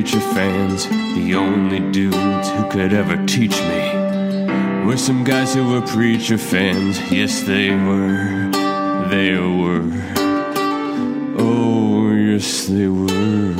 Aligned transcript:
preacher 0.00 0.20
fans. 0.20 0.86
The 0.86 1.34
only 1.34 1.80
dudes 1.90 2.48
who 2.50 2.68
could 2.70 2.92
ever 2.92 3.16
teach 3.26 3.60
me 3.62 4.86
were 4.86 4.96
some 4.96 5.24
guys 5.24 5.54
who 5.54 5.68
were 5.68 5.80
preacher 5.80 6.38
fans. 6.38 7.00
Yes, 7.10 7.42
they 7.42 7.70
were. 7.70 8.48
They 9.10 9.36
were. 9.36 9.90
Oh, 11.36 12.12
yes, 12.12 12.66
they 12.66 12.86
were. 12.86 13.54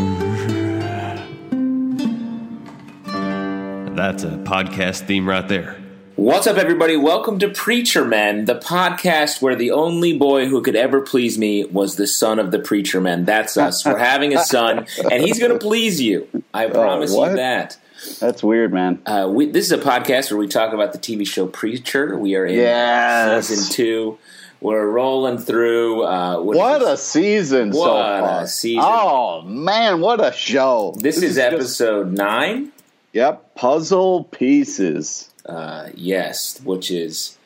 That's 3.97 4.23
a 4.23 4.39
podcast 4.47 5.09
theme 5.09 5.29
right 5.29 5.49
there. 5.49 5.77
What's 6.19 6.49
up, 6.49 6.57
everybody? 6.57 6.97
Welcome 6.97 7.39
to 7.39 7.49
Preacher 7.49 8.05
Men, 8.05 8.47
the 8.47 8.57
podcast 8.57 9.41
where 9.41 9.55
the 9.55 9.71
only 9.71 10.19
boy 10.19 10.47
who 10.47 10.61
could 10.63 10.75
ever 10.75 11.01
please 11.01 11.39
me 11.39 11.65
was 11.67 11.95
the 11.95 12.09
son 12.09 12.41
of 12.41 12.51
the 12.51 12.59
Preacher 12.59 13.01
Men. 13.01 13.25
That's 13.25 13.57
us. 13.57 13.87
We're 13.87 13.99
having 13.99 14.35
a 14.35 14.45
son, 14.45 14.89
and 15.13 15.23
he's 15.23 15.39
going 15.39 15.53
to 15.53 15.61
please 15.61 16.01
you. 16.01 16.27
I 16.59 16.71
promise 16.71 17.13
you 17.13 17.19
what? 17.19 17.37
that. 17.37 17.77
That's 18.21 18.43
weird, 18.43 18.73
man. 18.73 19.01
Uh, 19.07 19.29
we, 19.31 19.47
this 19.51 19.67
is 19.67 19.73
a 19.73 19.79
podcast 19.79 20.31
where 20.31 20.39
we 20.39 20.47
talk 20.47 20.73
about 20.73 20.93
the 20.93 20.99
TV 20.99 21.27
show 21.27 21.47
Preacher. 21.47 22.17
We 22.17 22.37
are 22.37 22.47
in 22.47 22.55
Yes. 22.55 23.49
season 23.49 23.73
two. 23.73 24.19
We're 24.61 24.87
rolling 24.89 25.39
through. 25.39 26.05
Uh, 26.05 26.41
What 26.41 26.83
a 26.83 26.97
season 26.97 27.73
so 27.73 27.79
What 27.81 27.91
a 27.91 28.21
far. 28.21 28.47
season. 28.47 28.83
Oh 28.85 29.43
man, 29.43 30.01
what 30.01 30.25
a 30.25 30.33
show. 30.33 30.95
This, 30.99 31.17
is, 31.23 31.37
just- 31.37 31.39
episode 31.39 32.13
nine. 32.13 32.73
yep, 33.13 33.55
puzzle 33.55 34.25
pieces. 34.25 35.31
Uh, 35.47 35.89
yes, 35.95 36.61
which 36.65 36.91
is 36.91 37.37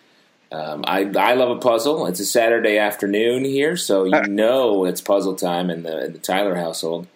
um, 0.51 0.85
I 0.87 1.03
I 1.19 1.35
love 1.35 1.51
a 1.51 1.61
puzzle. 1.61 2.07
It's 2.07 2.21
a 2.21 2.25
Saturday 2.27 2.77
afternoon 2.79 3.45
here, 3.45 3.77
so 3.77 4.05
you 4.05 4.21
know 4.29 4.85
it's 4.85 5.01
puzzle 5.01 5.35
time 5.35 5.71
in 5.71 5.83
the, 5.83 6.07
in 6.07 6.13
the 6.15 6.19
Tyler 6.19 6.57
household. 6.57 7.07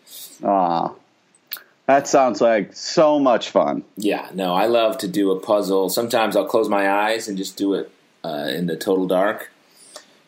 Ah. 0.45 0.93
That 1.87 2.09
sounds 2.09 2.41
like 2.41 2.75
so 2.75 3.19
much 3.21 3.51
fun. 3.51 3.85
Yeah, 3.97 4.29
no, 4.35 4.55
I 4.55 4.67
love 4.67 4.99
to 4.99 5.09
do 5.09 5.31
a 5.31 5.39
puzzle. 5.39 5.89
Sometimes 5.89 6.37
I'll 6.37 6.47
close 6.47 6.69
my 6.69 6.91
eyes 6.91 7.29
and 7.29 7.39
just 7.39 7.57
do 7.57 7.75
it 7.75 7.91
uh, 8.25 8.49
in 8.51 8.67
the 8.67 8.77
total 8.77 9.07
dark 9.07 9.51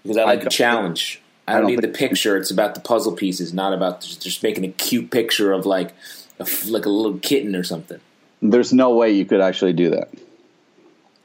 because 0.03 0.17
I 0.17 0.25
like 0.25 0.41
a 0.41 0.43
don't 0.43 0.53
challenge. 0.53 1.21
I 1.47 1.53
I 1.53 1.55
don't 1.55 1.63
don't 1.63 1.71
need 1.73 1.83
the 1.83 1.89
picture. 1.89 2.37
It's 2.37 2.51
about 2.51 2.75
the 2.75 2.81
puzzle 2.81 3.13
pieces, 3.13 3.53
not 3.53 3.73
about 3.73 4.03
just, 4.03 4.23
just 4.23 4.43
making 4.43 4.65
a 4.65 4.69
cute 4.69 5.11
picture 5.11 5.53
of 5.53 5.67
like 5.67 5.95
a, 6.39 6.47
like 6.67 6.87
a 6.87 6.91
little 6.91 7.19
kitten 7.19 7.57
or 7.57 7.65
something. 7.65 8.01
There's 8.41 8.73
no 8.73 8.95
way 8.95 9.11
you 9.11 9.25
could 9.25 9.41
actually 9.41 9.73
do 9.73 9.91
that. 9.91 10.11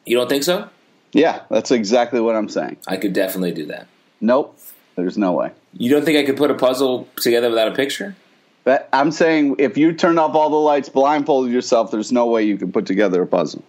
You 0.06 0.18
don't 0.18 0.30
think 0.30 0.44
so? 0.44 0.68
Yeah, 1.12 1.42
that's 1.50 1.70
exactly 1.70 2.20
what 2.20 2.36
I'm 2.36 2.50
saying. 2.50 2.78
I 2.88 2.98
could 2.98 3.14
definitely 3.14 3.52
do 3.52 3.68
that. 3.68 3.88
Nope. 4.20 4.58
There's 4.96 5.18
no 5.18 5.34
way. 5.34 5.52
You 5.74 5.90
don't 5.90 6.06
think 6.06 6.18
I 6.18 6.24
could 6.24 6.38
put 6.38 6.52
a 6.52 6.56
puzzle 6.56 7.08
together 7.18 7.50
without 7.50 7.68
a 7.68 7.76
picture? 7.76 8.16
But 8.64 8.88
I'm 8.94 9.12
saying 9.12 9.58
if 9.60 9.78
you 9.78 9.94
turn 9.94 10.18
off 10.18 10.36
all 10.36 10.50
the 10.50 10.56
lights, 10.56 10.90
blindfolded 10.90 11.52
yourself, 11.52 11.92
there's 11.92 12.12
no 12.12 12.28
way 12.28 12.44
you 12.44 12.58
could 12.58 12.74
put 12.74 12.86
together 12.86 13.22
a 13.22 13.28
puzzle. 13.28 13.64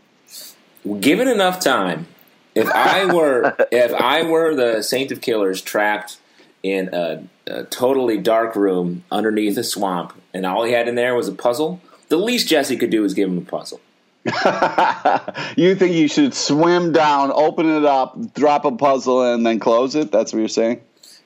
given 1.00 1.28
enough 1.28 1.60
time, 1.60 2.06
if 2.54 2.70
I 2.70 3.04
were 3.14 3.56
if 3.72 3.92
I 3.92 4.22
were 4.22 4.54
the 4.54 4.82
Saint 4.82 5.10
of 5.10 5.20
Killers 5.20 5.60
trapped 5.60 6.18
in 6.62 6.90
a, 6.92 7.24
a 7.46 7.64
totally 7.64 8.18
dark 8.18 8.56
room 8.56 9.04
underneath 9.10 9.58
a 9.58 9.64
swamp, 9.64 10.14
and 10.32 10.46
all 10.46 10.64
he 10.64 10.72
had 10.72 10.88
in 10.88 10.94
there 10.94 11.14
was 11.14 11.28
a 11.28 11.32
puzzle, 11.32 11.80
the 12.08 12.16
least 12.16 12.48
Jesse 12.48 12.76
could 12.76 12.90
do 12.90 13.04
is 13.04 13.14
give 13.14 13.28
him 13.28 13.38
a 13.38 13.42
puzzle. 13.42 13.80
you 15.56 15.74
think 15.74 15.94
you 15.94 16.08
should 16.08 16.32
swim 16.32 16.92
down, 16.92 17.30
open 17.34 17.68
it 17.68 17.84
up, 17.84 18.32
drop 18.32 18.64
a 18.64 18.72
puzzle, 18.72 19.34
and 19.34 19.44
then 19.44 19.58
close 19.58 19.94
it? 19.94 20.10
That's 20.10 20.32
what 20.32 20.38
you're 20.38 20.48
saying? 20.48 20.80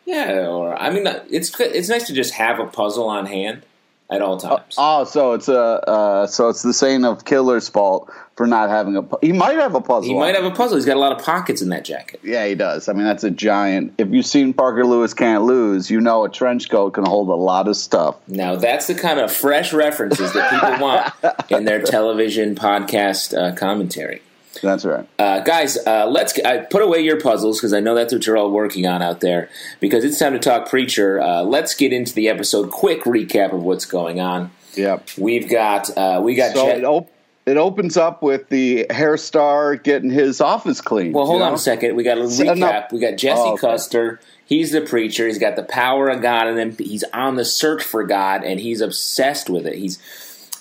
Yeah, 0.04 0.48
or 0.48 0.74
I 0.74 0.90
mean, 0.90 1.06
it's 1.30 1.52
it's 1.60 1.90
nice 1.90 2.06
to 2.06 2.14
just 2.14 2.32
have 2.34 2.58
a 2.58 2.66
puzzle 2.66 3.08
on 3.08 3.26
hand 3.26 3.62
at 4.10 4.22
all 4.22 4.38
times. 4.38 4.74
Oh, 4.78 5.04
so 5.04 5.34
it's 5.34 5.48
a 5.48 5.58
uh, 5.60 6.26
so 6.26 6.48
it's 6.48 6.62
the 6.62 6.72
Saint 6.72 7.04
of 7.04 7.24
Killers' 7.24 7.68
fault 7.68 8.10
for 8.36 8.46
not 8.46 8.70
having 8.70 8.96
a. 8.96 9.02
pu- 9.02 9.18
He 9.20 9.32
might 9.32 9.56
have 9.58 9.74
a 9.74 9.80
puzzle. 9.80 10.02
he 10.02 10.14
might 10.14 10.34
have 10.34 10.44
a 10.44 10.50
puzzle. 10.50 10.76
He's 10.76 10.86
got 10.86 10.96
a 10.96 11.00
lot 11.00 11.12
of 11.12 11.24
pockets 11.24 11.60
in 11.60 11.68
that 11.70 11.84
jacket. 11.84 12.20
Yeah, 12.22 12.46
he 12.46 12.54
does. 12.54 12.88
I 12.88 12.92
mean, 12.92 13.04
that's 13.04 13.24
a 13.24 13.30
giant. 13.30 13.94
If 13.98 14.08
you've 14.10 14.26
seen 14.26 14.54
Parker 14.54 14.86
Lewis 14.86 15.12
can't 15.12 15.42
lose, 15.44 15.90
you 15.90 16.00
know 16.00 16.24
a 16.24 16.28
trench 16.30 16.70
coat 16.70 16.92
can 16.92 17.04
hold 17.04 17.28
a 17.28 17.34
lot 17.34 17.68
of 17.68 17.76
stuff. 17.76 18.16
Now 18.28 18.56
that's 18.56 18.86
the 18.86 18.94
kind 18.94 19.18
of 19.20 19.30
fresh 19.32 19.72
references 19.72 20.32
that 20.32 20.50
people 20.50 20.78
want 20.86 21.12
in 21.50 21.64
their 21.64 21.82
television 21.82 22.54
podcast 22.54 23.36
uh, 23.36 23.54
commentary. 23.56 24.22
That's 24.62 24.84
right. 24.84 25.06
Uh, 25.18 25.40
guys, 25.40 25.78
uh, 25.86 26.06
let's 26.06 26.38
uh, 26.38 26.64
put 26.70 26.82
away 26.82 27.00
your 27.00 27.20
puzzles 27.20 27.58
because 27.58 27.72
I 27.72 27.80
know 27.80 27.94
that's 27.94 28.12
what 28.12 28.26
you're 28.26 28.36
all 28.36 28.50
working 28.50 28.86
on 28.86 29.02
out 29.02 29.20
there. 29.20 29.48
Because 29.80 30.04
it's 30.04 30.18
time 30.18 30.32
to 30.32 30.38
talk 30.38 30.68
preacher. 30.68 31.20
Uh, 31.20 31.42
let's 31.42 31.74
get 31.74 31.92
into 31.92 32.14
the 32.14 32.28
episode. 32.28 32.70
Quick 32.70 33.04
recap 33.04 33.52
of 33.52 33.62
what's 33.62 33.84
going 33.84 34.20
on. 34.20 34.50
Yep. 34.74 35.10
We've 35.18 35.48
got 35.48 35.96
uh, 35.96 36.20
we 36.22 36.34
got. 36.34 36.54
So 36.54 36.68
it, 36.68 36.84
op- 36.84 37.10
it 37.46 37.56
opens 37.56 37.96
up 37.96 38.22
with 38.22 38.48
the 38.50 38.86
Herr 38.90 39.16
Starr 39.16 39.76
getting 39.76 40.10
his 40.10 40.40
office 40.40 40.80
clean. 40.80 41.12
well, 41.12 41.26
hold 41.26 41.42
on 41.42 41.50
know? 41.50 41.54
a 41.54 41.58
second. 41.58 41.96
We 41.96 42.04
got 42.04 42.18
a 42.18 42.22
no. 42.22 42.26
recap. 42.28 42.92
We 42.92 43.00
got 43.00 43.16
Jesse 43.16 43.40
Oh, 43.40 43.52
okay. 43.54 43.60
Custer. 43.60 44.20
He's 44.44 44.72
the 44.72 44.80
preacher. 44.80 45.26
He's 45.26 45.38
got 45.38 45.56
the 45.56 45.62
power 45.62 46.08
of 46.08 46.22
God 46.22 46.46
in 46.48 46.58
him. 46.58 46.76
He's 46.78 47.04
on 47.12 47.36
the 47.36 47.44
search 47.44 47.82
for 47.82 48.04
God, 48.04 48.44
and 48.44 48.58
he's 48.60 48.80
obsessed 48.80 49.50
with 49.50 49.66
it. 49.66 49.74
He's 49.76 49.98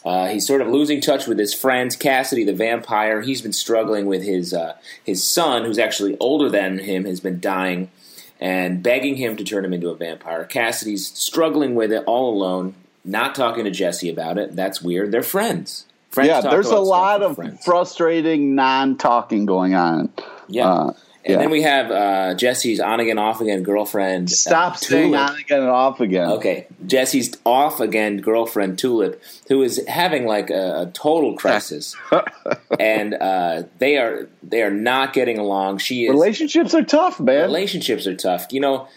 uh, 0.07 0.27
he's 0.29 0.47
sort 0.47 0.61
of 0.61 0.69
losing 0.69 1.01
touch 1.01 1.27
with 1.27 1.37
his 1.37 1.53
friends. 1.53 1.97
Cassidy, 1.97 2.45
the 2.45 2.53
vampire, 2.53 3.21
he's 3.21 3.41
been 3.41 3.51
struggling 3.51 4.05
with 4.05 4.23
his 4.23 4.53
uh, 4.53 4.77
his 5.03 5.21
son, 5.21 5.65
who's 5.65 5.77
actually 5.77 6.17
older 6.19 6.49
than 6.49 6.79
him, 6.79 7.03
has 7.03 7.19
been 7.19 7.41
dying, 7.41 7.91
and 8.39 8.81
begging 8.81 9.17
him 9.17 9.35
to 9.35 9.43
turn 9.43 9.65
him 9.65 9.73
into 9.73 9.89
a 9.89 9.95
vampire. 9.95 10.45
Cassidy's 10.45 11.07
struggling 11.07 11.75
with 11.75 11.91
it 11.91 12.05
all 12.07 12.33
alone, 12.33 12.73
not 13.03 13.35
talking 13.35 13.65
to 13.65 13.71
Jesse 13.71 14.09
about 14.09 14.37
it. 14.37 14.55
That's 14.55 14.81
weird. 14.81 15.11
They're 15.11 15.23
friends. 15.23 15.85
Friends 16.09 16.29
Yeah, 16.29 16.41
there's 16.41 16.69
a 16.69 16.79
lot 16.79 17.21
of 17.21 17.35
friends. 17.35 17.63
frustrating 17.65 18.55
non-talking 18.55 19.45
going 19.45 19.75
on. 19.75 20.09
yeah. 20.47 20.69
uh, 20.69 20.93
and 21.27 21.33
yeah. 21.33 21.39
then 21.39 21.49
we 21.49 21.61
have 21.61 21.91
uh, 21.91 22.33
Jesse's 22.35 22.79
on 22.79 22.99
again, 23.01 23.17
off 23.17 23.41
again 23.41 23.61
girlfriend. 23.63 24.29
Stop 24.31 24.73
uh, 24.73 24.75
saying 24.77 25.11
Tulip. 25.11 25.29
on 25.29 25.35
again 25.39 25.59
and 25.59 25.69
off 25.69 25.99
again. 25.99 26.29
Okay, 26.31 26.67
Jesse's 26.85 27.35
off 27.45 27.79
again 27.81 28.17
girlfriend 28.21 28.79
Tulip, 28.79 29.21
who 29.49 29.61
is 29.61 29.85
having 29.87 30.25
like 30.25 30.49
a, 30.49 30.83
a 30.83 30.91
total 30.93 31.35
crisis, 31.35 31.95
and 32.79 33.13
uh, 33.13 33.63
they 33.79 33.97
are 33.97 34.29
they 34.41 34.61
are 34.63 34.71
not 34.71 35.13
getting 35.13 35.37
along. 35.37 35.79
She 35.79 36.05
is 36.05 36.11
Relationships 36.11 36.73
are 36.73 36.83
tough, 36.83 37.19
man. 37.19 37.43
relationships 37.43 38.07
are 38.07 38.15
tough. 38.15 38.47
You 38.51 38.61
know, 38.61 38.87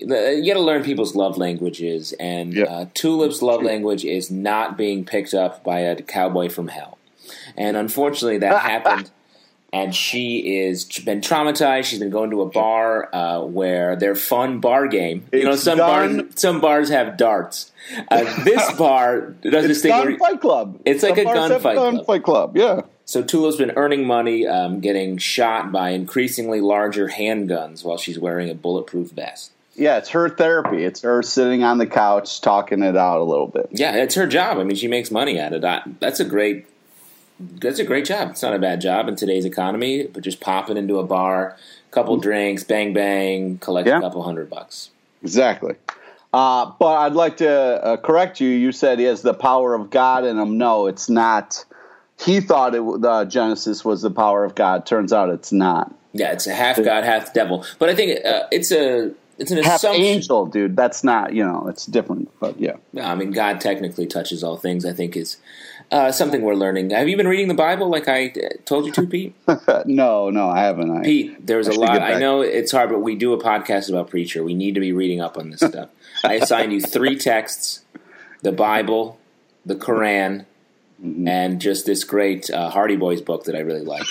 the, 0.00 0.34
you 0.42 0.52
got 0.52 0.58
to 0.58 0.64
learn 0.64 0.82
people's 0.82 1.14
love 1.14 1.38
languages, 1.38 2.12
and 2.18 2.54
Yep. 2.54 2.68
uh, 2.68 2.86
Tulip's 2.94 3.42
love 3.42 3.62
language 3.62 4.04
is 4.04 4.30
not 4.30 4.76
being 4.76 5.04
picked 5.04 5.34
up 5.34 5.62
by 5.62 5.80
a 5.80 6.02
cowboy 6.02 6.48
from 6.48 6.68
hell, 6.68 6.98
and 7.56 7.76
unfortunately 7.76 8.38
that 8.38 8.60
happened. 8.62 9.10
And 9.72 9.94
she 9.94 10.58
is 10.58 10.84
been 11.04 11.20
traumatized. 11.20 11.84
She's 11.84 12.00
been 12.00 12.10
going 12.10 12.30
to 12.30 12.42
a 12.42 12.46
bar 12.46 13.08
uh, 13.14 13.44
where 13.44 13.94
their 13.94 14.16
fun 14.16 14.58
bar 14.58 14.88
game. 14.88 15.24
you 15.32 15.44
know, 15.44 15.54
some 15.54 15.78
done- 15.78 16.16
bars 16.18 16.32
some 16.40 16.60
bars 16.60 16.88
have 16.88 17.16
darts. 17.16 17.70
Uh, 18.10 18.24
this 18.44 18.72
bar 18.78 19.20
does 19.42 19.68
this 19.68 19.82
thing. 19.82 19.92
Where, 19.92 20.16
gunfight 20.16 20.40
club. 20.40 20.80
It's 20.84 21.02
like 21.04 21.14
Some 21.16 21.20
a 21.20 21.24
bars 21.24 21.50
have 21.52 21.62
gunfight 21.62 21.74
club. 21.74 21.94
gunfight 22.06 22.22
club. 22.24 22.56
Yeah. 22.56 22.80
so 23.04 23.22
Tulip's 23.22 23.58
been 23.58 23.70
earning 23.76 24.06
money, 24.06 24.44
um, 24.46 24.80
getting 24.80 25.18
shot 25.18 25.70
by 25.70 25.90
increasingly 25.90 26.60
larger 26.60 27.08
handguns 27.08 27.84
while 27.84 27.96
she's 27.96 28.18
wearing 28.18 28.50
a 28.50 28.54
bulletproof 28.54 29.10
vest. 29.12 29.52
Yeah, 29.76 29.98
it's 29.98 30.08
her 30.10 30.28
therapy. 30.28 30.84
It's 30.84 31.02
her 31.02 31.22
sitting 31.22 31.62
on 31.62 31.78
the 31.78 31.86
couch 31.86 32.40
talking 32.40 32.82
it 32.82 32.96
out 32.96 33.20
a 33.20 33.24
little 33.24 33.46
bit. 33.46 33.68
Yeah, 33.70 33.94
it's 33.94 34.16
her 34.16 34.26
job. 34.26 34.58
I 34.58 34.64
mean, 34.64 34.76
she 34.76 34.88
makes 34.88 35.10
money 35.12 35.38
at 35.38 35.52
it. 35.52 35.64
I, 35.64 35.82
that's 36.00 36.18
a 36.18 36.24
great. 36.24 36.66
That's 37.40 37.78
a 37.78 37.84
great 37.84 38.04
job. 38.04 38.30
It's 38.30 38.42
not 38.42 38.54
a 38.54 38.58
bad 38.58 38.80
job 38.80 39.08
in 39.08 39.16
today's 39.16 39.44
economy, 39.44 40.04
but 40.06 40.22
just 40.22 40.40
popping 40.40 40.76
into 40.76 40.98
a 40.98 41.04
bar, 41.04 41.56
couple 41.90 42.16
drinks, 42.18 42.64
bang 42.64 42.92
bang, 42.92 43.58
collect 43.58 43.88
a 43.88 44.00
couple 44.00 44.22
hundred 44.22 44.50
bucks. 44.50 44.90
Exactly. 45.22 45.74
Uh, 46.32 46.70
but 46.78 46.98
I'd 46.98 47.14
like 47.14 47.38
to 47.38 47.50
uh, 47.50 47.96
correct 47.96 48.40
you. 48.40 48.48
You 48.48 48.72
said 48.72 48.98
he 48.98 49.04
has 49.06 49.22
the 49.22 49.34
power 49.34 49.74
of 49.74 49.90
God 49.90 50.24
in 50.24 50.38
him. 50.38 50.58
No, 50.58 50.86
it's 50.86 51.08
not. 51.08 51.64
He 52.20 52.40
thought 52.40 52.74
it, 52.74 52.82
the 52.82 53.24
Genesis 53.24 53.84
was 53.84 54.02
the 54.02 54.10
power 54.10 54.44
of 54.44 54.54
God. 54.54 54.86
Turns 54.86 55.12
out 55.12 55.30
it's 55.30 55.50
not. 55.50 55.92
Yeah, 56.12 56.32
it's 56.32 56.46
a 56.46 56.54
half 56.54 56.76
god, 56.82 57.04
half 57.04 57.32
devil. 57.32 57.64
But 57.78 57.88
I 57.88 57.94
think 57.94 58.24
uh, 58.24 58.42
it's 58.50 58.70
a 58.70 59.12
it's 59.38 59.50
an 59.50 59.62
Half 59.62 59.76
assumption. 59.76 60.04
angel, 60.04 60.46
dude. 60.46 60.76
That's 60.76 61.02
not. 61.02 61.32
You 61.32 61.44
know, 61.44 61.66
it's 61.68 61.86
different. 61.86 62.30
But 62.40 62.60
yeah. 62.60 62.76
Yeah, 62.92 63.10
I 63.10 63.14
mean, 63.14 63.30
God 63.30 63.60
technically 63.60 64.06
touches 64.06 64.44
all 64.44 64.56
things. 64.58 64.84
I 64.84 64.92
think 64.92 65.16
is 65.16 65.38
uh, 65.90 66.12
something 66.12 66.42
we're 66.42 66.54
learning. 66.54 66.90
Have 66.90 67.08
you 67.08 67.16
been 67.16 67.28
reading 67.28 67.48
the 67.48 67.54
Bible 67.54 67.88
like 67.88 68.08
I 68.08 68.26
uh, 68.28 68.48
told 68.64 68.86
you 68.86 68.92
to, 68.92 69.06
Pete? 69.06 69.34
no, 69.86 70.30
no, 70.30 70.48
I 70.48 70.60
haven't. 70.60 70.90
I, 70.90 71.02
Pete, 71.02 71.46
there's 71.46 71.68
I 71.68 71.72
a 71.72 71.74
lot. 71.74 72.02
I 72.02 72.18
know 72.18 72.40
it's 72.42 72.72
hard, 72.72 72.90
but 72.90 73.00
we 73.00 73.16
do 73.16 73.32
a 73.32 73.38
podcast 73.42 73.88
about 73.90 74.10
preacher. 74.10 74.42
We 74.44 74.54
need 74.54 74.74
to 74.74 74.80
be 74.80 74.92
reading 74.92 75.20
up 75.20 75.36
on 75.36 75.50
this 75.50 75.60
stuff. 75.60 75.88
I 76.24 76.34
assigned 76.34 76.72
you 76.72 76.80
three 76.80 77.16
texts: 77.16 77.84
the 78.42 78.52
Bible, 78.52 79.18
the 79.66 79.74
Quran, 79.76 80.46
Mm-hmm. 81.02 81.26
and 81.28 81.62
just 81.62 81.86
this 81.86 82.04
great 82.04 82.50
uh, 82.50 82.68
Hardy 82.68 82.96
Boys 82.96 83.22
book 83.22 83.44
that 83.44 83.56
I 83.56 83.60
really 83.60 83.80
like. 83.86 84.06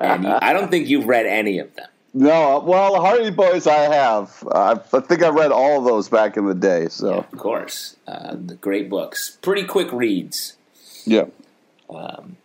and 0.00 0.26
I 0.26 0.54
don't 0.54 0.70
think 0.70 0.88
you've 0.88 1.06
read 1.06 1.26
any 1.26 1.58
of 1.58 1.74
them. 1.74 1.86
No, 2.14 2.60
well, 2.60 2.98
Hardy 2.98 3.28
Boys, 3.30 3.66
I 3.66 3.94
have. 3.94 4.42
Uh, 4.50 4.78
I 4.90 5.00
think 5.00 5.22
I 5.22 5.28
read 5.28 5.52
all 5.52 5.78
of 5.80 5.84
those 5.84 6.08
back 6.08 6.38
in 6.38 6.46
the 6.46 6.54
day. 6.54 6.88
So, 6.88 7.10
Yeah, 7.10 7.16
of 7.18 7.38
course, 7.38 7.96
uh, 8.06 8.34
the 8.42 8.54
great 8.54 8.88
books, 8.88 9.36
pretty 9.42 9.64
quick 9.64 9.92
reads. 9.92 10.56
Yeah. 11.04 11.24
Um, 11.90 12.36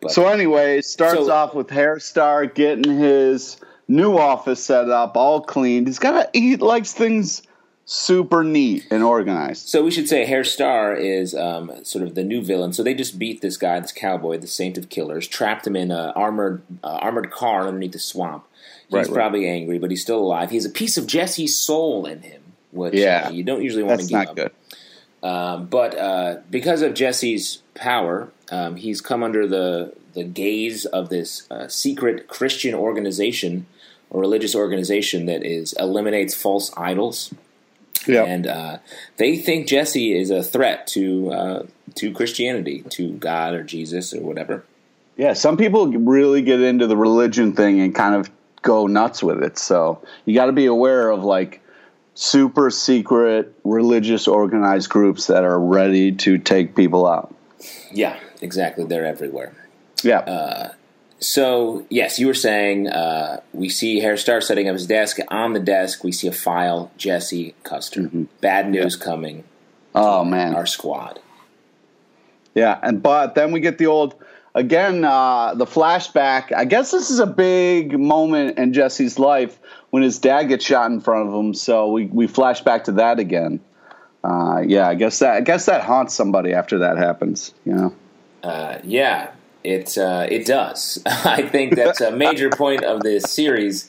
but 0.00 0.10
So 0.12 0.26
anyway, 0.28 0.78
it 0.78 0.84
starts 0.84 1.26
So- 1.26 1.32
off 1.32 1.54
with 1.54 1.70
Herr 1.70 1.98
Starr 1.98 2.46
getting 2.46 2.98
his 2.98 3.56
new 3.88 4.16
office 4.18 4.62
set 4.64 4.90
up, 4.90 5.16
all 5.16 5.40
cleaned. 5.40 5.86
He's 5.86 5.98
got 5.98 6.32
to 6.32 6.38
he 6.38 6.56
likes 6.56 6.92
things 6.92 7.42
super 7.88 8.42
neat 8.42 8.84
and 8.90 9.02
organized. 9.04 9.68
So 9.68 9.84
we 9.84 9.92
should 9.92 10.08
say 10.08 10.24
Herr 10.24 10.42
Starr 10.44 10.94
is 10.96 11.34
um, 11.36 11.70
sort 11.84 12.02
of 12.04 12.16
the 12.16 12.24
new 12.24 12.42
villain. 12.42 12.72
So 12.72 12.82
they 12.82 12.94
just 12.94 13.16
beat 13.18 13.40
this 13.42 13.56
guy, 13.56 13.78
this 13.78 13.92
cowboy, 13.92 14.38
the 14.38 14.48
Saint 14.48 14.76
of 14.76 14.88
Killers, 14.88 15.28
trapped 15.28 15.66
him 15.66 15.76
in 15.76 15.90
an 15.92 16.10
armored 16.16 16.62
uh, 16.82 16.98
armored 17.00 17.30
car 17.30 17.66
underneath 17.68 17.92
the 17.92 17.98
swamp. 18.00 18.44
He's 18.88 18.92
Right, 18.94 19.06
right. 19.06 19.14
probably 19.14 19.48
angry, 19.48 19.78
but 19.78 19.90
he's 19.90 20.02
still 20.02 20.18
alive. 20.18 20.50
He 20.50 20.56
has 20.56 20.64
a 20.64 20.70
piece 20.70 20.96
of 20.96 21.06
Jesse's 21.06 21.56
soul 21.56 22.06
in 22.06 22.22
him, 22.22 22.42
which 22.72 22.94
Yeah. 22.94 23.26
uh, 23.28 23.30
you 23.30 23.42
don't 23.44 23.62
usually 23.62 23.82
want 23.84 24.00
to 24.00 24.06
That's 24.06 24.10
give 24.10 24.18
not 24.18 24.28
up. 24.28 24.36
good. 24.36 24.50
Um, 25.26 25.66
but 25.66 25.98
uh, 25.98 26.36
because 26.50 26.82
of 26.82 26.94
Jesse's 26.94 27.62
power, 27.74 28.30
um, 28.50 28.76
he's 28.76 29.00
come 29.00 29.22
under 29.22 29.46
the 29.46 29.92
the 30.14 30.24
gaze 30.24 30.86
of 30.86 31.08
this 31.08 31.50
uh, 31.50 31.68
secret 31.68 32.26
Christian 32.28 32.74
organization 32.74 33.66
or 34.08 34.20
religious 34.20 34.54
organization 34.54 35.26
that 35.26 35.42
is 35.44 35.74
eliminates 35.78 36.34
false 36.34 36.70
idols 36.76 37.34
Yeah. 38.06 38.24
and 38.24 38.46
uh, 38.46 38.78
they 39.18 39.36
think 39.36 39.66
Jesse 39.68 40.16
is 40.16 40.30
a 40.30 40.42
threat 40.42 40.86
to 40.88 41.04
uh, 41.32 41.62
to 41.96 42.12
Christianity, 42.12 42.82
to 42.90 43.12
God 43.12 43.54
or 43.54 43.62
Jesus 43.64 44.14
or 44.14 44.20
whatever. 44.22 44.64
Yeah, 45.16 45.34
some 45.34 45.56
people 45.56 45.86
really 45.88 46.42
get 46.42 46.60
into 46.60 46.86
the 46.86 46.96
religion 46.96 47.52
thing 47.54 47.80
and 47.80 47.94
kind 47.94 48.14
of 48.14 48.30
go 48.62 48.86
nuts 48.86 49.22
with 49.22 49.42
it. 49.42 49.58
So 49.58 50.00
you 50.24 50.34
got 50.34 50.46
to 50.46 50.52
be 50.52 50.66
aware 50.66 51.10
of 51.10 51.24
like 51.24 51.60
super 52.16 52.70
secret 52.70 53.54
religious 53.62 54.26
organized 54.26 54.88
groups 54.88 55.28
that 55.28 55.44
are 55.44 55.60
ready 55.60 56.10
to 56.12 56.38
take 56.38 56.74
people 56.74 57.06
out. 57.06 57.32
Yeah, 57.92 58.18
exactly. 58.40 58.84
They're 58.84 59.06
everywhere. 59.06 59.54
Yeah. 60.02 60.20
Uh, 60.20 60.72
So 61.18 61.86
yes, 61.88 62.18
you 62.18 62.26
were 62.26 62.34
saying 62.34 62.88
uh, 62.88 63.40
we 63.52 63.68
see 63.68 64.00
Herr 64.00 64.16
Starr 64.16 64.40
setting 64.40 64.68
up 64.68 64.74
his 64.74 64.86
desk. 64.86 65.18
On 65.28 65.52
the 65.54 65.60
desk, 65.60 66.04
we 66.04 66.12
see 66.12 66.26
a 66.28 66.32
file. 66.32 66.90
Jesse 66.98 67.54
Custer. 67.62 68.10
Bad 68.40 68.70
news 68.70 68.96
coming. 68.96 69.44
oh 69.94 70.24
man. 70.24 70.54
Our 70.54 70.66
squad. 70.66 71.20
Yeah, 72.54 72.78
and 72.82 73.02
but 73.02 73.34
then 73.34 73.52
we 73.52 73.60
get 73.60 73.76
the 73.78 73.86
old 73.86 74.14
again 74.56 75.04
uh, 75.04 75.54
the 75.54 75.66
flashback. 75.66 76.52
I 76.52 76.64
guess 76.64 76.90
this 76.90 77.10
is 77.10 77.20
a 77.20 77.26
big 77.26 77.96
moment 77.96 78.58
in 78.58 78.72
Jesse's 78.72 79.18
life 79.20 79.56
when 79.90 80.02
his 80.02 80.18
dad 80.18 80.44
gets 80.44 80.64
shot 80.64 80.90
in 80.90 81.00
front 81.00 81.28
of 81.28 81.34
him. 81.34 81.54
So 81.54 81.92
we 81.92 82.06
we 82.06 82.26
flash 82.26 82.62
back 82.62 82.84
to 82.84 82.92
that 82.92 83.20
again. 83.20 83.60
Uh, 84.24 84.62
yeah, 84.66 84.88
I 84.88 84.96
guess 84.96 85.20
that 85.20 85.36
I 85.36 85.40
guess 85.42 85.66
that 85.66 85.82
haunts 85.82 86.14
somebody 86.14 86.52
after 86.52 86.78
that 86.78 86.96
happens. 86.98 87.54
You 87.64 87.74
know. 87.74 87.94
Uh, 88.42 88.78
yeah, 88.82 89.30
it 89.62 89.96
uh, 89.96 90.26
it 90.28 90.46
does. 90.46 91.00
I 91.06 91.42
think 91.42 91.76
that's 91.76 92.00
a 92.00 92.10
major 92.10 92.50
point 92.50 92.82
of 92.82 93.02
this 93.02 93.30
series. 93.30 93.88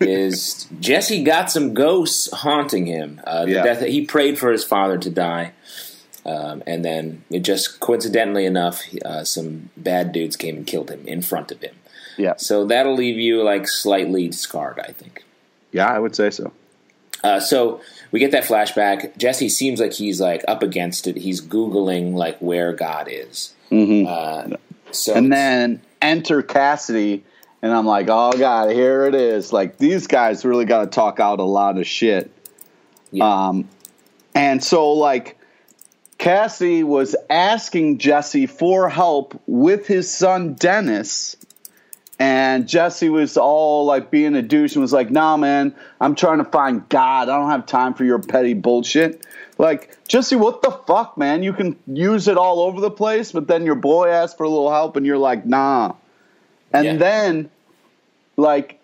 Is 0.00 0.66
Jesse 0.80 1.22
got 1.24 1.50
some 1.50 1.72
ghosts 1.74 2.30
haunting 2.32 2.86
him? 2.86 3.20
Uh, 3.26 3.44
the 3.46 3.52
Yeah. 3.52 3.62
death 3.62 3.80
he 3.82 4.04
prayed 4.04 4.38
for 4.38 4.50
his 4.52 4.62
father 4.64 4.98
to 4.98 5.08
die, 5.10 5.52
um, 6.26 6.62
and 6.66 6.84
then 6.84 7.22
it 7.30 7.40
just 7.40 7.78
coincidentally 7.80 8.44
enough, 8.44 8.82
uh, 9.04 9.24
some 9.24 9.70
bad 9.76 10.12
dudes 10.12 10.36
came 10.36 10.56
and 10.56 10.66
killed 10.66 10.90
him 10.90 11.06
in 11.06 11.22
front 11.22 11.52
of 11.52 11.60
him. 11.60 11.74
Yeah. 12.18 12.34
So 12.36 12.66
that'll 12.66 12.94
leave 12.94 13.16
you 13.16 13.42
like 13.42 13.68
slightly 13.68 14.32
scarred, 14.32 14.80
I 14.80 14.92
think. 14.92 15.24
Yeah, 15.70 15.86
I 15.86 15.98
would 15.98 16.16
say 16.16 16.30
so. 16.30 16.52
Uh, 17.22 17.40
so 17.40 17.80
we 18.10 18.18
get 18.18 18.32
that 18.32 18.44
flashback. 18.44 19.16
Jesse 19.16 19.48
seems 19.48 19.80
like 19.80 19.92
he's 19.92 20.20
like 20.20 20.44
up 20.48 20.62
against 20.62 21.06
it. 21.06 21.16
He's 21.16 21.40
googling 21.40 22.14
like 22.14 22.38
where 22.38 22.72
God 22.72 23.08
is. 23.10 23.54
Mhm. 23.70 24.06
Uh, 24.06 24.56
so 24.92 25.14
And 25.14 25.32
then 25.32 25.80
enter 26.02 26.42
Cassidy, 26.42 27.24
and 27.62 27.72
I'm 27.72 27.86
like, 27.86 28.08
oh 28.08 28.32
god, 28.32 28.70
here 28.72 29.06
it 29.06 29.14
is. 29.14 29.52
Like 29.52 29.78
these 29.78 30.06
guys 30.06 30.44
really 30.44 30.64
got 30.64 30.80
to 30.82 30.86
talk 30.88 31.20
out 31.20 31.38
a 31.38 31.44
lot 31.44 31.78
of 31.78 31.86
shit. 31.86 32.30
Yeah. 33.12 33.48
Um, 33.48 33.68
and 34.34 34.62
so 34.62 34.92
like 34.92 35.36
Cassidy 36.18 36.82
was 36.82 37.14
asking 37.28 37.98
Jesse 37.98 38.46
for 38.46 38.88
help 38.88 39.40
with 39.46 39.86
his 39.86 40.10
son 40.12 40.54
Dennis. 40.54 41.36
And 42.18 42.66
Jesse 42.66 43.10
was 43.10 43.36
all 43.36 43.84
like 43.84 44.10
being 44.10 44.34
a 44.34 44.42
douche 44.42 44.74
and 44.74 44.80
was 44.80 44.92
like, 44.92 45.10
nah, 45.10 45.36
man, 45.36 45.74
I'm 46.00 46.14
trying 46.14 46.38
to 46.38 46.44
find 46.44 46.88
God. 46.88 47.28
I 47.28 47.36
don't 47.38 47.50
have 47.50 47.66
time 47.66 47.92
for 47.92 48.04
your 48.04 48.18
petty 48.18 48.54
bullshit. 48.54 49.22
Like, 49.58 49.96
Jesse, 50.08 50.36
what 50.36 50.62
the 50.62 50.70
fuck, 50.70 51.18
man? 51.18 51.42
You 51.42 51.52
can 51.52 51.76
use 51.86 52.28
it 52.28 52.38
all 52.38 52.60
over 52.60 52.80
the 52.80 52.90
place, 52.90 53.32
but 53.32 53.48
then 53.48 53.66
your 53.66 53.74
boy 53.74 54.08
asks 54.08 54.36
for 54.36 54.44
a 54.44 54.48
little 54.48 54.70
help 54.70 54.96
and 54.96 55.04
you're 55.04 55.18
like, 55.18 55.44
nah. 55.44 55.94
And 56.72 56.84
Yeah. 56.86 56.96
then, 56.96 57.50
like, 58.36 58.78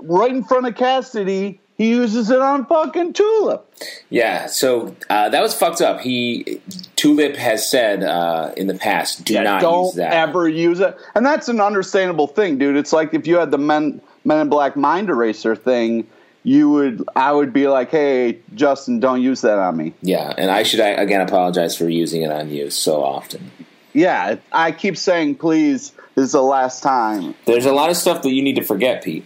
right 0.00 0.30
in 0.30 0.44
front 0.44 0.66
of 0.66 0.74
Cassidy, 0.74 1.60
he 1.78 1.90
uses 1.90 2.28
it 2.28 2.40
on 2.40 2.66
fucking 2.66 3.12
Tulip. 3.12 3.64
Yeah, 4.10 4.46
so 4.46 4.96
uh, 5.08 5.28
that 5.28 5.40
was 5.40 5.54
fucked 5.54 5.80
up. 5.80 6.00
He 6.00 6.60
Tulip 6.96 7.36
has 7.36 7.70
said 7.70 8.02
uh, 8.02 8.52
in 8.56 8.66
the 8.66 8.74
past, 8.74 9.24
do 9.24 9.40
not 9.40 9.60
don't 9.60 9.84
use 9.86 9.94
that. 9.94 10.12
ever 10.12 10.48
use 10.48 10.80
it. 10.80 10.98
And 11.14 11.24
that's 11.24 11.48
an 11.48 11.60
understandable 11.60 12.26
thing, 12.26 12.58
dude. 12.58 12.76
It's 12.76 12.92
like 12.92 13.14
if 13.14 13.28
you 13.28 13.36
had 13.36 13.52
the 13.52 13.58
Men 13.58 14.00
Men 14.24 14.40
in 14.40 14.48
Black 14.48 14.76
Mind 14.76 15.08
Eraser 15.08 15.54
thing, 15.54 16.06
you 16.42 16.68
would 16.70 17.08
I 17.14 17.30
would 17.30 17.52
be 17.52 17.68
like, 17.68 17.90
"Hey, 17.92 18.40
Justin, 18.54 18.98
don't 18.98 19.22
use 19.22 19.42
that 19.42 19.58
on 19.58 19.76
me." 19.76 19.94
Yeah, 20.02 20.34
and 20.36 20.50
I 20.50 20.64
should 20.64 20.80
I, 20.80 20.88
again 20.88 21.20
apologize 21.20 21.76
for 21.76 21.88
using 21.88 22.22
it 22.22 22.32
on 22.32 22.50
you 22.50 22.70
so 22.70 23.04
often. 23.04 23.52
Yeah, 23.92 24.36
I 24.50 24.72
keep 24.72 24.96
saying, 24.96 25.36
"Please, 25.36 25.92
this 26.16 26.24
is 26.24 26.32
the 26.32 26.42
last 26.42 26.82
time." 26.82 27.36
There's 27.46 27.66
a 27.66 27.72
lot 27.72 27.88
of 27.88 27.96
stuff 27.96 28.22
that 28.22 28.32
you 28.32 28.42
need 28.42 28.56
to 28.56 28.64
forget, 28.64 29.04
Pete. 29.04 29.24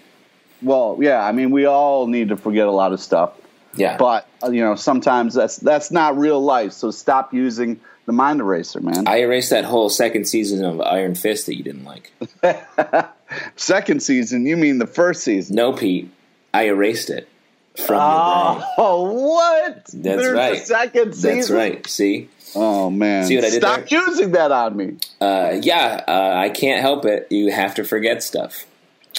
Well, 0.63 0.99
yeah, 1.01 1.25
I 1.25 1.33
mean, 1.33 1.51
we 1.51 1.67
all 1.67 2.07
need 2.07 2.29
to 2.29 2.37
forget 2.37 2.67
a 2.67 2.71
lot 2.71 2.93
of 2.93 3.01
stuff, 3.01 3.33
Yeah, 3.75 3.97
but 3.97 4.27
uh, 4.43 4.51
you 4.51 4.63
know, 4.63 4.75
sometimes 4.75 5.35
that's 5.35 5.57
that's 5.57 5.91
not 5.91 6.17
real 6.17 6.43
life. 6.43 6.73
So 6.73 6.91
stop 6.91 7.35
using 7.35 7.81
the 8.07 8.13
mind 8.13 8.41
eraser, 8.41 8.81
man. 8.81 9.07
I 9.07 9.21
erased 9.21 9.51
that 9.51 9.65
whole 9.65 9.89
second 9.89 10.27
season 10.27 10.65
of 10.65 10.81
Iron 10.81 11.15
Fist 11.15 11.47
that 11.47 11.57
you 11.57 11.65
didn't 11.65 11.85
like. 11.85 12.13
Second 13.57 14.03
season, 14.03 14.45
you 14.45 14.59
mean 14.59 14.79
the 14.79 14.87
first 14.87 15.23
season? 15.23 15.57
No, 15.57 15.73
Pete, 15.73 16.11
I 16.53 16.65
erased 16.65 17.09
it 17.09 17.29
from 17.77 17.97
your 17.97 18.55
brain. 18.55 18.69
Oh, 18.77 19.33
what? 19.35 19.75
That's 19.75 19.93
There's 19.95 20.33
right. 20.35 20.59
Second 20.59 21.15
season. 21.15 21.37
That's 21.37 21.51
right. 21.51 21.87
See, 21.87 22.29
Oh 22.55 22.91
man! 22.91 23.25
See 23.25 23.37
what 23.37 23.45
I 23.47 23.51
did 23.51 23.63
Stop 23.63 23.91
using 23.91 24.33
that 24.33 24.53
on 24.53 24.77
me. 24.77 24.97
uh, 25.21 25.59
yeah, 25.63 26.05
uh, 26.07 26.35
I 26.37 26.51
can't 26.51 26.81
help 26.81 27.05
it. 27.07 27.29
You 27.31 27.51
have 27.51 27.75
to 27.77 27.85
forget 27.85 28.23
stuff. 28.23 28.67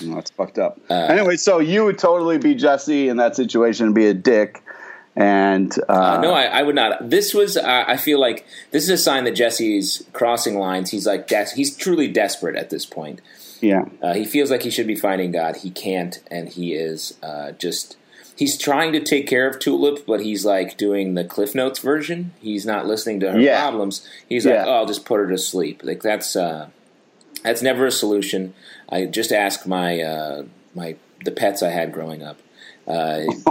Oh, 0.04 0.16
that's 0.16 0.32
fucked 0.32 0.58
up. 0.58 0.80
Uh, 0.90 0.94
anyway, 0.94 1.36
so 1.36 1.60
you 1.60 1.86
would 1.86 1.98
totally 2.00 2.38
be 2.38 2.56
Jesse 2.56 3.10
in 3.10 3.18
that 3.18 3.36
situation 3.36 3.86
and 3.88 3.96
be 3.96 4.08
a 4.08 4.14
dick, 4.14 4.64
and 5.16 5.72
uh, 5.88 5.94
Uh, 6.18 6.22
no, 6.22 6.34
I, 6.34 6.44
I 6.46 6.64
would 6.64 6.76
not. 6.76 7.10
This 7.10 7.34
was. 7.34 7.58
Uh, 7.58 7.84
I 7.88 7.98
feel 7.98 8.20
like 8.20 8.46
this 8.72 8.84
is 8.84 8.90
a 8.90 8.98
sign 8.98 9.24
that 9.26 9.36
Jesse's 9.36 10.04
crossing 10.14 10.58
lines. 10.58 10.90
He's 10.90 11.06
like 11.06 11.28
des- 11.28 11.54
he's 11.56 11.76
truly 11.76 12.08
desperate 12.08 12.56
at 12.56 12.70
this 12.72 12.86
point. 12.86 13.22
yeah, 13.62 13.86
Uh, 14.02 14.14
he 14.14 14.26
feels 14.26 14.50
like 14.52 14.64
he 14.64 14.70
should 14.72 14.88
be 14.88 14.96
finding 14.96 15.32
God. 15.32 15.58
He 15.58 15.70
can't, 15.70 16.20
and 16.32 16.50
he 16.50 16.74
is 16.74 17.16
uh, 17.22 17.52
just. 17.52 17.98
He's 18.36 18.58
trying 18.58 18.94
to 18.94 19.00
take 19.00 19.28
care 19.28 19.48
of 19.48 19.60
Tulip, 19.60 20.08
but 20.08 20.22
he's 20.22 20.44
like 20.44 20.76
doing 20.76 21.14
the 21.14 21.24
Cliff 21.24 21.54
Notes 21.54 21.78
version. 21.78 22.34
He's 22.42 22.66
not 22.66 22.88
listening 22.88 23.20
to 23.20 23.32
her 23.34 23.40
Yeah. 23.40 23.62
problems. 23.62 24.06
He's 24.28 24.44
like, 24.44 24.56
Yeah. 24.56 24.66
"Oh, 24.66 24.74
I'll 24.74 24.86
just 24.88 25.06
put 25.06 25.20
her 25.20 25.30
to 25.30 25.38
sleep." 25.38 25.82
Like 25.84 26.02
that's 26.02 26.36
uh, 26.36 26.70
that's 27.44 27.62
never 27.62 27.86
a 27.86 27.92
solution. 27.92 28.56
I 28.94 29.06
just 29.06 29.32
ask 29.32 29.66
my 29.66 30.02
uh, 30.02 30.44
my 30.76 30.96
the 31.26 31.32
pets 31.32 31.64
I 31.64 31.70
had 31.70 31.92
growing 31.94 32.22
up. 32.24 32.38
Uh, 32.86 33.22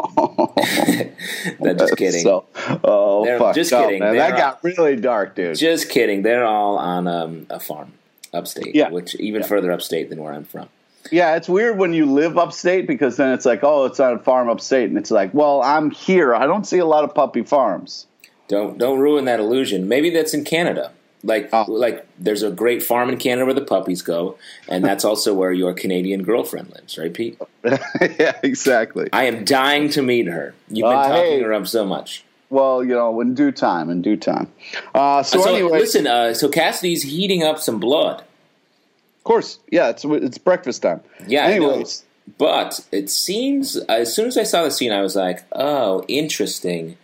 that 1.60 1.76
just 1.78 1.96
kidding. 1.96 2.22
So, 2.22 2.44
oh, 2.84 3.24
They're- 3.24 3.38
fuck, 3.38 3.54
just 3.54 3.72
up, 3.72 3.84
kidding. 3.86 4.00
man. 4.00 4.16
That 4.16 4.36
got 4.36 4.62
really 4.62 4.96
dark, 4.96 5.34
dude. 5.34 5.56
Just 5.56 5.88
kidding. 5.90 6.22
They're 6.22 6.44
all 6.44 6.76
on 6.78 7.06
um, 7.08 7.46
a 7.50 7.58
farm 7.60 7.92
upstate, 8.32 8.74
Yeah. 8.74 8.90
which 8.90 9.14
even 9.16 9.42
further 9.42 9.72
upstate 9.72 10.10
than 10.10 10.22
where 10.22 10.32
I'm 10.32 10.44
from. 10.44 10.68
yeah, 11.10 11.34
it's 11.36 11.48
weird 11.48 11.78
when 11.78 11.92
you 11.92 12.06
live 12.06 12.38
upstate 12.38 12.86
because 12.86 13.16
then 13.16 13.32
it's 13.32 13.44
like, 13.44 13.60
oh, 13.64 13.84
it's 13.86 14.00
on 14.00 14.12
a 14.14 14.18
farm 14.18 14.48
upstate, 14.48 14.88
and 14.88 14.98
it's 14.98 15.10
like, 15.10 15.32
well, 15.34 15.62
I'm 15.62 15.90
here. 15.90 16.34
I 16.34 16.46
don't 16.46 16.66
see 16.66 16.78
a 16.78 16.86
lot 16.86 17.04
of 17.04 17.14
puppy 17.14 17.42
farms. 17.42 18.06
Don't 18.48 18.76
don't 18.78 18.98
ruin 18.98 19.24
that 19.24 19.40
illusion. 19.40 19.88
Maybe 19.88 20.10
that's 20.10 20.34
in 20.34 20.44
Canada. 20.44 20.92
Like 21.24 21.50
Oh. 21.52 21.64
like 21.68 22.04
there's 22.18 22.42
a 22.42 22.50
great 22.50 22.82
farm 22.82 23.08
in 23.08 23.16
Canada 23.16 23.44
where 23.44 23.54
the 23.54 23.60
puppies 23.60 24.02
go, 24.02 24.36
and 24.68 24.84
that's 24.84 25.04
also 25.04 25.32
where 25.32 25.52
your 25.52 25.72
Canadian 25.72 26.22
girlfriend 26.24 26.70
lives, 26.74 26.98
right, 26.98 27.14
Pete? 27.14 27.38
yeah, 27.64 28.38
exactly. 28.42 29.08
I 29.12 29.24
am 29.24 29.44
dying 29.44 29.88
to 29.90 30.02
meet 30.02 30.26
her. 30.26 30.54
You've 30.68 30.88
been 30.88 30.96
Uh, 30.98 31.08
talking 31.08 31.22
hey. 31.24 31.40
her 31.42 31.52
up 31.52 31.66
so 31.68 31.84
much. 31.84 32.24
Well, 32.50 32.82
you 32.84 32.90
know, 32.94 33.20
in 33.20 33.34
due 33.34 33.52
time, 33.52 33.88
in 33.88 34.02
due 34.02 34.16
time. 34.16 34.48
Uh, 34.94 35.22
so, 35.22 35.40
So, 35.40 35.54
anyway, 35.54 35.78
listen, 35.78 36.06
uh, 36.06 36.34
so 36.34 36.48
Cassidy's 36.48 37.02
heating 37.02 37.42
up 37.44 37.58
some 37.60 37.78
blood. 37.78 38.18
of 38.20 39.24
course, 39.24 39.58
yeah, 39.70 39.90
it's 39.90 40.04
it's 40.04 40.38
breakfast 40.38 40.82
time. 40.82 41.00
Yeah. 41.28 41.44
Anyways, 41.46 42.02
But 42.38 42.80
it 42.90 43.08
seems 43.10 43.76
as 43.88 44.12
soon 44.14 44.26
as 44.26 44.36
I 44.36 44.42
saw 44.42 44.64
the 44.64 44.70
scene, 44.72 44.90
I 44.92 45.00
was 45.02 45.14
like, 45.16 45.44
"Oh, 45.52 46.04
interesting." 46.08 46.96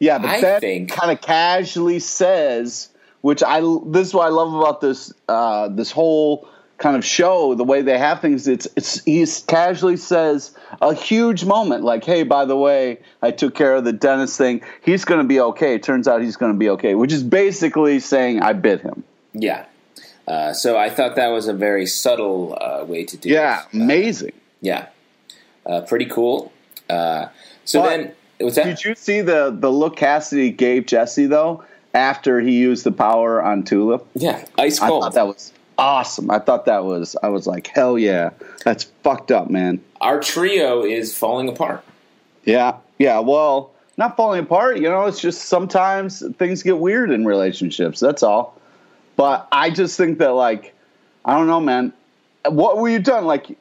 Yeah, 0.00 0.18
but 0.18 0.30
I 0.30 0.58
think- 0.60 0.90
kind 0.90 1.12
of 1.12 1.20
casually 1.20 2.00
says, 2.00 2.88
which 3.22 3.42
I 3.42 3.60
this 3.86 4.08
is 4.08 4.14
what 4.14 4.26
I 4.26 4.30
love 4.30 4.52
about 4.54 4.80
this 4.80 5.12
uh, 5.28 5.68
this 5.68 5.90
whole 5.90 6.48
kind 6.78 6.96
of 6.96 7.04
show, 7.04 7.54
the 7.54 7.64
way 7.64 7.80
they 7.80 7.96
have 7.96 8.20
things. 8.20 8.46
It's 8.46 8.68
it's 8.76 9.02
he 9.04 9.24
casually 9.46 9.96
says 9.96 10.54
a 10.82 10.92
huge 10.94 11.44
moment, 11.44 11.84
like, 11.84 12.04
"Hey, 12.04 12.24
by 12.24 12.44
the 12.44 12.56
way, 12.56 12.98
I 13.22 13.30
took 13.30 13.54
care 13.54 13.74
of 13.76 13.84
the 13.84 13.92
Dennis 13.92 14.36
thing. 14.36 14.62
He's 14.82 15.04
going 15.04 15.22
to 15.22 15.26
be 15.26 15.40
okay." 15.40 15.74
It 15.74 15.82
turns 15.82 16.06
out 16.06 16.20
he's 16.20 16.36
going 16.36 16.52
to 16.52 16.58
be 16.58 16.68
okay, 16.70 16.94
which 16.94 17.12
is 17.12 17.22
basically 17.22 18.00
saying 18.00 18.42
I 18.42 18.52
bit 18.52 18.82
him. 18.82 19.04
Yeah. 19.32 19.64
Uh, 20.26 20.52
so 20.52 20.76
I 20.76 20.90
thought 20.90 21.16
that 21.16 21.28
was 21.28 21.48
a 21.48 21.52
very 21.52 21.86
subtle 21.86 22.56
uh, 22.60 22.84
way 22.84 23.04
to 23.04 23.16
do 23.16 23.28
it. 23.28 23.32
Yeah, 23.32 23.64
amazing. 23.72 24.32
Yeah. 24.60 24.86
Uh, 25.66 25.80
pretty 25.82 26.06
cool. 26.06 26.52
Uh, 26.90 27.26
so 27.64 27.80
But- 27.80 27.88
then? 27.90 28.12
Did 28.38 28.84
you 28.84 28.96
see 28.96 29.20
the 29.20 29.56
the 29.56 29.70
look 29.70 29.94
Cassidy 29.94 30.50
gave 30.50 30.86
Jesse 30.86 31.26
though 31.26 31.62
after 31.94 32.40
he 32.40 32.52
used 32.58 32.84
the 32.84 32.92
power 32.92 33.42
on 33.42 33.64
Tulip? 33.64 34.06
yeah, 34.14 34.44
ice 34.58 34.78
cold. 34.78 35.02
I 35.02 35.06
thought 35.06 35.14
that 35.14 35.26
was 35.26 35.52
awesome. 35.78 36.30
I 36.30 36.38
thought 36.38 36.66
that 36.66 36.84
was 36.84 37.16
I 37.22 37.28
was 37.28 37.46
like, 37.46 37.66
hell 37.66 37.98
yeah, 37.98 38.30
that's 38.64 38.84
fucked 39.02 39.30
up, 39.30 39.50
man. 39.50 39.80
Our 40.00 40.20
trio 40.20 40.84
is 40.84 41.16
falling 41.16 41.48
apart. 41.48 41.84
Yeah, 42.44 42.76
yeah. 42.98 43.20
Well, 43.20 43.72
not 43.96 44.16
falling 44.16 44.40
apart. 44.40 44.78
You 44.78 44.88
know, 44.88 45.06
it's 45.06 45.20
just 45.20 45.42
sometimes 45.42 46.22
things 46.36 46.62
get 46.62 46.78
weird 46.78 47.10
in 47.10 47.24
relationships. 47.24 48.00
That's 48.00 48.22
all. 48.22 48.58
But 49.16 49.46
I 49.52 49.70
just 49.70 49.96
think 49.96 50.18
that 50.18 50.30
like, 50.30 50.74
I 51.24 51.36
don't 51.36 51.46
know, 51.46 51.60
man. 51.60 51.92
What 52.46 52.78
were 52.78 52.88
you 52.88 52.98
done? 52.98 53.26
Like, 53.26 53.56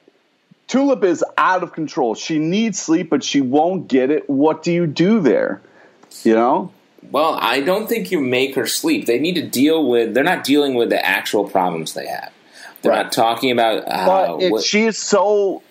Tulip 0.68 1.04
is 1.04 1.24
out 1.38 1.64
of 1.64 1.74
control. 1.74 2.16
She 2.16 2.40
needs 2.40 2.80
sleep, 2.80 3.10
but 3.10 3.24
she 3.24 3.42
won't 3.42 3.88
get 3.88 4.10
it. 4.10 4.30
What 4.30 4.64
do 4.64 4.72
you 4.72 4.88
do 4.88 5.20
there? 5.20 5.62
You 6.24 6.36
know. 6.36 6.72
Well, 7.10 7.38
I 7.42 7.62
don't 7.62 7.88
think 7.88 8.12
you 8.12 8.20
make 8.20 8.56
her 8.56 8.68
sleep. 8.68 9.06
They 9.06 9.20
need 9.20 9.34
to 9.36 9.46
deal 9.48 9.88
with. 9.88 10.14
They're 10.14 10.24
not 10.24 10.44
dealing 10.44 10.76
with 10.76 10.90
the 10.90 11.04
actual 11.04 11.46
problems 11.50 11.94
they 11.94 12.08
have. 12.08 12.32
They're 12.82 12.92
Right. 12.92 13.04
not 13.04 13.12
talking 13.12 13.52
about. 13.52 13.84
Uh, 13.88 14.06
But 14.38 14.52
what, 14.52 14.64
she 14.64 14.84
is 14.86 14.98
so 14.98 15.62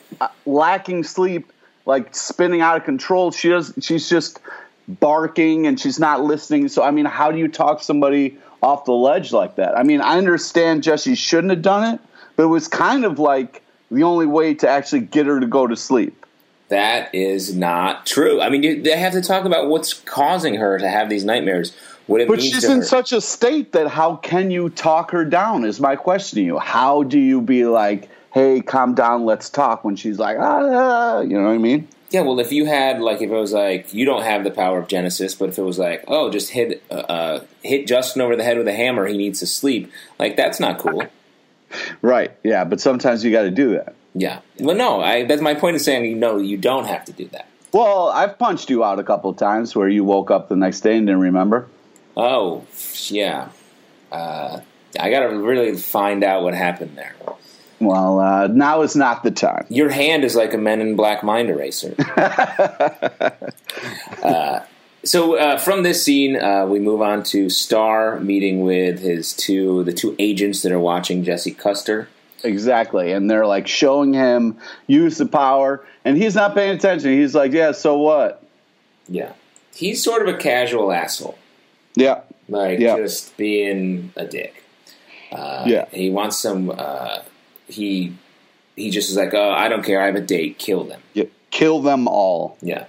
lacking 0.45 1.05
sleep, 1.05 1.53
like 1.87 2.15
spinning 2.15 2.61
out 2.61 2.77
of 2.77 2.85
control. 2.85 3.31
She 3.31 3.49
does. 3.49 3.73
She's 3.81 4.09
just 4.09 4.41
barking 4.89 5.67
and 5.67 5.79
she's 5.79 5.99
not 6.01 6.23
listening. 6.25 6.69
So 6.69 6.83
I 6.83 6.91
mean, 6.91 7.05
how 7.05 7.31
do 7.31 7.39
you 7.39 7.49
talk 7.49 7.83
somebody 7.83 8.37
off 8.63 8.85
the 8.85 8.93
ledge 8.93 9.33
like 9.33 9.57
that? 9.57 9.79
I 9.79 9.83
mean, 9.83 10.01
I 10.01 10.19
understand 10.19 10.83
Jesse 10.83 11.15
shouldn't 11.15 11.51
have 11.51 11.63
done 11.63 11.95
it, 11.95 12.01
but 12.37 12.45
it 12.45 12.49
was 12.49 12.69
kind 12.69 13.05
of 13.05 13.19
like 13.19 13.63
the 13.91 14.03
only 14.03 14.27
way 14.27 14.55
to 14.55 14.69
actually 14.69 15.01
get 15.01 15.27
her 15.27 15.41
to 15.41 15.47
go 15.47 15.67
to 15.67 15.77
sleep. 15.77 16.20
That 16.71 17.15
is 17.15 17.55
not 17.55 18.07
true. 18.07 18.41
I 18.41 18.49
mean, 18.49 18.63
you, 18.63 18.83
they 18.83 18.97
have 18.97 19.13
to 19.13 19.21
talk 19.21 19.45
about 19.45 19.69
what's 19.69 19.95
causing 19.95 20.55
her 20.55 20.79
to 20.79 20.89
have 20.89 21.09
these 21.09 21.25
nightmares. 21.25 21.77
What 22.07 22.21
it 22.21 22.29
But 22.29 22.43
she's 22.43 22.65
in 22.65 22.79
her. 22.79 22.85
such 22.85 23.13
a 23.13 23.21
state 23.21 23.73
that 23.73 23.89
how 23.89 24.17
can 24.17 24.51
you 24.51 24.71
talk 24.71 25.11
her 25.11 25.25
down? 25.25 25.65
Is 25.65 25.79
my 25.79 25.97
question 25.97 26.37
to 26.37 26.43
you. 26.43 26.59
How 26.59 27.03
do 27.03 27.19
you 27.19 27.41
be 27.41 27.67
like, 27.67 28.09
hey, 28.33 28.61
calm 28.61 28.95
down, 28.95 29.25
let's 29.25 29.51
talk 29.51 29.85
when 29.85 29.97
she's 29.97 30.19
like, 30.19 30.37
ah, 30.41 31.21
you 31.21 31.37
know 31.37 31.45
what 31.45 31.55
I 31.55 31.59
mean? 31.59 31.89
Yeah, 32.11 32.23
well, 32.23 32.41
if 32.41 32.51
you 32.51 32.67
had 32.67 33.01
like, 33.01 33.23
if 33.23 33.31
it 33.31 33.35
was 33.35 33.53
like, 33.53 33.95
you 33.95 34.05
don't 34.05 34.23
have 34.23 34.43
the 34.43 34.51
power 34.51 34.79
of 34.79 34.89
Genesis, 34.89 35.35
but 35.35 35.49
if 35.49 35.59
it 35.59 35.63
was 35.63 35.79
like, 35.79 36.05
oh, 36.09 36.31
just 36.31 36.51
hit, 36.51 36.83
uh, 36.91 36.95
uh, 36.95 37.45
hit 37.63 37.87
Justin 37.87 38.23
over 38.23 38.35
the 38.35 38.43
head 38.43 38.59
with 38.59 38.67
a 38.67 38.73
hammer, 38.73 39.07
he 39.07 39.17
needs 39.17 39.39
to 39.41 39.47
sleep. 39.47 39.93
Like, 40.19 40.37
that's 40.37 40.59
not 40.59 40.79
cool. 40.79 41.05
Right. 42.03 42.33
Yeah. 42.43 42.65
But 42.65 42.81
sometimes 42.81 43.25
you 43.25 43.31
got 43.31 43.43
to 43.43 43.51
do 43.53 43.71
that. 43.75 43.95
Yeah. 44.15 44.41
Well, 44.59 44.77
no, 44.77 45.01
I, 45.01 45.25
that's 45.25 45.43
my 45.43 45.55
point 45.55 45.77
of 45.77 45.83
saying, 45.83 46.05
you 46.05 46.17
know, 46.17 46.39
you 46.39 46.57
don't 46.57 46.87
have 46.87 47.05
to 47.07 47.13
do 47.13 47.29
that. 47.29 47.49
Well, 47.73 48.09
I've 48.09 48.39
punched 48.39 48.69
you 48.71 48.83
out 48.83 48.99
a 48.99 49.05
couple 49.05 49.31
of 49.31 49.37
times 49.37 49.77
where 49.77 49.89
you 49.89 50.03
woke 50.05 50.31
up 50.31 50.49
the 50.49 50.57
next 50.57 50.81
day 50.81 50.97
and 50.97 51.07
didn't 51.07 51.21
remember. 51.21 51.69
Oh, 52.17 52.67
yeah. 53.07 53.51
Uh, 54.11 54.61
I 54.99 55.11
got 55.11 55.21
to 55.21 55.29
really 55.29 55.77
find 55.77 56.25
out 56.25 56.43
what 56.43 56.55
happened 56.55 56.99
there. 56.99 57.15
Well, 57.79 58.19
uh, 58.21 58.49
now 58.49 58.83
is 58.83 58.97
not 58.97 59.23
the 59.23 59.31
time. 59.31 59.67
Your 59.71 59.89
hand 59.89 60.25
is 60.25 60.35
like 60.37 60.53
a 60.53 60.59
Men 60.59 60.81
in 60.81 60.97
Black 60.97 61.23
mind 61.23 61.49
eraser. 61.49 61.95
uh, 64.23 64.61
so 65.03 65.37
uh, 65.37 65.57
from 65.57 65.83
this 65.83 66.05
scene, 66.05 66.37
uh, 66.37 66.67
we 66.67 66.79
move 66.79 67.01
on 67.01 67.23
to 67.25 67.49
Starr 67.49 68.21
meeting 68.21 68.63
with 68.63 69.01
his 69.01 69.33
two 69.33 69.83
the 69.85 69.95
two 69.95 70.15
agents 70.19 70.61
that 70.63 70.73
are 70.73 70.79
watching 70.79 71.25
Jesse 71.25 71.53
Custer. 71.53 72.09
Exactly. 72.43 73.13
And 73.13 73.31
they're 73.31 73.47
like 73.47 73.67
showing 73.69 74.13
him 74.15 74.59
use 74.87 75.19
the 75.19 75.27
power, 75.27 75.85
and 76.05 76.17
he's 76.17 76.35
not 76.35 76.55
paying 76.55 76.75
attention. 76.77 77.13
He's 77.13 77.35
like, 77.35 77.53
yeah, 77.53 77.73
so 77.73 77.99
what? 77.99 78.43
Yeah, 79.09 79.33
he's 79.75 80.03
sort 80.03 80.27
of 80.27 80.35
a 80.35 80.39
casual 80.39 80.93
asshole, 80.93 81.37
Yeah. 81.97 82.21
like 82.49 82.79
Yeah. 82.79 82.97
just 82.97 83.37
being 83.37 84.13
a 84.17 84.25
dick. 84.25 84.63
Uh, 85.33 85.65
Yeah. 85.67 85.87
he 85.93 86.11
wants 86.11 86.39
some. 86.39 86.71
Uh, 86.77 87.19
he 87.69 88.13
he 88.77 88.91
just 88.91 89.11
is 89.11 89.17
like, 89.17 89.35
oh, 89.35 89.51
I 89.51 89.69
don't 89.69 89.83
care. 89.85 90.01
I 90.01 90.07
have 90.07 90.15
a 90.17 90.21
date. 90.21 90.59
Kill 90.59 90.85
them. 90.85 91.01
yeah. 91.13 91.25
Kill 91.51 91.81
them 91.81 92.07
all. 92.09 92.57
Yeah. 92.63 92.85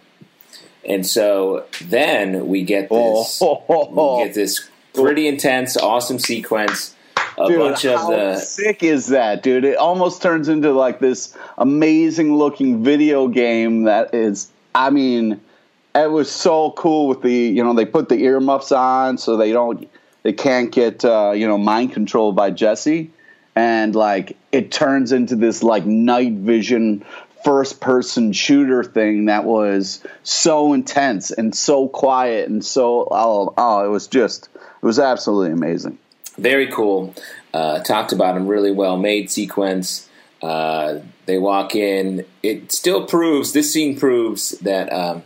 And 0.85 1.05
so 1.05 1.65
then 1.83 2.47
we 2.47 2.63
get 2.63 2.89
this 2.89 3.39
Oh, 3.41 4.17
we 4.19 4.25
get 4.25 4.33
this 4.35 4.69
pretty 4.93 5.27
intense, 5.27 5.75
awesome 5.77 6.19
sequence. 6.19 6.95
A 7.45 7.47
Dude, 7.47 7.59
bunch 7.59 7.85
of 7.85 7.99
how 7.99 8.11
the 8.11 8.35
sick 8.37 8.83
is 8.83 9.07
that, 9.07 9.43
dude? 9.43 9.65
It 9.65 9.77
almost 9.77 10.21
turns 10.21 10.47
into 10.47 10.71
like 10.73 10.99
this 10.99 11.35
amazing 11.57 12.35
looking 12.35 12.83
video 12.83 13.27
game 13.27 13.83
that 13.83 14.13
is. 14.13 14.51
I 14.73 14.89
mean, 14.89 15.41
it 15.95 16.11
was 16.11 16.31
so 16.31 16.71
cool 16.71 17.07
with 17.07 17.21
the 17.21 17.33
you 17.33 17.63
know 17.63 17.73
they 17.73 17.85
put 17.85 18.09
the 18.09 18.23
earmuffs 18.23 18.71
on 18.71 19.17
so 19.17 19.37
they 19.37 19.51
don't 19.51 19.89
they 20.23 20.33
can't 20.33 20.71
get 20.71 21.03
uh, 21.03 21.31
you 21.35 21.47
know 21.47 21.57
mind 21.57 21.93
controlled 21.93 22.35
by 22.35 22.51
Jesse, 22.51 23.11
and 23.55 23.95
like 23.95 24.37
it 24.51 24.71
turns 24.71 25.11
into 25.11 25.35
this 25.35 25.63
like 25.63 25.85
night 25.85 26.33
vision 26.33 27.03
first 27.43 27.81
person 27.81 28.33
shooter 28.33 28.83
thing 28.83 29.25
that 29.25 29.45
was 29.45 30.03
so 30.23 30.73
intense 30.73 31.31
and 31.31 31.55
so 31.55 31.87
quiet 31.87 32.47
and 32.47 32.63
so 32.63 33.07
oh, 33.09 33.51
oh 33.57 33.83
it 33.83 33.89
was 33.89 34.07
just 34.07 34.49
it 34.55 34.85
was 34.85 34.99
absolutely 34.99 35.51
amazing. 35.51 35.97
Very 36.37 36.67
cool. 36.67 37.13
Uh, 37.53 37.79
talked 37.83 38.11
about 38.13 38.37
him 38.37 38.47
really 38.47 38.71
well 38.71 38.97
made 38.97 39.29
sequence. 39.29 40.09
Uh, 40.41 40.99
they 41.25 41.37
walk 41.37 41.75
in. 41.75 42.25
It 42.41 42.71
still 42.71 43.05
proves 43.05 43.53
this 43.53 43.71
scene 43.71 43.99
proves 43.99 44.51
that 44.59 44.91
um, 44.91 45.23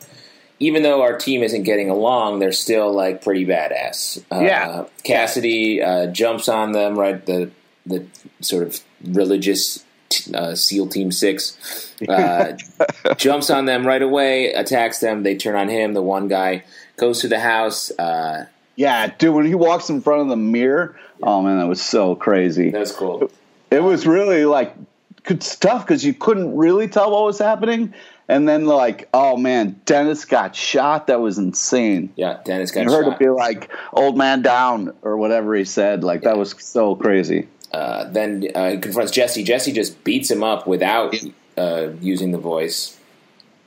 even 0.60 0.84
though 0.84 1.02
our 1.02 1.18
team 1.18 1.44
isn't 1.44 1.64
getting 1.64 1.90
along, 1.90 2.40
they're 2.40 2.52
still 2.52 2.92
like 2.92 3.24
pretty 3.24 3.46
badass. 3.46 4.24
Uh, 4.32 4.42
Yeah. 4.42 4.86
Cassidy 5.04 5.82
uh, 5.82 6.08
jumps 6.08 6.50
on 6.50 6.72
them 6.74 6.98
right 6.98 7.26
the 7.26 7.52
the 7.86 8.06
sort 8.42 8.64
of 8.64 8.80
religious 9.04 9.86
uh, 10.34 10.56
SEAL 10.56 10.88
Team 10.88 11.12
Six 11.12 11.94
uh, 12.10 12.54
jumps 13.18 13.50
on 13.50 13.66
them 13.66 13.86
right 13.86 14.02
away, 14.02 14.52
attacks 14.54 15.00
them. 15.00 15.24
They 15.24 15.36
turn 15.36 15.56
on 15.56 15.70
him. 15.70 15.94
The 15.94 16.02
one 16.02 16.28
guy 16.28 16.64
goes 16.98 17.22
to 17.22 17.28
the 17.28 17.40
house. 17.40 17.92
Uh, 17.92 18.48
Yeah, 18.76 19.08
dude, 19.18 19.34
when 19.34 19.46
he 19.46 19.56
walks 19.56 19.90
in 19.90 20.02
front 20.02 20.22
of 20.24 20.28
the 20.28 20.36
mirror, 20.36 20.98
oh 21.24 21.42
man, 21.42 21.60
that 21.60 21.68
was 21.68 21.82
so 21.82 22.16
crazy. 22.16 22.72
that's 22.72 22.92
cool. 22.92 23.32
It 23.72 23.82
was 23.84 24.06
really 24.06 24.46
like 24.46 24.76
good 25.24 25.42
stuff 25.44 25.86
because 25.86 26.04
you 26.06 26.14
couldn't 26.14 26.56
really 26.56 26.88
tell 26.88 27.12
what 27.12 27.24
was 27.24 27.40
happening. 27.40 27.94
And 28.28 28.50
then, 28.50 28.66
like, 28.66 29.08
oh 29.14 29.38
man, 29.38 29.80
Dennis 29.86 30.26
got 30.26 30.56
shot. 30.56 31.08
That 31.08 31.22
was 31.22 31.38
insane. 31.38 32.12
Yeah, 32.16 32.40
Dennis 32.44 32.72
got 32.72 32.82
shot. 32.86 32.90
You 32.90 32.96
heard 32.96 33.06
shot. 33.06 33.14
it 33.14 33.20
be 33.20 33.30
like 33.30 33.70
"old 33.94 34.18
man 34.18 34.42
down" 34.42 34.94
or 35.04 35.16
whatever 35.18 35.54
he 35.56 35.64
said. 35.64 36.04
Like 36.04 36.24
that 36.24 36.36
was 36.38 36.56
so 36.58 36.96
crazy. 36.96 37.48
Uh, 37.72 38.06
then 38.06 38.48
uh, 38.56 38.72
he 38.72 38.78
confronts 38.80 39.12
Jesse. 39.12 39.44
Jesse 39.44 39.72
just 39.74 40.04
beats 40.04 40.32
him 40.32 40.44
up 40.44 40.66
without 40.66 41.14
uh, 41.58 41.90
using 42.02 42.32
the 42.32 42.38
voice. 42.40 42.98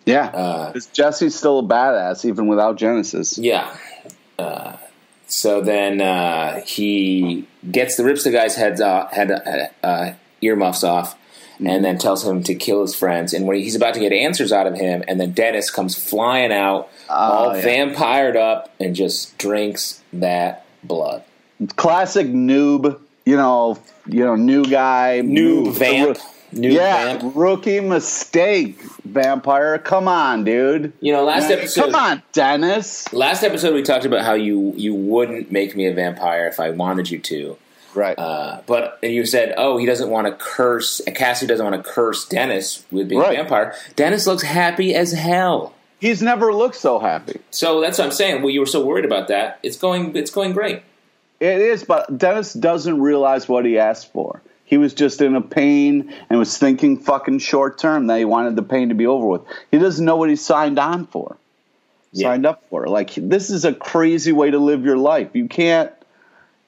Yeah, 0.07 0.27
Uh, 0.29 0.73
Jesse's 0.95 1.37
still 1.37 1.59
a 1.59 1.63
badass 1.63 2.25
even 2.25 2.47
without 2.47 2.77
Genesis. 2.77 3.37
Yeah. 3.37 3.77
So 5.31 5.61
then 5.61 6.01
uh, 6.01 6.63
he 6.63 7.47
gets 7.71 7.97
the 7.97 8.05
rips 8.05 8.25
the 8.25 8.31
guy's 8.31 8.57
heads 8.57 8.81
off, 8.81 9.13
head 9.13 9.31
uh, 9.31 9.87
uh, 9.87 10.15
earmuffs 10.41 10.83
off, 10.83 11.17
and 11.59 11.85
then 11.85 11.99
tells 11.99 12.27
him 12.27 12.43
to 12.45 12.55
kill 12.55 12.81
his 12.83 12.95
friends. 12.95 13.35
And 13.35 13.47
when 13.47 13.59
he's 13.59 13.75
about 13.75 13.93
to 13.95 14.01
get 14.01 14.13
answers 14.13 14.53
out 14.53 14.67
of 14.67 14.75
him, 14.75 15.05
and 15.07 15.21
then 15.21 15.33
Dennis 15.33 15.71
comes 15.71 15.95
flying 15.97 16.51
out, 16.53 16.89
all 17.11 17.51
Oh, 17.51 17.55
yeah. 17.55 17.61
vampired 17.63 18.37
up, 18.37 18.75
and 18.81 18.95
just 18.97 19.37
drinks 19.39 20.03
that 20.15 20.65
blood. 20.83 21.23
Classic 21.77 22.27
noob. 22.27 22.99
You 23.27 23.37
know, 23.37 23.79
you 24.07 24.25
know, 24.25 24.37
new 24.37 24.65
guy, 24.65 25.21
Noob 25.23 25.65
move. 25.67 25.77
vamp. 25.77 26.17
Noob 26.53 26.73
yeah, 26.73 27.19
vamp. 27.19 27.33
rookie 27.37 27.81
mistake, 27.81 28.81
vampire. 29.05 29.79
Come 29.79 30.09
on, 30.09 30.45
dude. 30.45 30.93
You 31.01 31.13
know, 31.13 31.25
last 31.25 31.51
episode. 31.51 31.87
Come 31.87 31.95
on, 31.95 32.23
Dennis. 32.33 33.13
Last 33.13 33.43
episode, 33.43 33.75
we 33.75 33.83
talked 33.83 34.05
about 34.07 34.25
how 34.25 34.35
you 34.35 34.73
you 34.77 34.95
wouldn't 34.95 35.53
make 35.53 35.77
me 35.77 35.87
a 35.87 35.93
vampire 35.95 36.47
if 36.47 36.59
I 36.59 36.71
wanted 36.71 37.11
you 37.11 37.19
to. 37.19 37.57
Right. 37.95 38.19
Uh, 38.19 38.61
but 38.67 38.99
you 39.03 39.27
said, 39.27 39.55
oh, 39.57 39.77
he 39.79 39.85
doesn't 39.87 40.09
want 40.11 40.27
to 40.27 40.33
curse. 40.33 41.01
Cassie 41.15 41.47
doesn't 41.47 41.65
want 41.69 41.83
to 41.85 41.91
curse 41.91 42.27
Dennis 42.29 42.85
with 42.91 43.09
being 43.09 43.21
Right. 43.21 43.35
a 43.35 43.43
vampire. 43.43 43.75
Dennis 43.97 44.27
looks 44.27 44.43
happy 44.43 44.95
as 44.95 45.13
hell. 45.13 45.75
He's 46.01 46.23
never 46.23 46.53
looked 46.55 46.77
so 46.77 46.99
happy. 47.01 47.41
So 47.51 47.81
that's 47.81 47.99
what 47.99 48.05
I'm 48.05 48.13
saying. 48.13 48.43
Well, 48.43 48.51
you 48.51 48.61
were 48.61 48.67
so 48.67 48.85
worried 48.85 49.05
about 49.05 49.29
that. 49.29 49.59
It's 49.63 49.77
going. 49.77 50.15
It's 50.17 50.31
going 50.31 50.53
great. 50.53 50.83
It 51.41 51.61
is, 51.61 51.85
but 51.85 52.17
Dennis 52.19 52.53
doesn't 52.53 53.01
realize 53.01 53.49
what 53.49 53.65
he 53.65 53.79
asked 53.79 54.13
for. 54.13 54.43
He 54.69 54.77
was 54.77 54.93
just 54.93 55.23
in 55.23 55.35
a 55.35 55.41
pain 55.41 56.13
and 56.29 56.39
was 56.39 56.59
thinking 56.59 56.99
fucking 56.99 57.39
short 57.39 57.79
term 57.79 58.07
that 58.09 58.19
he 58.19 58.27
wanted 58.27 58.55
the 58.55 58.63
pain 58.63 58.91
to 58.91 58.95
be 58.95 59.07
over 59.07 59.27
with. 59.27 59.41
He 59.71 59.79
doesn't 59.79 60.05
know 60.05 60.17
what 60.17 60.29
he 60.29 60.37
signed 60.37 60.79
on 60.79 61.07
for, 61.07 61.39
Yeah. 62.13 62.29
signed 62.29 62.45
up 62.45 62.65
for. 62.69 62.87
Like 62.87 63.13
this 63.17 63.49
is 63.49 63.65
a 63.65 63.73
crazy 63.73 64.31
way 64.33 64.51
to 64.51 64.59
live 64.59 64.85
your 64.85 64.99
life. 64.99 65.31
You 65.33 65.49
can't, 65.49 65.91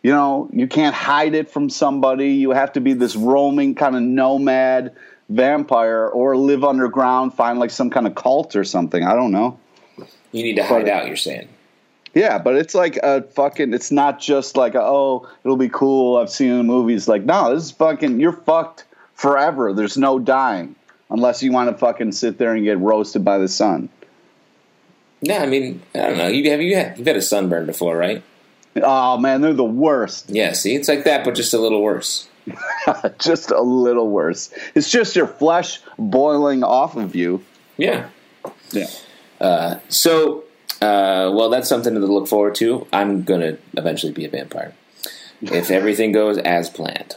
you 0.03 0.13
know, 0.13 0.49
you 0.51 0.67
can't 0.67 0.95
hide 0.95 1.35
it 1.35 1.51
from 1.51 1.69
somebody. 1.69 2.31
You 2.33 2.53
have 2.53 2.73
to 2.73 2.81
be 2.81 2.95
this 2.95 3.15
roaming 3.17 3.75
kind 3.75 3.95
of 3.95 4.01
nomad 4.01 4.93
vampire 5.29 6.09
or 6.09 6.39
live 6.39 6.65
underground, 6.65 7.35
find 7.35 7.59
like 7.59 7.71
some 7.71 7.91
kind 7.91 8.07
of 8.07 8.15
cult 8.15 8.57
or 8.57 8.65
something. 8.65 9.05
I 9.05 9.13
don't 9.15 9.31
know. 9.31 9.59
You 10.33 10.43
need 10.43 10.57
to 10.57 10.65
hide 10.65 10.87
But- 10.87 10.91
out. 10.93 11.07
You're 11.07 11.17
saying. 11.17 11.49
Yeah, 12.15 12.39
but 12.39 12.57
it's 12.57 12.75
like 12.75 12.97
a 12.97 13.23
fucking. 13.23 13.73
It's 13.73 13.93
not 13.93 14.21
just 14.21 14.57
like 14.57 14.75
a, 14.75 14.83
oh, 14.83 15.29
it'll 15.45 15.57
be 15.57 15.69
cool. 15.69 16.17
I've 16.17 16.31
seen 16.31 16.51
in 16.51 16.67
movies. 16.67 17.07
Like, 17.07 17.23
no, 17.23 17.55
this 17.55 17.65
is 17.65 17.71
fucking. 17.71 18.19
You're 18.19 18.33
fucked 18.33 18.85
forever. 19.15 19.73
There's 19.73 19.97
no 19.97 20.19
dying 20.19 20.75
unless 21.09 21.43
you 21.43 21.53
want 21.53 21.71
to 21.71 21.77
fucking 21.77 22.13
sit 22.13 22.39
there 22.39 22.55
and 22.55 22.65
get 22.65 22.79
roasted 22.79 23.25
by 23.25 23.39
the 23.39 23.49
sun. 23.49 23.89
Yeah, 25.21 25.43
I 25.43 25.47
mean, 25.47 25.83
I 25.95 25.99
don't 25.99 26.19
know. 26.19 26.29
You 26.29 26.51
have 26.51 26.63
you 26.63 26.77
had, 26.77 26.99
you've 26.99 27.07
had 27.07 27.17
a 27.17 27.23
sunburn 27.23 27.67
before, 27.67 27.97
right? 27.97 28.23
Oh 28.77 29.19
man, 29.19 29.41
they're 29.41 29.53
the 29.53 29.65
worst. 29.65 30.31
Yeah. 30.31 30.53
See, 30.53 30.75
it's 30.75 30.89
like 30.89 31.05
that, 31.05 31.25
but 31.25 31.35
just 31.35 31.53
a 31.53 31.59
little 31.59 31.83
worse. 31.83 32.29
just 33.19 33.51
a 33.51 33.61
little 33.61 34.09
worse. 34.09 34.53
It's 34.75 34.91
just 34.91 35.15
your 35.17 35.27
flesh 35.27 35.81
boiling 35.99 36.65
off 36.65 36.97
of 36.97 37.15
you. 37.15 37.45
Yeah. 37.77 38.09
Yeah. 38.71 38.87
Uh, 39.41 39.79
so, 39.89 40.45
uh, 40.81 41.31
well, 41.35 41.51
that's 41.51 41.69
something 41.69 41.95
to 41.95 42.01
look 42.01 42.29
forward 42.29 42.55
to. 42.57 42.87
I'm 42.93 43.23
gonna 43.23 43.59
eventually 43.77 44.13
be 44.13 44.25
a 44.25 44.31
vampire 44.31 44.75
if 45.43 45.71
everything 45.71 46.13
goes 46.13 46.39
as 46.39 46.71
planned. 46.71 47.17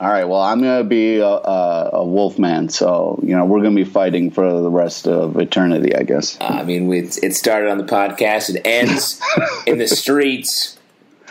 All 0.00 0.08
right. 0.08 0.24
Well, 0.24 0.40
I'm 0.40 0.60
gonna 0.60 0.84
be 0.84 1.18
a, 1.18 1.26
a, 1.26 1.90
a 1.94 2.04
wolf 2.04 2.38
man, 2.38 2.68
so 2.68 3.20
you 3.22 3.36
know 3.36 3.44
we're 3.44 3.62
gonna 3.62 3.76
be 3.76 3.84
fighting 3.84 4.30
for 4.30 4.60
the 4.60 4.70
rest 4.70 5.06
of 5.06 5.36
eternity, 5.38 5.94
I 5.94 6.02
guess. 6.02 6.38
Uh, 6.40 6.44
I 6.44 6.64
mean, 6.64 6.88
we, 6.88 7.00
it 7.00 7.34
started 7.34 7.70
on 7.70 7.78
the 7.78 7.84
podcast. 7.84 8.54
It 8.54 8.62
ends 8.64 9.20
in 9.66 9.78
the 9.78 9.86
streets. 9.86 10.78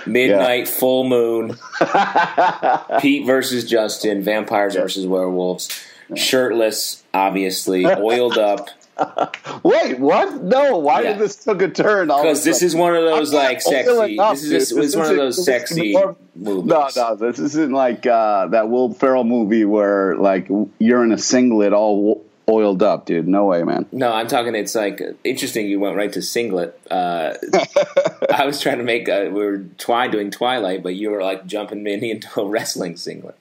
Midnight, 0.05 0.67
full 0.67 1.05
moon. 1.05 1.57
Pete 2.99 3.25
versus 3.25 3.69
Justin. 3.69 4.21
Vampires 4.21 4.75
versus 4.75 5.07
werewolves. 5.07 5.69
Shirtless, 6.15 7.03
obviously, 7.13 7.85
oiled 7.85 8.37
up. 8.37 8.69
Wait, 9.63 9.99
what? 9.99 10.43
No. 10.43 10.77
Why 10.77 11.01
Yeah. 11.01 11.13
did 11.13 11.19
this 11.21 11.35
took 11.37 11.61
a 11.61 11.69
turn? 11.69 12.09
a 12.11 12.17
Because 12.17 12.43
this 12.43 12.61
is 12.61 12.75
one 12.75 12.95
of 12.95 13.03
those 13.03 13.33
I'm 13.33 13.39
like 13.39 13.61
sexy. 13.61 14.19
up, 14.19 14.33
This 14.35 14.43
is 14.43 14.49
dude. 14.49 14.61
this, 14.61 14.73
was 14.73 14.95
one 14.95 15.09
of 15.11 15.15
those 15.17 15.43
sexy 15.45 15.93
more- 15.93 16.15
movies. 16.35 16.65
No, 16.65 16.89
no, 16.95 17.15
this 17.15 17.39
isn't 17.39 17.71
like 17.71 18.05
uh, 18.05 18.47
that 18.47 18.69
Will 18.69 18.93
Ferrell 18.93 19.23
movie 19.23 19.65
where 19.65 20.15
like 20.15 20.47
you're 20.79 21.03
in 21.03 21.11
a 21.11 21.17
singlet 21.17 21.73
all 21.73 22.23
oiled 22.49 22.83
up, 22.83 23.05
dude. 23.05 23.27
No 23.27 23.45
way, 23.45 23.63
man. 23.63 23.85
No, 23.91 24.11
I'm 24.11 24.27
talking. 24.27 24.53
It's 24.53 24.75
like 24.75 25.01
interesting. 25.23 25.67
You 25.67 25.79
went 25.79 25.95
right 25.95 26.11
to 26.13 26.21
singlet. 26.21 26.79
Uh, 26.91 27.33
I 28.33 28.45
was 28.45 28.59
trying 28.61 28.79
to 28.79 28.83
make. 28.83 29.07
Uh, 29.09 29.25
we 29.31 29.43
were 29.45 29.59
twi 29.77 30.07
doing 30.07 30.29
Twilight, 30.29 30.83
but 30.83 30.95
you 30.95 31.09
were 31.09 31.21
like 31.23 31.45
jumping 31.45 31.83
me 31.83 31.93
into 32.11 32.41
a 32.41 32.45
wrestling 32.45 32.97
singlet. 32.97 33.37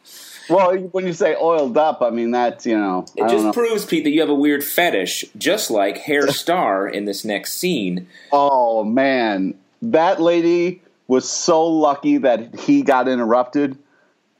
Well, 0.48 0.76
when 0.76 1.06
you 1.06 1.12
say 1.12 1.34
oiled 1.34 1.76
up, 1.76 2.02
I 2.02 2.10
mean 2.10 2.30
that's 2.32 2.66
you 2.66 2.76
know. 2.78 3.06
It 3.16 3.24
I 3.24 3.28
just 3.28 3.44
know. 3.44 3.52
proves, 3.52 3.84
Pete, 3.84 4.04
that 4.04 4.10
you 4.10 4.20
have 4.20 4.30
a 4.30 4.34
weird 4.34 4.64
fetish, 4.64 5.24
just 5.36 5.70
like 5.70 5.98
Hair 5.98 6.28
Star 6.32 6.88
in 6.88 7.04
this 7.04 7.24
next 7.24 7.54
scene. 7.54 8.08
oh 8.32 8.84
man, 8.84 9.54
that 9.82 10.20
lady 10.20 10.80
was 11.08 11.28
so 11.28 11.66
lucky 11.66 12.18
that 12.18 12.60
he 12.60 12.82
got 12.82 13.08
interrupted. 13.08 13.76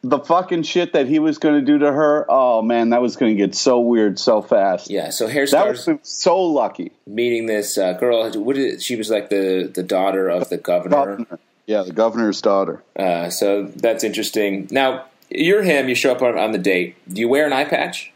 The 0.05 0.19
fucking 0.19 0.65
shit 0.65 0.95
that 0.95 1.07
he 1.07 1.21
was 1.21 1.39
going 1.39 1.61
to 1.61 1.65
do 1.65 1.79
to 1.79 1.93
her. 1.93 2.27
Oh 2.29 2.61
man, 2.63 2.91
that 2.91 3.01
was 3.01 3.15
going 3.15 3.37
to 3.37 3.47
get 3.47 3.55
so 3.55 3.79
weird 3.79 4.19
so 4.19 4.43
fast. 4.43 4.91
Yeah, 4.91 5.11
so 5.11 5.29
Herr 5.29 5.47
Starr 5.47 5.69
was 5.69 5.89
so 6.03 6.41
lucky. 6.43 6.91
meeting 7.07 7.47
this 7.47 7.79
uh, 7.79 7.93
girl. 7.93 8.29
What 8.33 8.57
is, 8.59 8.83
she 8.83 8.97
was 8.97 9.11
like 9.11 9.29
the 9.31 9.71
the 9.73 9.85
daughter 9.85 10.29
of 10.29 10.49
the 10.49 10.57
governor. 10.59 10.91
Governor. 10.91 11.39
Yeah, 11.67 11.83
the 11.85 11.93
governor's 11.93 12.41
daughter. 12.41 12.83
Uh, 12.97 13.31
so 13.31 13.63
that's 13.63 14.03
interesting. 14.03 14.67
Now 14.73 15.05
you're 15.35 15.63
him. 15.63 15.89
You 15.89 15.95
show 15.95 16.13
up 16.13 16.23
on, 16.23 16.39
on 16.39 16.53
the 16.53 16.59
date. 16.59 16.97
Do 17.13 17.21
you 17.21 17.29
wear 17.29 17.47
an 17.47 17.53
eye 17.53 17.65
patch? 17.65 18.13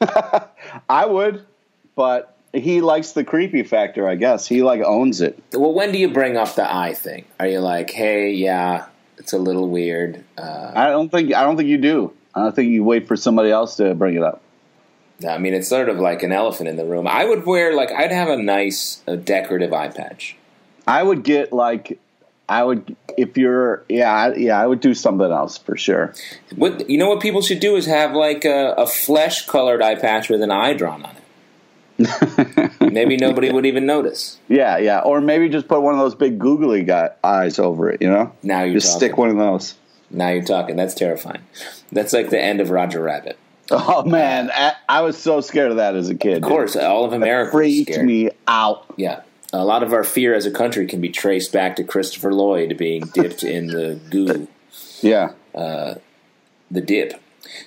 I 0.88 1.06
would, 1.06 1.44
but 1.96 2.36
he 2.52 2.80
likes 2.80 3.12
the 3.12 3.24
creepy 3.24 3.62
factor. 3.62 4.08
I 4.08 4.14
guess 4.14 4.46
he 4.46 4.62
like 4.62 4.80
owns 4.82 5.20
it. 5.20 5.42
Well, 5.52 5.72
when 5.72 5.92
do 5.92 5.98
you 5.98 6.08
bring 6.08 6.36
up 6.36 6.54
the 6.54 6.72
eye 6.72 6.94
thing? 6.94 7.24
Are 7.38 7.46
you 7.46 7.60
like, 7.60 7.90
hey, 7.90 8.32
yeah, 8.32 8.86
it's 9.16 9.32
a 9.32 9.38
little 9.38 9.68
weird? 9.68 10.24
Uh, 10.36 10.72
I 10.74 10.90
don't 10.90 11.10
think 11.10 11.34
I 11.34 11.42
don't 11.42 11.56
think 11.56 11.68
you 11.68 11.78
do. 11.78 12.12
I 12.34 12.42
don't 12.42 12.54
think 12.54 12.70
you 12.70 12.84
wait 12.84 13.08
for 13.08 13.16
somebody 13.16 13.50
else 13.50 13.76
to 13.76 13.94
bring 13.94 14.14
it 14.14 14.22
up. 14.22 14.42
I 15.26 15.38
mean, 15.38 15.52
it's 15.52 15.68
sort 15.68 15.88
of 15.88 15.98
like 15.98 16.22
an 16.22 16.30
elephant 16.30 16.68
in 16.68 16.76
the 16.76 16.84
room. 16.84 17.08
I 17.08 17.24
would 17.24 17.44
wear 17.44 17.74
like 17.74 17.90
I'd 17.90 18.12
have 18.12 18.28
a 18.28 18.40
nice 18.40 19.02
uh, 19.08 19.16
decorative 19.16 19.72
eye 19.72 19.88
patch. 19.88 20.36
I 20.86 21.02
would 21.02 21.24
get 21.24 21.52
like 21.52 21.98
I 22.48 22.64
would 22.64 22.96
if 23.16 23.36
you're 23.36 23.84
yeah 23.88 24.12
I- 24.12 24.34
yeah 24.36 24.60
I 24.60 24.66
would 24.66 24.80
do 24.80 24.94
something 24.94 25.30
else 25.30 25.58
for 25.58 25.76
sure. 25.76 26.14
What 26.56 26.88
you 26.88 26.96
know? 26.98 27.08
What 27.08 27.20
people 27.20 27.42
should 27.42 27.60
do 27.60 27.76
is 27.76 27.86
have 27.86 28.12
like 28.14 28.44
a, 28.44 28.72
a 28.78 28.86
flesh 28.86 29.46
colored 29.46 29.82
eye 29.82 29.96
patch 29.96 30.28
with 30.28 30.40
an 30.42 30.50
eye 30.50 30.72
drawn 30.72 31.04
on 31.04 31.14
it. 31.16 31.22
Maybe 32.92 33.16
nobody 33.16 33.50
would 33.50 33.66
even 33.66 33.84
notice. 33.86 34.38
Yeah, 34.48 34.78
yeah, 34.78 35.00
or 35.00 35.20
maybe 35.20 35.48
just 35.48 35.66
put 35.68 35.80
one 35.82 35.94
of 35.94 36.00
those 36.00 36.14
big 36.14 36.38
googly 36.38 36.84
guy 36.84 37.10
eyes 37.24 37.58
over 37.58 37.90
it. 37.90 38.00
You 38.00 38.08
know, 38.08 38.32
Now 38.42 38.62
you're 38.62 38.74
just 38.74 38.86
talking. 38.92 38.98
stick 39.08 39.18
one 39.18 39.30
of 39.30 39.36
those. 39.36 39.74
Now 40.10 40.28
you're 40.30 40.44
talking. 40.44 40.76
That's 40.76 40.94
terrifying. 40.94 41.42
That's 41.92 42.12
like 42.12 42.30
the 42.30 42.40
end 42.40 42.60
of 42.60 42.70
Roger 42.70 43.02
Rabbit. 43.02 43.36
Oh 43.70 44.02
man, 44.04 44.50
I, 44.52 44.74
I 44.88 45.00
was 45.02 45.18
so 45.18 45.40
scared 45.40 45.70
of 45.72 45.76
that 45.78 45.94
as 45.96 46.08
a 46.08 46.14
kid. 46.14 46.38
Of 46.38 46.42
course, 46.44 46.76
all 46.76 47.04
of 47.04 47.12
America 47.12 47.54
was 47.56 47.60
freaked 47.66 47.98
me 48.02 48.30
out. 48.46 48.86
Yeah. 48.96 49.20
A 49.52 49.64
lot 49.64 49.82
of 49.82 49.92
our 49.92 50.04
fear 50.04 50.34
as 50.34 50.44
a 50.46 50.50
country 50.50 50.86
can 50.86 51.00
be 51.00 51.08
traced 51.08 51.52
back 51.52 51.76
to 51.76 51.84
Christopher 51.84 52.32
Lloyd 52.34 52.76
being 52.76 53.02
dipped 53.14 53.42
in 53.42 53.68
the 53.68 53.98
goo, 54.10 54.46
Yeah, 55.00 55.32
the 55.54 56.80
dip. 56.80 57.14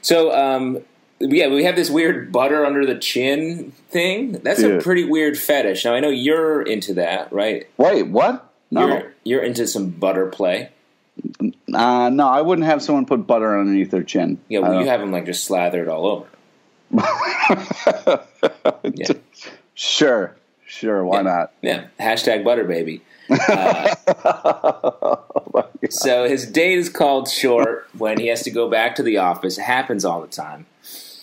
So, 0.01 0.31
um, 0.31 0.79
yeah, 1.19 1.47
we 1.47 1.63
have 1.63 1.75
this 1.75 1.89
weird 1.89 2.31
butter 2.31 2.65
under 2.65 2.85
the 2.85 2.99
chin 2.99 3.71
thing. 3.89 4.33
That's 4.33 4.61
a 4.61 4.77
pretty 4.79 5.05
weird 5.05 5.37
fetish. 5.37 5.85
Now, 5.85 5.93
I 5.95 5.99
know 5.99 6.09
you're 6.09 6.61
into 6.61 6.93
that, 6.95 7.31
right? 7.33 7.67
wait, 7.77 8.03
what? 8.03 8.47
No, 8.73 8.87
You're, 8.87 9.13
you're 9.23 9.43
into 9.43 9.67
some 9.67 9.89
butter 9.89 10.27
play. 10.27 10.69
uh, 11.73 12.09
no, 12.09 12.27
I 12.27 12.41
wouldn't 12.41 12.65
have 12.67 12.81
someone 12.81 13.05
put 13.05 13.27
butter 13.27 13.59
underneath 13.59 13.91
their 13.91 14.03
chin. 14.03 14.39
Yeah, 14.47 14.59
well, 14.59 14.79
you 14.81 14.87
have 14.87 15.01
them 15.01 15.11
like 15.11 15.25
just 15.25 15.43
slathered 15.43 15.87
all 15.89 16.05
over. 16.05 16.27
Yeah. 18.83 19.07
Sure, 19.75 20.35
sure, 20.71 21.03
why 21.05 21.21
not? 21.21 21.51
Yeah. 21.61 21.85
Hashtag 21.99 22.43
butter 22.45 22.63
baby. 22.63 23.01
So 25.89 26.27
his 26.27 26.45
date 26.49 26.77
is 26.77 26.89
called 26.89 27.29
short 27.29 27.87
when 27.97 28.19
he 28.19 28.27
has 28.27 28.43
to 28.43 28.51
go 28.51 28.69
back 28.69 28.95
to 28.95 29.03
the 29.03 29.17
office. 29.17 29.57
It 29.57 29.63
happens 29.63 30.05
all 30.05 30.21
the 30.21 30.27
time. 30.27 30.65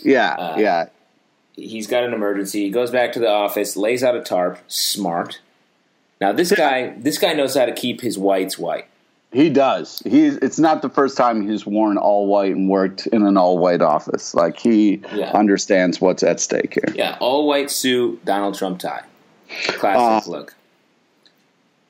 Yeah, 0.03 0.35
Uh, 0.35 0.57
yeah. 0.59 0.87
he's 1.55 1.87
got 1.87 2.05
an 2.05 2.13
emergency. 2.13 2.65
He 2.65 2.71
goes 2.71 2.91
back 2.91 3.13
to 3.13 3.19
the 3.21 3.29
office, 3.31 3.77
lays 3.77 4.05
out 4.05 4.15
a 4.17 4.21
tarp. 4.23 4.59
Smart. 4.69 5.41
Now 6.21 6.33
this 6.33 6.53
guy, 6.53 6.95
this 6.99 7.19
guy 7.19 7.33
knows 7.33 7.55
how 7.57 7.65
to 7.67 7.73
keep 7.73 8.01
his 8.01 8.19
whites 8.19 8.59
white. 8.59 8.87
He 9.33 9.51
does. 9.51 10.03
He's. 10.07 10.37
It's 10.39 10.59
not 10.59 10.81
the 10.83 10.89
first 10.89 11.17
time 11.17 11.47
he's 11.47 11.67
worn 11.67 11.99
all 11.99 12.27
white 12.27 12.53
and 12.57 12.69
worked 12.71 13.07
in 13.09 13.27
an 13.27 13.37
all 13.37 13.59
white 13.59 13.83
office. 13.83 14.35
Like 14.35 14.59
he 14.59 15.03
Yeah. 15.15 15.31
understands 15.33 16.01
what's 16.01 16.23
at 16.23 16.41
stake 16.41 16.75
here. 16.75 16.95
Yeah, 16.97 17.17
all 17.21 17.47
white 17.47 17.71
suit, 17.71 18.25
Donald 18.25 18.55
Trump 18.57 18.79
tie, 18.81 19.03
classic 19.49 20.29
look. 20.29 20.55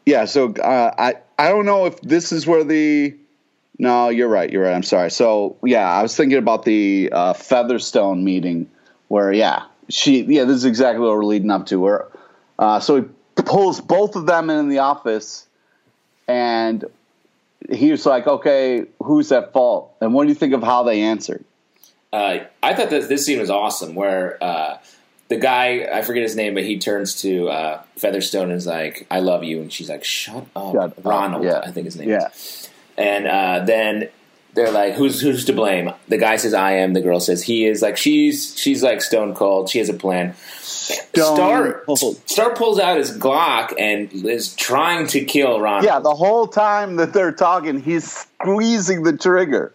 Yeah. 0.06 0.24
So 0.24 0.52
uh, 0.54 0.94
I 0.98 1.14
I 1.38 1.48
don't 1.48 1.66
know 1.66 1.86
if 1.86 2.00
this 2.00 2.32
is 2.32 2.46
where 2.46 2.64
the. 2.64 3.14
No, 3.80 4.08
you're 4.08 4.28
right. 4.28 4.50
You're 4.50 4.64
right. 4.64 4.74
I'm 4.74 4.82
sorry. 4.82 5.10
So 5.10 5.56
yeah, 5.64 5.88
I 5.88 6.02
was 6.02 6.16
thinking 6.16 6.38
about 6.38 6.64
the 6.64 7.10
uh, 7.12 7.32
Featherstone 7.32 8.24
meeting 8.24 8.68
where 9.06 9.32
yeah 9.32 9.64
she 9.88 10.22
yeah 10.22 10.44
this 10.44 10.56
is 10.56 10.64
exactly 10.64 11.00
what 11.00 11.12
we're 11.12 11.24
leading 11.24 11.50
up 11.50 11.66
to. 11.66 11.80
Where 11.80 12.08
uh, 12.58 12.80
so 12.80 13.02
he 13.02 13.42
pulls 13.42 13.80
both 13.80 14.16
of 14.16 14.26
them 14.26 14.50
in 14.50 14.68
the 14.68 14.78
office, 14.78 15.46
and 16.26 16.84
he 17.70 17.90
was 17.90 18.06
like, 18.06 18.26
okay, 18.26 18.86
who's 19.02 19.32
at 19.32 19.52
fault? 19.52 19.94
And 20.00 20.14
what 20.14 20.24
do 20.24 20.28
you 20.28 20.34
think 20.34 20.54
of 20.54 20.62
how 20.62 20.82
they 20.82 21.02
answered? 21.02 21.44
Uh, 22.12 22.38
I 22.62 22.74
thought 22.74 22.90
that 22.90 23.08
this 23.08 23.26
scene 23.26 23.38
was 23.38 23.50
awesome, 23.50 23.94
where 23.94 24.42
uh, 24.42 24.78
the 25.28 25.36
guy 25.36 25.86
I 25.92 26.02
forget 26.02 26.22
his 26.22 26.36
name, 26.36 26.54
but 26.54 26.64
he 26.64 26.78
turns 26.78 27.20
to 27.22 27.48
uh, 27.48 27.82
Featherstone 27.96 28.44
and 28.44 28.52
is 28.52 28.66
like, 28.66 29.06
"I 29.10 29.20
love 29.20 29.44
you," 29.44 29.60
and 29.60 29.72
she's 29.72 29.88
like, 29.88 30.04
"Shut 30.04 30.46
up, 30.56 30.72
Shut 30.72 30.98
up. 30.98 31.04
Ronald." 31.04 31.44
Yeah. 31.44 31.60
I 31.64 31.70
think 31.70 31.84
his 31.84 31.96
name. 31.96 32.08
Yeah. 32.08 32.28
is. 32.28 32.68
And 32.96 33.26
uh, 33.26 33.64
then 33.64 34.08
they're 34.54 34.70
like, 34.70 34.94
"Who's 34.94 35.20
who's 35.20 35.44
to 35.44 35.52
blame?" 35.52 35.92
The 36.08 36.16
guy 36.16 36.36
says, 36.36 36.54
"I 36.54 36.72
am." 36.72 36.94
The 36.94 37.02
girl 37.02 37.20
says, 37.20 37.42
"He 37.42 37.66
is." 37.66 37.82
Like 37.82 37.96
she's 37.96 38.58
she's 38.58 38.82
like 38.82 39.02
stone 39.02 39.34
cold. 39.34 39.68
She 39.68 39.78
has 39.78 39.88
a 39.88 39.94
plan. 39.94 40.34
Star 40.62 41.82
cold. 41.86 42.20
Starr 42.26 42.54
pulls 42.54 42.78
out 42.78 42.96
his 42.96 43.16
Glock 43.16 43.74
and 43.78 44.10
is 44.26 44.54
trying 44.54 45.06
to 45.08 45.24
kill 45.24 45.60
Ron. 45.60 45.84
Yeah, 45.84 45.98
the 46.00 46.14
whole 46.14 46.46
time 46.46 46.96
that 46.96 47.12
they're 47.12 47.32
talking, 47.32 47.80
he's 47.80 48.10
squeezing 48.10 49.02
the 49.02 49.16
trigger. 49.16 49.72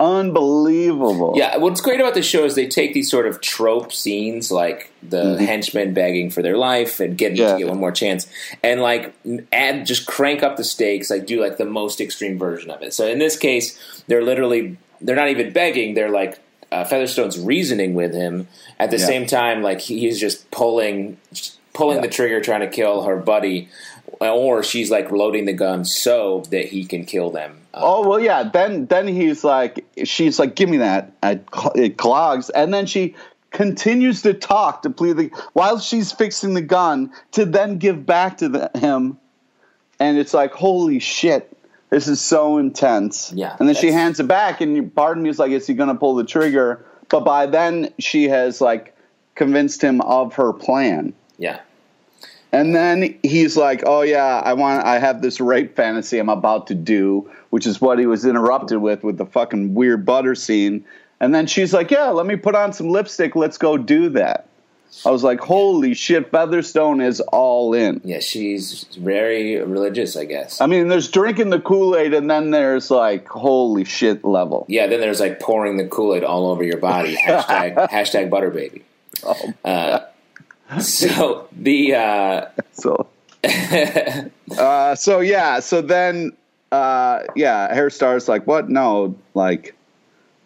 Unbelievable. 0.00 1.34
Yeah, 1.36 1.56
what's 1.58 1.80
great 1.80 2.00
about 2.00 2.14
the 2.14 2.22
show 2.22 2.44
is 2.44 2.54
they 2.54 2.66
take 2.66 2.94
these 2.94 3.10
sort 3.10 3.26
of 3.26 3.40
trope 3.40 3.92
scenes, 3.92 4.50
like 4.50 4.90
the 5.02 5.38
henchmen 5.38 5.94
begging 5.94 6.30
for 6.30 6.42
their 6.42 6.56
life 6.56 7.00
and 7.00 7.16
getting 7.16 7.36
Yeah. 7.36 7.52
to 7.52 7.58
get 7.58 7.68
one 7.68 7.78
more 7.78 7.92
chance, 7.92 8.26
and 8.62 8.80
like 8.82 9.12
add 9.52 9.86
just 9.86 10.06
crank 10.06 10.42
up 10.42 10.56
the 10.56 10.64
stakes, 10.64 11.10
like 11.10 11.26
do 11.26 11.40
like 11.40 11.56
the 11.56 11.64
most 11.64 12.00
extreme 12.00 12.38
version 12.38 12.70
of 12.70 12.82
it. 12.82 12.92
So 12.92 13.06
in 13.06 13.18
this 13.18 13.36
case, 13.36 13.78
they're 14.08 14.22
literally 14.24 14.76
they're 15.00 15.16
not 15.16 15.28
even 15.28 15.52
begging; 15.52 15.94
they're 15.94 16.10
like 16.10 16.38
uh, 16.72 16.84
Featherstone's 16.84 17.38
reasoning 17.38 17.94
with 17.94 18.12
him 18.14 18.48
at 18.80 18.90
the 18.90 18.98
Yeah. 18.98 19.06
same 19.06 19.26
time, 19.26 19.62
like 19.62 19.80
he's 19.80 20.18
just 20.18 20.50
pulling 20.50 21.18
just 21.32 21.58
pulling 21.72 22.00
the 22.02 22.08
trigger, 22.08 22.40
trying 22.40 22.60
to 22.60 22.68
kill 22.68 23.02
her 23.02 23.16
buddy, 23.16 23.68
or 24.20 24.62
she's 24.62 24.90
like 24.90 25.10
loading 25.10 25.44
the 25.44 25.52
gun 25.52 25.84
so 25.84 26.42
that 26.50 26.66
he 26.66 26.84
can 26.84 27.04
kill 27.04 27.30
them. 27.30 27.58
Uh, 27.72 27.80
Oh 27.82 28.08
well, 28.08 28.20
yeah. 28.20 28.44
Then 28.44 28.86
then 28.86 29.06
he's 29.08 29.42
like, 29.44 29.84
she's 30.04 30.38
like, 30.38 30.54
give 30.54 30.68
me 30.68 30.78
that. 30.78 31.12
I, 31.22 31.40
it 31.74 31.96
clogs, 31.96 32.50
and 32.50 32.72
then 32.72 32.86
she 32.86 33.14
continues 33.50 34.22
to 34.22 34.34
talk 34.34 34.82
to 34.82 34.90
plead 34.90 35.16
the 35.16 35.30
while 35.52 35.78
she's 35.78 36.10
fixing 36.12 36.54
the 36.54 36.60
gun 36.62 37.12
to 37.32 37.44
then 37.44 37.78
give 37.78 38.04
back 38.04 38.38
to 38.38 38.48
the, 38.48 38.70
him, 38.74 39.18
and 40.00 40.18
it's 40.18 40.34
like, 40.34 40.52
holy 40.52 40.98
shit, 40.98 41.56
this 41.90 42.08
is 42.08 42.20
so 42.20 42.58
intense. 42.58 43.32
Yeah, 43.32 43.56
and 43.58 43.68
then 43.68 43.76
she 43.76 43.90
hands 43.92 44.18
it 44.20 44.26
back, 44.28 44.60
and 44.60 44.74
you- 44.76 44.82
part 44.84 45.16
of 45.16 45.22
me 45.22 45.30
is 45.30 45.38
like, 45.38 45.52
is 45.52 45.66
he 45.66 45.74
going 45.74 45.88
to 45.88 45.94
pull 45.94 46.14
the 46.16 46.24
trigger? 46.24 46.84
But 47.08 47.20
by 47.20 47.46
then 47.46 47.92
she 47.98 48.24
has 48.28 48.60
like 48.60 48.96
convinced 49.34 49.82
him 49.82 50.00
of 50.00 50.34
her 50.34 50.52
plan. 50.52 51.12
yeah. 51.38 51.60
And 52.54 52.72
then 52.72 53.18
he's 53.24 53.56
like, 53.56 53.82
"Oh 53.84 54.02
yeah, 54.02 54.40
I 54.44 54.52
want. 54.52 54.84
I 54.84 55.00
have 55.00 55.22
this 55.22 55.40
rape 55.40 55.74
fantasy 55.74 56.20
I'm 56.20 56.28
about 56.28 56.68
to 56.68 56.74
do, 56.74 57.28
which 57.50 57.66
is 57.66 57.80
what 57.80 57.98
he 57.98 58.06
was 58.06 58.24
interrupted 58.24 58.78
with 58.78 59.02
with 59.02 59.18
the 59.18 59.26
fucking 59.26 59.74
weird 59.74 60.06
butter 60.06 60.36
scene." 60.36 60.84
And 61.18 61.34
then 61.34 61.48
she's 61.48 61.74
like, 61.74 61.90
"Yeah, 61.90 62.10
let 62.10 62.26
me 62.26 62.36
put 62.36 62.54
on 62.54 62.72
some 62.72 62.90
lipstick. 62.90 63.34
Let's 63.34 63.58
go 63.58 63.76
do 63.76 64.08
that." 64.10 64.46
I 65.04 65.10
was 65.10 65.24
like, 65.24 65.40
"Holy 65.40 65.94
shit, 65.94 66.30
Featherstone 66.30 67.00
is 67.00 67.20
all 67.20 67.74
in." 67.74 68.00
Yeah, 68.04 68.20
she's 68.20 68.84
very 69.00 69.56
religious, 69.56 70.16
I 70.16 70.24
guess. 70.24 70.60
I 70.60 70.66
mean, 70.66 70.86
there's 70.86 71.10
drinking 71.10 71.50
the 71.50 71.58
Kool 71.58 71.96
Aid, 71.96 72.14
and 72.14 72.30
then 72.30 72.52
there's 72.52 72.88
like, 72.88 73.26
"Holy 73.28 73.82
shit" 73.82 74.24
level. 74.24 74.64
Yeah, 74.68 74.86
then 74.86 75.00
there's 75.00 75.18
like 75.18 75.40
pouring 75.40 75.76
the 75.76 75.88
Kool 75.88 76.14
Aid 76.14 76.22
all 76.22 76.46
over 76.46 76.62
your 76.62 76.78
body. 76.78 77.16
Hashtag 77.26 77.90
hashtag 77.90 78.30
butter 78.30 78.50
baby. 78.50 78.84
Uh, 79.64 80.00
so 80.80 81.48
the 81.52 81.94
uh, 81.94 82.46
So, 82.72 83.06
uh, 84.58 84.94
so 84.94 85.20
yeah, 85.20 85.60
so 85.60 85.80
then, 85.82 86.32
uh, 86.72 87.20
yeah, 87.36 87.72
Herr 87.72 87.90
Starr's 87.90 88.28
like, 88.28 88.46
what? 88.46 88.68
No, 88.68 89.16
like, 89.34 89.74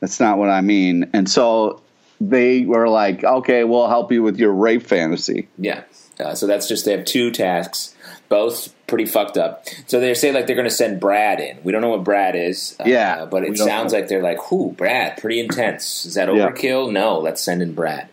that's 0.01 0.21
not 0.21 0.39
what 0.39 0.51
I 0.51 0.61
mean. 0.61 1.11
And 1.13 1.29
so 1.29 1.81
they 2.21 2.65
were 2.65 2.89
like, 2.89 3.25
okay, 3.25 3.65
we'll 3.65 3.89
help 3.89 4.13
you 4.13 4.23
with 4.23 4.39
your 4.39 4.53
rape 4.53 4.83
fantasy. 4.83 5.49
yeah, 5.59 5.85
uh, 6.21 6.35
so 6.35 6.47
that's 6.47 6.69
just 6.69 6.85
they 6.85 6.93
have 6.93 7.05
two 7.05 7.31
tasks, 7.31 7.95
both 8.29 8.75
pretty 8.89 9.07
fucked 9.07 9.37
up. 9.39 9.65
So 9.87 10.01
they 10.01 10.15
say 10.15 10.33
like 10.33 10.47
they're 10.47 10.57
going 10.57 10.69
to 10.69 10.75
send 10.75 10.99
Brad 11.01 11.41
in. 11.41 11.59
We 11.63 11.73
don't 11.73 11.81
know 11.83 11.91
what 11.91 12.03
Brad 12.05 12.35
is. 12.35 12.77
uh, 12.81 12.85
Yeah, 12.87 13.25
but 13.27 13.45
it 13.45 13.57
sounds 13.57 13.93
know. 13.93 13.99
like 14.01 14.09
they're 14.09 14.23
like, 14.23 14.51
"Whoo, 14.51 14.73
Brad, 14.73 15.19
pretty 15.19 15.39
intense. 15.41 16.05
Is 16.07 16.15
that 16.15 16.29
Yeah. 16.35 16.49
overkill? 16.51 16.91
No, 16.93 17.19
let's 17.21 17.43
send 17.43 17.63
in 17.63 17.73
Brad." 17.75 18.09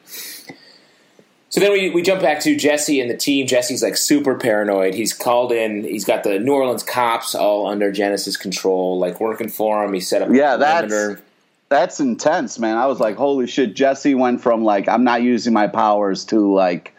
So 1.56 1.62
then 1.62 1.72
we, 1.72 1.90
we 1.90 2.02
jump 2.02 2.22
back 2.22 2.42
to 2.42 2.54
Jesse 2.58 3.00
and 3.00 3.10
the 3.10 3.16
team. 3.16 3.48
Jesse's 3.48 3.82
like 3.82 3.96
super 3.96 4.36
paranoid. 4.36 4.94
He's 4.94 5.14
called 5.14 5.54
in. 5.54 5.86
He's 5.86 6.04
got 6.04 6.24
the 6.26 6.38
New 6.38 6.52
Orleans 6.52 6.84
cops 6.84 7.34
all 7.34 7.68
under 7.68 7.94
Genesis 7.94 8.36
control, 8.36 9.00
like 9.00 9.22
working 9.22 9.48
for 9.48 9.82
him. 9.82 9.94
He 9.94 10.02
set 10.02 10.22
up 10.22 10.30
a 10.32 10.36
Yeah, 10.36 10.58
that's- 10.58 10.92
perimeter. 10.92 11.22
That's 11.70 12.02
intense, 12.02 12.60
man. 12.60 12.76
I 12.78 12.88
was 12.88 13.00
like, 13.00 13.16
holy 13.16 13.48
shit. 13.48 13.74
Jesse 13.74 14.16
went 14.16 14.42
from 14.42 14.66
like, 14.66 14.90
I'm 14.90 15.06
not 15.06 15.22
using 15.22 15.54
my 15.54 15.68
powers 15.68 16.26
to 16.26 16.54
like, 16.54 16.94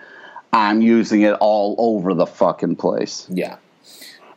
I'm 0.54 0.80
using 0.80 1.20
it 1.20 1.34
all 1.34 1.74
over 1.76 2.14
the 2.14 2.26
fucking 2.26 2.76
place. 2.76 3.26
Yeah. 3.28 3.56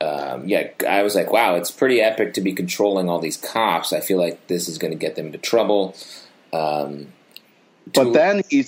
Um, 0.02 0.46
yeah, 0.50 0.68
I 0.88 1.02
was 1.04 1.16
like, 1.16 1.32
wow, 1.32 1.56
it's 1.56 1.72
pretty 1.72 2.02
epic 2.02 2.34
to 2.34 2.42
be 2.42 2.52
controlling 2.52 3.08
all 3.10 3.20
these 3.20 3.38
cops. 3.38 3.94
I 3.94 4.02
feel 4.02 4.18
like 4.18 4.48
this 4.48 4.68
is 4.68 4.78
going 4.78 4.92
to 4.92 5.00
get 5.00 5.16
them 5.16 5.28
into 5.28 5.38
trouble. 5.38 5.96
Um, 6.52 7.08
But 7.94 8.12
then 8.12 8.44
he 8.50 8.66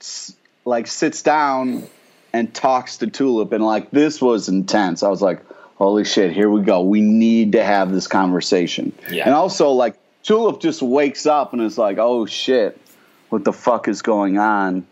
s- 0.00 0.34
like 0.64 0.86
sits 0.86 1.22
down 1.22 1.84
and 2.32 2.52
talks 2.52 2.98
to 2.98 3.06
Tulip, 3.06 3.52
and 3.52 3.64
like 3.64 3.90
this 3.90 4.20
was 4.20 4.48
intense. 4.48 5.02
I 5.02 5.08
was 5.08 5.22
like, 5.22 5.40
"Holy 5.76 6.04
shit, 6.04 6.32
here 6.32 6.50
we 6.50 6.62
go. 6.62 6.82
We 6.82 7.00
need 7.00 7.52
to 7.52 7.64
have 7.64 7.92
this 7.92 8.06
conversation." 8.06 8.92
Yeah. 9.10 9.24
And 9.24 9.34
also, 9.34 9.70
like 9.70 9.96
Tulip 10.22 10.60
just 10.60 10.82
wakes 10.82 11.26
up 11.26 11.52
and 11.52 11.62
is 11.62 11.78
like, 11.78 11.98
"Oh 11.98 12.26
shit, 12.26 12.80
what 13.28 13.44
the 13.44 13.52
fuck 13.52 13.88
is 13.88 14.02
going 14.02 14.38
on?" 14.38 14.86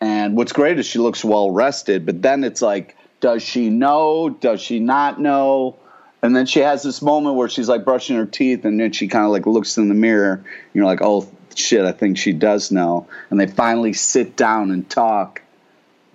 And 0.00 0.36
what's 0.36 0.52
great 0.52 0.78
is 0.78 0.86
she 0.86 0.98
looks 0.98 1.24
well 1.24 1.50
rested, 1.50 2.06
but 2.06 2.22
then 2.22 2.42
it's 2.42 2.62
like, 2.62 2.96
does 3.20 3.42
she 3.42 3.68
know? 3.68 4.30
Does 4.30 4.60
she 4.60 4.80
not 4.80 5.20
know? 5.20 5.76
And 6.22 6.34
then 6.34 6.46
she 6.46 6.60
has 6.60 6.82
this 6.82 7.02
moment 7.02 7.36
where 7.36 7.48
she's 7.48 7.68
like 7.68 7.84
brushing 7.84 8.16
her 8.16 8.26
teeth, 8.26 8.64
and 8.64 8.80
then 8.80 8.92
she 8.92 9.08
kind 9.08 9.24
of 9.24 9.30
like 9.30 9.46
looks 9.46 9.76
in 9.76 9.88
the 9.88 9.94
mirror. 9.94 10.34
And 10.34 10.74
you're 10.74 10.86
like, 10.86 11.00
oh 11.02 11.28
shit, 11.58 11.84
I 11.84 11.92
think 11.92 12.18
she 12.18 12.32
does 12.32 12.70
know. 12.70 13.06
And 13.30 13.38
they 13.38 13.46
finally 13.46 13.92
sit 13.92 14.36
down 14.36 14.70
and 14.70 14.88
talk. 14.88 15.42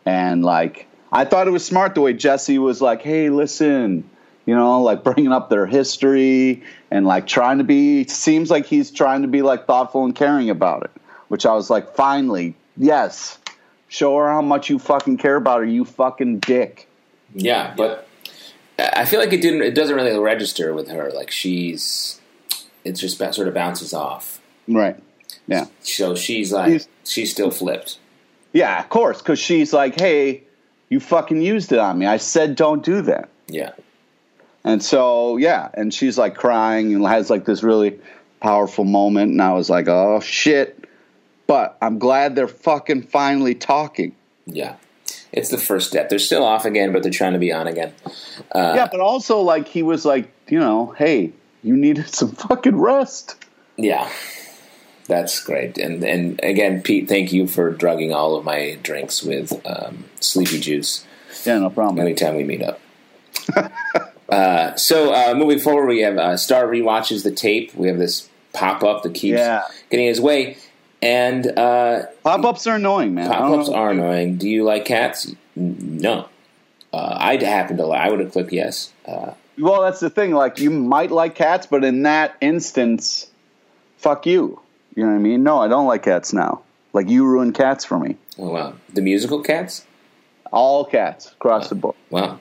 And 0.06 0.44
like, 0.44 0.88
I 1.12 1.26
thought 1.26 1.48
it 1.48 1.52
was 1.52 1.66
smart 1.66 1.96
the 1.96 2.02
way 2.02 2.14
Jesse 2.14 2.60
was 2.60 2.82
like, 2.82 3.02
hey, 3.02 3.30
listen, 3.30 4.10
you 4.46 4.56
know, 4.56 4.82
like 4.82 5.04
bringing 5.04 5.32
up 5.32 5.50
their 5.50 5.66
history 5.66 6.64
and 6.92 7.06
like 7.06 7.28
trying 7.28 7.58
to 7.58 7.64
be, 7.64 8.06
seems 8.08 8.52
like 8.52 8.66
he's 8.66 8.92
trying 8.92 9.22
to 9.22 9.28
be 9.28 9.42
like 9.42 9.66
thoughtful 9.66 10.06
and 10.06 10.16
caring 10.16 10.50
about 10.50 10.84
it, 10.84 10.92
which 11.28 11.46
I 11.46 11.54
was 11.54 11.70
like, 11.70 11.96
finally, 11.96 12.56
yes, 12.78 13.40
show 13.88 14.18
her 14.18 14.28
how 14.28 14.42
much 14.42 14.70
you 14.70 14.80
fucking 14.80 15.18
care 15.18 15.36
about 15.36 15.60
her, 15.60 15.66
you 15.66 15.86
fucking 15.86 16.40
dick. 16.40 16.88
yeah, 17.34 17.74
but 17.76 18.08
I 18.78 19.06
feel 19.06 19.20
like 19.20 19.32
it 19.32 19.42
didn't. 19.42 19.62
It 19.62 19.74
doesn't 19.74 19.96
really 19.96 20.18
register 20.20 20.74
with 20.74 20.90
her. 20.90 21.12
Like 21.12 21.32
she's, 21.32 22.20
it 22.84 22.94
just 22.94 23.18
sort 23.18 23.48
of 23.48 23.54
bounces 23.54 23.94
off. 23.94 24.42
Right. 24.68 25.02
Yeah. 25.48 25.66
So 25.82 26.16
she's 26.16 26.52
like, 26.52 26.70
He's- 26.72 26.88
she's 27.06 27.32
still 27.32 27.52
flipped. 27.52 28.00
Yeah, 28.54 28.80
of 28.80 28.90
course, 28.90 29.20
because 29.22 29.38
she's 29.40 29.74
like, 29.74 30.00
hey, 30.00 30.44
you 30.90 31.00
fucking 31.00 31.42
used 31.42 31.72
it 31.72 31.80
on 31.80 32.00
me. 32.00 32.06
I 32.06 32.18
said 32.18 32.56
don't 32.56 32.84
do 32.84 33.02
that. 33.04 33.30
Yeah, 33.48 33.72
And 34.64 34.82
so, 34.84 35.38
yeah, 35.38 35.70
and 35.74 35.94
she's 35.94 36.18
like 36.18 36.36
crying 36.36 36.96
and 36.96 37.06
has 37.06 37.30
like 37.30 37.46
this 37.46 37.62
really 37.64 38.00
powerful 38.40 38.84
moment. 38.86 39.32
And 39.34 39.42
I 39.42 39.54
was 39.54 39.70
like, 39.70 39.88
oh 39.88 40.20
shit. 40.22 40.88
But 41.48 41.78
I'm 41.82 42.00
glad 42.00 42.36
they're 42.36 42.48
fucking 42.48 43.04
finally 43.04 43.54
talking. 43.56 44.16
yeah. 44.46 44.76
It's 45.32 45.50
the 45.50 45.58
first 45.58 45.90
step. 45.90 46.08
They're 46.08 46.18
still 46.18 46.46
off 46.46 46.64
again, 46.64 46.94
but 46.94 47.04
they're 47.04 47.12
trying 47.12 47.34
to 47.34 47.40
be 47.40 47.52
on 47.52 47.68
again. 47.68 47.94
Uh, 48.54 48.72
yeah, 48.78 48.88
but 48.90 49.02
also, 49.02 49.42
like, 49.42 49.68
he 49.68 49.84
was 49.84 50.06
like, 50.06 50.32
you 50.48 50.58
know, 50.60 50.96
hey, 50.98 51.34
you 51.62 51.76
needed 51.76 52.08
some 52.16 52.32
fucking 52.32 52.78
rest. 52.78 53.36
Yeah, 53.76 54.10
that's 55.08 55.44
great. 55.44 55.78
And 55.78 56.04
and 56.04 56.40
again, 56.44 56.82
Pete, 56.82 57.08
thank 57.08 57.32
you 57.34 57.48
for 57.48 57.70
drugging 57.72 58.14
all 58.14 58.36
of 58.36 58.46
my 58.46 58.78
drinks 58.84 59.24
with 59.24 59.52
um, 59.66 60.06
sleepy 60.20 60.60
juice 60.60 61.06
Yeah, 61.46 61.60
no 61.60 61.70
problem. 61.70 62.00
anytime 62.00 62.36
we 62.36 62.44
meet 62.44 62.62
up. 62.64 62.80
uh, 64.30 64.76
so 64.76 65.14
uh, 65.14 65.34
moving 65.36 65.60
forward, 65.60 65.88
we 65.88 66.02
have 66.02 66.18
uh, 66.18 66.38
Starr 66.38 66.66
rewatches 66.68 67.24
the 67.24 67.32
tape. 67.32 67.74
We 67.76 67.88
have 67.88 67.98
this 67.98 68.30
pop 68.54 68.84
up 68.84 69.04
that 69.04 69.14
keeps 69.14 69.38
Yeah. 69.40 69.64
getting 69.90 70.08
his 70.08 70.20
way, 70.22 70.58
and 71.02 71.46
uh, 71.58 72.04
Pop 72.24 72.44
ups 72.46 72.68
are 72.68 72.76
annoying, 72.76 73.14
man. 73.14 73.30
Pop 73.30 73.52
ups 73.60 73.70
are 73.70 73.92
annoying. 73.92 74.38
Do 74.38 74.50
you 74.50 74.64
like 74.64 74.86
cats? 74.86 75.32
No. 75.56 76.28
Uh, 76.92 77.18
I'd 77.20 77.42
happen 77.44 77.78
to. 77.78 77.86
Like, 77.86 78.02
I 78.02 78.10
would 78.10 78.22
have 78.22 78.32
clicked 78.32 78.54
yes. 78.54 78.92
Uh, 79.06 79.34
Well, 79.60 79.82
that's 79.82 80.00
the 80.00 80.10
thing. 80.10 80.32
Like, 80.32 80.60
you 80.60 80.70
might 80.72 81.12
like 81.12 81.36
cats, 81.36 81.68
but 81.68 81.84
in 81.84 82.04
that 82.04 82.36
instance, 82.42 83.28
fuck 83.98 84.26
you. 84.26 84.60
You 84.96 85.04
know 85.04 85.10
what 85.10 85.16
I 85.16 85.20
mean? 85.20 85.44
No, 85.44 85.60
I 85.60 85.68
don't 85.68 85.88
like 85.88 86.04
cats 86.04 86.34
now. 86.34 86.62
Like, 86.94 87.10
you 87.10 87.26
ruined 87.26 87.56
cats 87.56 87.84
for 87.84 88.00
me. 88.00 88.16
oh 88.40 88.50
wow, 88.50 88.74
the 88.94 89.02
musical 89.02 89.42
cats. 89.42 89.86
All 90.52 90.86
cats 90.86 91.32
across 91.34 91.68
the 91.68 91.76
board. 91.76 91.96
Wow. 92.10 92.40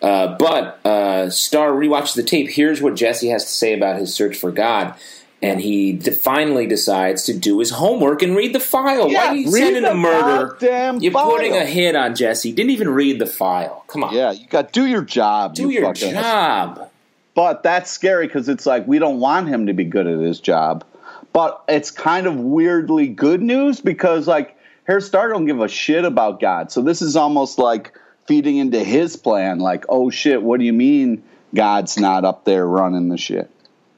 Uh, 0.00 0.36
but 0.36 0.84
uh, 0.84 1.30
Starr 1.30 1.70
rewatches 1.70 2.16
the 2.16 2.24
tape. 2.24 2.48
Here's 2.50 2.82
what 2.82 2.96
Jesse 2.96 3.28
has 3.28 3.44
to 3.44 3.50
say 3.50 3.72
about 3.72 3.98
his 4.00 4.12
search 4.12 4.36
for 4.36 4.50
God. 4.50 4.94
And 5.40 5.60
he 5.60 5.92
d- 5.92 6.10
finally 6.12 6.66
decides 6.66 7.24
to 7.24 7.36
do 7.36 7.58
his 7.58 7.70
homework 7.70 8.22
and 8.22 8.34
read 8.34 8.52
the 8.52 8.60
file. 8.60 9.08
Why 9.08 9.26
are 9.28 9.34
you 9.36 9.50
sending 9.50 9.82
the 9.82 9.92
a 9.92 9.94
murder? 9.94 10.56
You're 11.00 11.12
file. 11.12 11.30
putting 11.30 11.56
a 11.56 11.64
hit 11.64 11.94
on 11.94 12.14
Jesse. 12.16 12.52
Didn't 12.52 12.70
even 12.70 12.88
read 12.88 13.20
the 13.20 13.26
file. 13.26 13.84
Come 13.86 14.04
on. 14.04 14.14
Yeah, 14.14 14.32
you 14.32 14.46
got 14.48 14.72
do 14.72 14.86
your 14.86 15.02
job. 15.02 15.54
Do 15.54 15.62
you 15.70 15.80
your 15.80 15.92
job. 15.92 16.90
but 17.34 17.62
that's 17.62 17.90
scary 17.90 18.26
because 18.26 18.48
it's 18.48 18.66
like 18.66 18.86
we 18.88 18.98
don't 18.98 19.20
want 19.20 19.48
him 19.48 19.66
to 19.66 19.72
be 19.72 19.84
good 19.84 20.06
at 20.06 20.18
his 20.18 20.40
job. 20.40 20.84
But 21.32 21.62
it's 21.68 21.90
kind 21.90 22.26
of 22.26 22.36
weirdly 22.36 23.08
good 23.08 23.40
news 23.42 23.80
because 23.80 24.26
like 24.28 24.56
Harry 24.84 25.00
Star 25.02 25.28
don't 25.28 25.46
give 25.46 25.60
a 25.60 25.68
shit 25.68 26.04
about 26.04 26.40
God. 26.40 26.70
So 26.70 26.82
this 26.82 27.00
is 27.02 27.16
almost 27.16 27.58
like 27.58 27.96
feeding 28.26 28.56
into 28.58 28.82
his 28.84 29.16
plan. 29.16 29.58
Like, 29.58 29.84
oh 29.88 30.10
shit, 30.10 30.42
what 30.42 30.58
do 30.60 30.66
you 30.66 30.72
mean 30.72 31.22
God's 31.54 31.98
not 31.98 32.24
up 32.24 32.44
there 32.44 32.66
running 32.66 33.08
the 33.08 33.16
shit? 33.16 33.50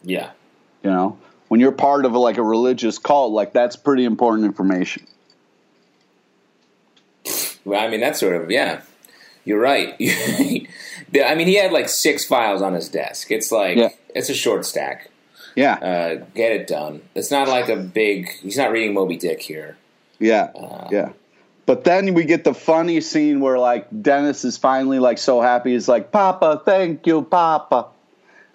Yeah. 0.03 0.31
You 0.83 0.91
know, 0.91 1.19
when 1.49 1.61
you're 1.61 1.73
part 1.73 2.05
of 2.05 2.15
a, 2.15 2.19
like 2.19 2.37
a 2.39 2.43
religious 2.43 2.99
cult, 2.99 3.33
like 3.33 3.53
that's 3.53 3.75
pretty 3.77 4.05
important 4.05 4.45
information. 4.45 5.07
Well, 7.65 7.81
I 7.83 7.89
mean, 7.89 8.01
that's 8.01 8.21
sort 8.21 8.37
of 8.41 8.51
yeah. 8.51 8.83
You're 9.47 9.61
right. 9.61 9.95
I 10.01 11.35
mean, 11.35 11.47
he 11.47 11.57
had 11.57 11.73
like 11.73 11.89
six 11.89 12.25
files 12.25 12.63
on 12.63 12.75
his 12.75 12.89
desk. 12.89 13.31
It's 13.31 13.51
like 13.53 13.77
Yeah. 13.77 13.89
it's 14.15 14.29
a 14.31 14.35
short 14.35 14.65
stack. 14.65 15.11
Yeah, 15.55 15.75
Uh, 15.75 16.25
get 16.35 16.53
it 16.53 16.67
done. 16.67 17.03
It's 17.15 17.31
not 17.31 17.47
like 17.49 17.69
a 17.69 17.77
big. 17.77 18.29
He's 18.43 18.57
not 18.57 18.73
reading 18.73 18.93
Moby 18.95 19.17
Dick 19.17 19.41
here. 19.43 19.77
yeah, 20.19 20.49
Uh, 20.55 20.89
yeah. 20.91 21.11
But 21.67 21.85
then 21.85 22.13
we 22.13 22.25
get 22.25 22.45
the 22.45 22.53
funny 22.53 23.01
scene 23.01 23.41
where 23.41 23.59
like 23.59 23.87
Dennis 24.03 24.45
is 24.45 24.59
finally 24.59 24.99
like 24.99 25.17
so 25.19 25.41
happy. 25.41 25.73
He's 25.73 25.89
like, 25.89 26.11
"Papa, 26.13 26.61
thank 26.65 27.07
you, 27.07 27.23
Papa," 27.23 27.87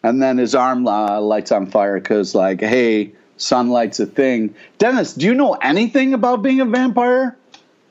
and 0.03 0.21
then 0.21 0.37
his 0.37 0.53
arm 0.53 0.87
uh, 0.87 1.19
lights 1.19 1.51
on 1.51 1.65
fire 1.67 1.99
because 1.99 2.35
like, 2.35 2.61
hey, 2.61 3.13
sunlight's 3.37 3.99
a 3.99 4.05
thing. 4.05 4.53
Dennis, 4.77 5.13
do 5.13 5.25
you 5.25 5.33
know 5.33 5.53
anything 5.53 6.13
about 6.13 6.43
being 6.43 6.59
a 6.61 6.65
vampire? 6.65 7.35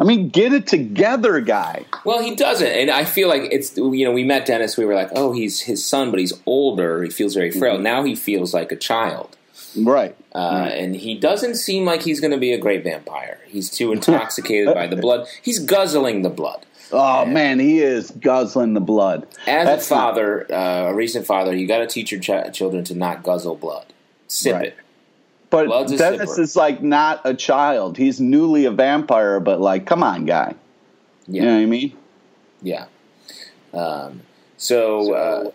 I 0.01 0.05
mean, 0.05 0.29
get 0.29 0.53
it 0.53 0.67
together, 0.69 1.41
guy. 1.41 1.85
Well, 2.05 2.23
he 2.23 2.35
doesn't, 2.37 2.67
and 2.67 2.91
I 2.91 3.05
feel 3.05 3.29
like 3.29 3.49
it's 3.51 3.77
you 3.77 4.05
know 4.05 4.13
we 4.13 4.23
met 4.25 4.47
Dennis. 4.47 4.77
We 4.77 4.85
were 4.85 4.95
like, 4.95 5.11
oh, 5.15 5.33
he's 5.33 5.61
his 5.63 5.85
son, 5.85 6.11
but 6.11 6.21
he's 6.21 6.33
older. 6.47 7.03
He 7.03 7.11
feels 7.11 7.35
very 7.35 7.51
frail. 7.51 7.79
Now 7.79 8.05
he 8.05 8.15
feels 8.15 8.55
like 8.55 8.71
a 8.71 8.77
child, 8.77 9.37
Right. 9.77 10.15
uh, 10.35 10.69
and 10.73 10.95
he 10.95 11.17
doesn't 11.19 11.57
seem 11.57 11.85
like 11.85 12.03
he's 12.03 12.21
going 12.21 12.31
to 12.31 12.39
be 12.39 12.53
a 12.53 12.59
great 12.59 12.85
vampire. 12.85 13.41
He's 13.49 13.71
too 13.71 13.93
intoxicated 13.93 14.73
by 14.73 14.87
the 14.87 14.97
blood. 15.07 15.27
He's 15.43 15.59
guzzling 15.59 16.23
the 16.23 16.31
blood. 16.31 16.65
Oh 16.93 17.27
man, 17.27 17.59
he 17.59 17.81
is 17.81 18.11
guzzling 18.13 18.75
the 18.75 18.81
blood. 18.81 19.27
As 19.47 19.67
That's 19.67 19.91
a 19.91 19.95
not- 19.95 20.01
father, 20.01 20.47
uh, 20.53 20.91
a 20.91 20.95
recent 20.95 21.27
father, 21.27 21.55
you 21.55 21.67
got 21.67 21.79
to 21.79 21.87
teach 21.87 22.13
your 22.13 22.21
ch- 22.21 22.55
children 22.57 22.85
to 22.85 22.95
not 22.95 23.23
guzzle 23.25 23.57
blood. 23.57 23.87
Sip 24.29 24.55
Right. 24.55 24.65
it. 24.69 24.77
But 25.51 25.89
Dennis 25.89 26.37
is 26.39 26.57
like 26.57 26.83
not 26.83 27.23
a 27.25 27.33
child. 27.35 27.97
He's 27.97 28.21
newly 28.21 28.67
a 28.67 28.71
vampire, 28.71 29.41
but 29.41 29.61
like, 29.61 29.87
come 29.87 30.03
on, 30.03 30.27
guy. 30.27 30.55
Yeah, 31.27 31.43
You 31.43 31.49
know 31.49 31.55
what 31.57 31.63
I 31.63 31.67
mean? 31.67 31.97
yeah. 32.63 32.85
Um, 33.73 34.23
so 34.57 35.15
uh, 35.15 35.51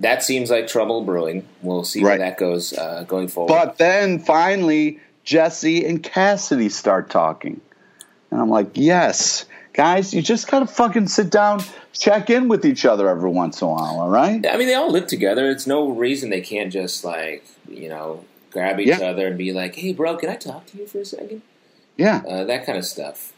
that 0.00 0.22
seems 0.22 0.50
like 0.50 0.66
trouble 0.68 1.02
brewing. 1.04 1.46
We'll 1.62 1.84
see 1.84 2.02
Right. 2.02 2.18
where 2.18 2.28
that 2.30 2.38
goes 2.38 2.72
uh, 2.72 3.04
going 3.08 3.28
forward. 3.28 3.48
But 3.48 3.78
then 3.78 4.18
finally, 4.18 5.00
Jesse 5.24 5.84
and 5.86 6.02
Cassidy 6.02 6.68
start 6.68 7.10
talking. 7.10 7.60
And 8.30 8.40
I'm 8.40 8.50
like, 8.50 8.70
yes, 8.74 9.46
guys, 9.72 10.12
you 10.12 10.20
just 10.20 10.48
gotta 10.48 10.66
fucking 10.66 11.06
sit 11.08 11.30
down, 11.30 11.60
check 11.92 12.28
in 12.28 12.48
with 12.48 12.64
each 12.64 12.84
other 12.84 13.08
every 13.08 13.30
once 13.30 13.62
in 13.62 13.68
a 13.68 13.70
while, 13.70 14.00
all 14.00 14.08
right? 14.10 14.44
I 14.46 14.56
mean, 14.56 14.66
they 14.66 14.74
all 14.74 14.90
live 14.90 15.06
together. 15.06 15.48
It's 15.50 15.66
no 15.66 15.88
reason 15.90 16.30
they 16.30 16.40
can't 16.40 16.72
just 16.72 17.04
like 17.04 17.44
you 17.68 17.88
know 17.88 18.24
grab 18.56 18.80
each 18.80 18.88
Yeah. 18.88 19.00
other 19.10 19.26
and 19.26 19.36
be 19.36 19.52
like, 19.52 19.74
"Hey, 19.74 19.92
bro, 19.92 20.16
can 20.16 20.30
I 20.30 20.36
talk 20.36 20.64
to 20.66 20.78
you 20.78 20.86
for 20.86 21.00
a 21.00 21.04
second? 21.04 21.42
Yeah. 21.98 22.22
Uh, 22.26 22.44
that 22.44 22.64
kind 22.64 22.78
of 22.78 22.84
stuff. 22.86 23.32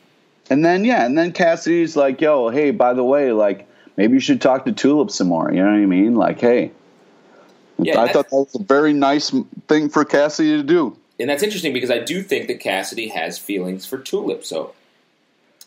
And 0.50 0.64
then, 0.64 0.84
yeah, 0.84 1.04
and 1.04 1.18
then 1.18 1.32
Cassidy's 1.32 1.96
like, 1.96 2.20
yo, 2.20 2.48
hey, 2.48 2.70
by 2.70 2.94
the 2.94 3.04
way, 3.04 3.32
like, 3.32 3.66
maybe 3.96 4.14
you 4.14 4.20
should 4.20 4.40
talk 4.40 4.64
to 4.64 4.72
Tulip 4.72 5.10
some 5.10 5.26
more. 5.28 5.50
You 5.52 5.58
know 5.62 5.70
what 5.72 5.76
I 5.82 5.86
mean? 5.86 6.14
Like, 6.14 6.40
hey. 6.40 6.70
Yeah, 7.80 8.00
I 8.00 8.12
thought 8.12 8.30
that 8.30 8.36
was 8.36 8.54
a 8.54 8.62
very 8.62 8.92
nice 8.92 9.32
thing 9.68 9.88
for 9.88 10.04
Cassidy 10.04 10.56
to 10.56 10.62
do. 10.62 10.96
And 11.20 11.28
that's 11.28 11.42
interesting 11.42 11.72
because 11.72 11.90
I 11.90 11.98
do 11.98 12.22
think 12.22 12.46
that 12.48 12.60
Cassidy 12.60 13.08
has 13.08 13.38
feelings 13.38 13.86
for 13.86 13.98
Tulip. 13.98 14.44
So, 14.44 14.72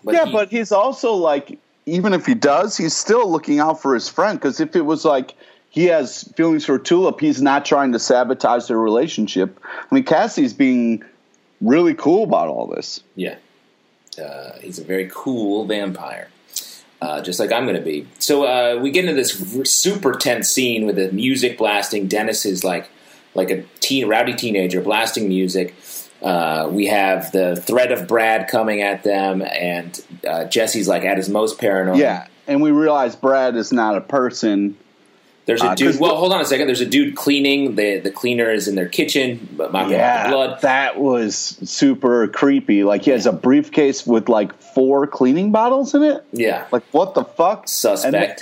but 0.04 0.16
yeah, 0.16 0.26
he- 0.26 0.32
but 0.32 0.50
he's 0.50 0.72
also 0.72 1.14
like, 1.14 1.58
even 1.86 2.14
if 2.14 2.26
he 2.26 2.34
does, 2.36 2.76
he's 2.78 2.96
still 2.96 3.30
looking 3.30 3.60
out 3.60 3.82
for 3.82 3.94
his 3.94 4.08
friend. 4.10 4.40
Because 4.40 4.60
if 4.60 4.76
it 4.76 4.86
was 4.86 5.06
like 5.06 5.34
he 5.72 5.86
has 5.86 6.24
feelings 6.36 6.66
for 6.66 6.78
Tulip, 6.78 7.20
he's 7.20 7.42
not 7.42 7.66
trying 7.66 7.94
to 7.94 8.00
sabotage 8.00 8.68
their 8.68 8.78
relationship. 8.78 9.60
I 9.64 9.96
mean, 9.96 10.04
Cassie's 10.04 10.54
being 10.54 11.04
really 11.62 11.94
cool 11.94 12.24
about 12.24 12.50
all 12.50 12.68
this. 12.68 13.02
Yeah. 13.16 13.38
Uh, 14.22 14.60
he's 14.60 14.78
a 14.78 14.84
very 14.84 15.10
cool 15.10 15.66
vampire, 15.66 16.30
uh, 17.02 17.22
just 17.22 17.40
like 17.40 17.54
I'm 17.54 17.64
going 17.64 17.78
to 17.78 17.82
be. 17.82 18.06
So 18.20 18.44
uh, 18.44 18.80
we 18.82 18.92
get 18.92 19.06
into 19.06 19.16
this 19.16 19.58
r- 19.58 19.64
super 19.64 20.12
tense 20.12 20.50
scene 20.50 20.86
with 20.86 20.98
the 20.98 21.10
music 21.14 21.58
blasting. 21.58 22.08
Dennis 22.08 22.46
is 22.46 22.66
like 22.66 22.90
like 23.34 23.50
a 23.50 23.64
teen, 23.80 24.10
rowdy 24.10 24.34
teenager 24.34 24.82
blasting 24.82 25.30
music. 25.30 25.74
Uh, 26.22 26.68
we 26.70 26.88
have 26.88 27.32
the 27.32 27.56
threat 27.56 27.94
of 27.94 28.10
Brad 28.10 28.50
coming 28.50 28.82
at 28.82 29.04
them, 29.04 29.42
and 29.42 30.04
uh, 30.28 30.44
Jesse's 30.46 30.90
like 30.90 31.06
at 31.06 31.16
his 31.16 31.30
most 31.30 31.58
paranoid. 31.58 31.98
Yeah, 31.98 32.28
and 32.48 32.62
we 32.62 32.72
realize 32.72 33.16
Brad 33.16 33.56
is 33.56 33.72
not 33.72 33.96
a 33.96 34.02
person. 34.02 34.78
There's 35.48 35.62
a 35.64 35.70
Uh, 35.72 35.76
dude. 35.76 36.00
Well, 36.00 36.16
hold 36.16 36.32
on 36.34 36.40
a 36.42 36.46
second. 36.46 36.68
There's 36.68 36.82
a 36.82 36.86
dude 36.86 37.16
cleaning. 37.16 37.76
the 37.76 38.00
The 38.00 38.12
cleaner 38.12 38.52
is 38.52 38.68
in 38.68 38.76
their 38.76 38.88
kitchen, 38.88 39.50
but 39.58 39.72
mopping 39.74 39.96
up 40.00 40.24
the 40.26 40.30
blood. 40.32 40.62
that 40.62 41.00
was 41.00 41.36
super 41.64 42.28
creepy. 42.28 42.84
Like 42.84 43.04
he 43.04 43.12
has 43.12 43.26
a 43.26 43.32
briefcase 43.34 44.06
with 44.06 44.30
like 44.30 44.54
four 44.54 45.08
cleaning 45.08 45.52
bottles 45.52 45.94
in 45.96 46.04
it. 46.04 46.24
Yeah, 46.32 46.66
Like 46.72 46.84
what 46.92 47.16
the 47.16 47.24
fuck? 47.24 47.68
suspect. 47.68 48.06
And 48.14 48.24
then- 48.30 48.36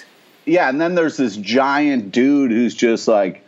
yeah, 0.45 0.67
and 0.69 0.81
then 0.81 0.95
there's 0.95 1.15
this 1.17 1.35
giant 1.38 2.12
dude 2.12 2.51
who's 2.51 2.75
just 2.75 3.07
like 3.07 3.43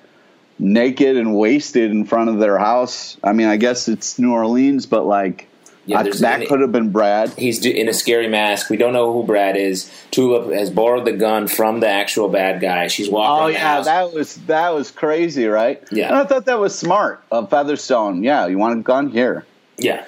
naked 0.59 1.17
and 1.17 1.35
wasted 1.35 1.91
in 1.91 2.05
front 2.05 2.29
of 2.29 2.39
their 2.39 2.57
house. 2.57 3.17
I 3.23 3.33
mean, 3.33 3.47
I 3.47 3.57
guess 3.57 3.87
it's 3.87 4.19
New 4.19 4.31
Orleans, 4.31 4.85
but 4.85 5.05
like 5.05 5.47
Yeah, 5.85 6.03
that 6.03 6.47
could 6.47 6.61
have 6.61 6.71
been 6.71 6.91
Brad. 6.91 7.29
He's 7.37 7.65
in 7.65 7.89
a 7.89 7.93
scary 7.93 8.27
mask. 8.27 8.69
We 8.69 8.77
don't 8.77 8.93
know 8.93 9.11
who 9.11 9.23
Brad 9.23 9.57
is. 9.57 9.91
Tulip 10.11 10.51
has 10.53 10.69
borrowed 10.69 11.05
the 11.05 11.11
gun 11.13 11.47
from 11.47 11.79
the 11.79 11.87
actual 11.87 12.29
bad 12.29 12.61
guy. 12.61 12.87
She's 12.87 13.09
walking. 13.09 13.43
Oh 13.43 13.47
yeah, 13.47 13.81
that 13.81 14.13
was 14.13 14.35
that 14.45 14.73
was 14.75 14.91
crazy, 14.91 15.47
right? 15.47 15.83
Yeah. 15.91 16.07
and 16.09 16.15
I 16.17 16.25
thought 16.25 16.45
that 16.45 16.59
was 16.59 16.77
smart 16.77 17.23
of 17.31 17.49
Featherstone. 17.49 18.23
Yeah, 18.23 18.45
you 18.47 18.57
want 18.59 18.79
a 18.79 18.83
gun 18.83 19.09
here? 19.09 19.45
yeah, 19.77 20.05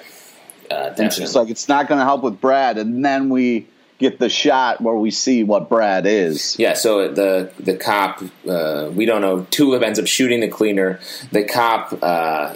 uh, 0.70 0.74
And 0.74 0.96
definitely. 0.96 1.24
it's 1.24 1.34
like 1.34 1.48
it's 1.50 1.68
not 1.68 1.88
going 1.88 1.98
to 1.98 2.04
help 2.04 2.22
with 2.22 2.40
Brad, 2.40 2.78
and 2.78 3.04
then 3.04 3.28
we 3.28 3.66
get 3.98 4.18
the 4.20 4.28
shot 4.28 4.80
where 4.80 4.94
we 4.94 5.10
see 5.10 5.42
what 5.42 5.68
Brad 5.68 6.06
is. 6.06 6.56
yeah, 6.58 6.74
so 6.74 7.08
the 7.08 7.50
the 7.58 7.76
cop, 7.76 8.22
uh, 8.48 8.90
we 8.92 9.06
don't 9.06 9.22
know. 9.22 9.44
Tulip 9.50 9.82
ends 9.82 9.98
up 9.98 10.06
shooting 10.06 10.38
the 10.38 10.48
cleaner. 10.48 11.00
The 11.32 11.42
cop 11.44 11.98
uh, 12.00 12.54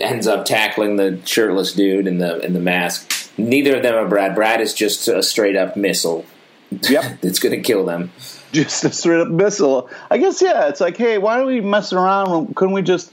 ends 0.00 0.26
up 0.26 0.44
tackling 0.44 0.96
the 0.96 1.20
shirtless 1.24 1.72
dude 1.72 2.06
in 2.06 2.18
the 2.18 2.38
in 2.44 2.52
the 2.52 2.60
mask. 2.60 3.12
Neither 3.36 3.76
of 3.76 3.82
them 3.82 3.94
are 3.94 4.08
Brad. 4.08 4.34
Brad 4.34 4.60
is 4.60 4.74
just 4.74 5.06
a 5.08 5.22
straight 5.22 5.56
up 5.56 5.76
missile. 5.76 6.24
Yep. 6.70 7.20
that's 7.20 7.38
going 7.38 7.54
to 7.54 7.60
kill 7.60 7.84
them. 7.84 8.10
just 8.52 8.84
a 8.84 8.90
straight 8.90 9.20
up 9.20 9.28
missile. 9.28 9.88
I 10.10 10.18
guess 10.18 10.42
yeah. 10.42 10.68
It's 10.68 10.80
like, 10.80 10.96
hey, 10.96 11.18
why 11.18 11.40
are 11.40 11.44
we 11.44 11.60
messing 11.60 11.98
around? 11.98 12.54
Couldn't 12.56 12.74
we 12.74 12.82
just 12.82 13.12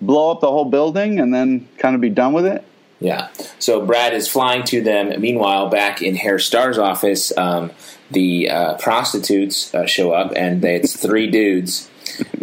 blow 0.00 0.30
up 0.30 0.40
the 0.40 0.50
whole 0.50 0.64
building 0.64 1.20
and 1.20 1.34
then 1.34 1.68
kind 1.78 1.94
of 1.94 2.00
be 2.00 2.10
done 2.10 2.32
with 2.32 2.46
it? 2.46 2.64
Yeah. 3.00 3.28
So 3.58 3.84
Brad 3.84 4.14
is 4.14 4.28
flying 4.28 4.64
to 4.64 4.82
them. 4.82 5.20
Meanwhile, 5.20 5.68
back 5.68 6.02
in 6.02 6.16
Herr 6.16 6.38
Starr's 6.38 6.78
office, 6.78 7.36
um, 7.36 7.70
the 8.10 8.50
uh, 8.50 8.74
prostitutes 8.74 9.72
uh, 9.74 9.86
show 9.86 10.12
up, 10.12 10.32
and 10.34 10.64
it's 10.64 10.96
three 10.96 11.30
dudes, 11.30 11.87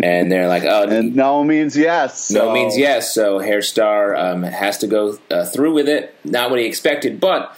and 0.02 0.32
they're 0.32 0.48
like, 0.48 0.64
"Oh, 0.64 0.84
And 0.84 1.16
no 1.16 1.44
means 1.44 1.76
yes. 1.78 2.32
no 2.32 2.52
means 2.54 2.78
yes." 2.78 3.14
So 3.14 3.40
Herr 3.40 3.62
Starr 3.62 4.16
um, 4.16 4.44
has 4.44 4.78
to 4.80 4.88
go 4.88 5.18
uh, 5.32 5.46
through 5.46 5.74
with 5.74 5.88
it. 5.90 6.16
Not 6.24 6.50
what 6.50 6.60
he 6.60 6.66
expected, 6.66 7.20
but 7.20 7.52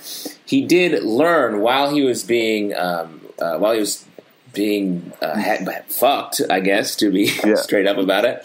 he 0.45 0.65
did 0.65 1.03
learn 1.03 1.59
while 1.61 1.93
he 1.93 2.01
was 2.03 2.23
being 2.23 2.75
um, 2.75 3.21
uh, 3.39 3.57
while 3.57 3.73
he 3.73 3.79
was 3.79 4.05
being 4.53 5.11
uh, 5.21 5.39
ha- 5.39 5.81
fucked, 5.87 6.41
I 6.49 6.61
guess, 6.61 6.95
to 6.95 7.11
be 7.11 7.29
Yeah. 7.45 7.55
straight 7.67 7.85
up 7.85 7.97
about 7.97 8.25
it. 8.25 8.43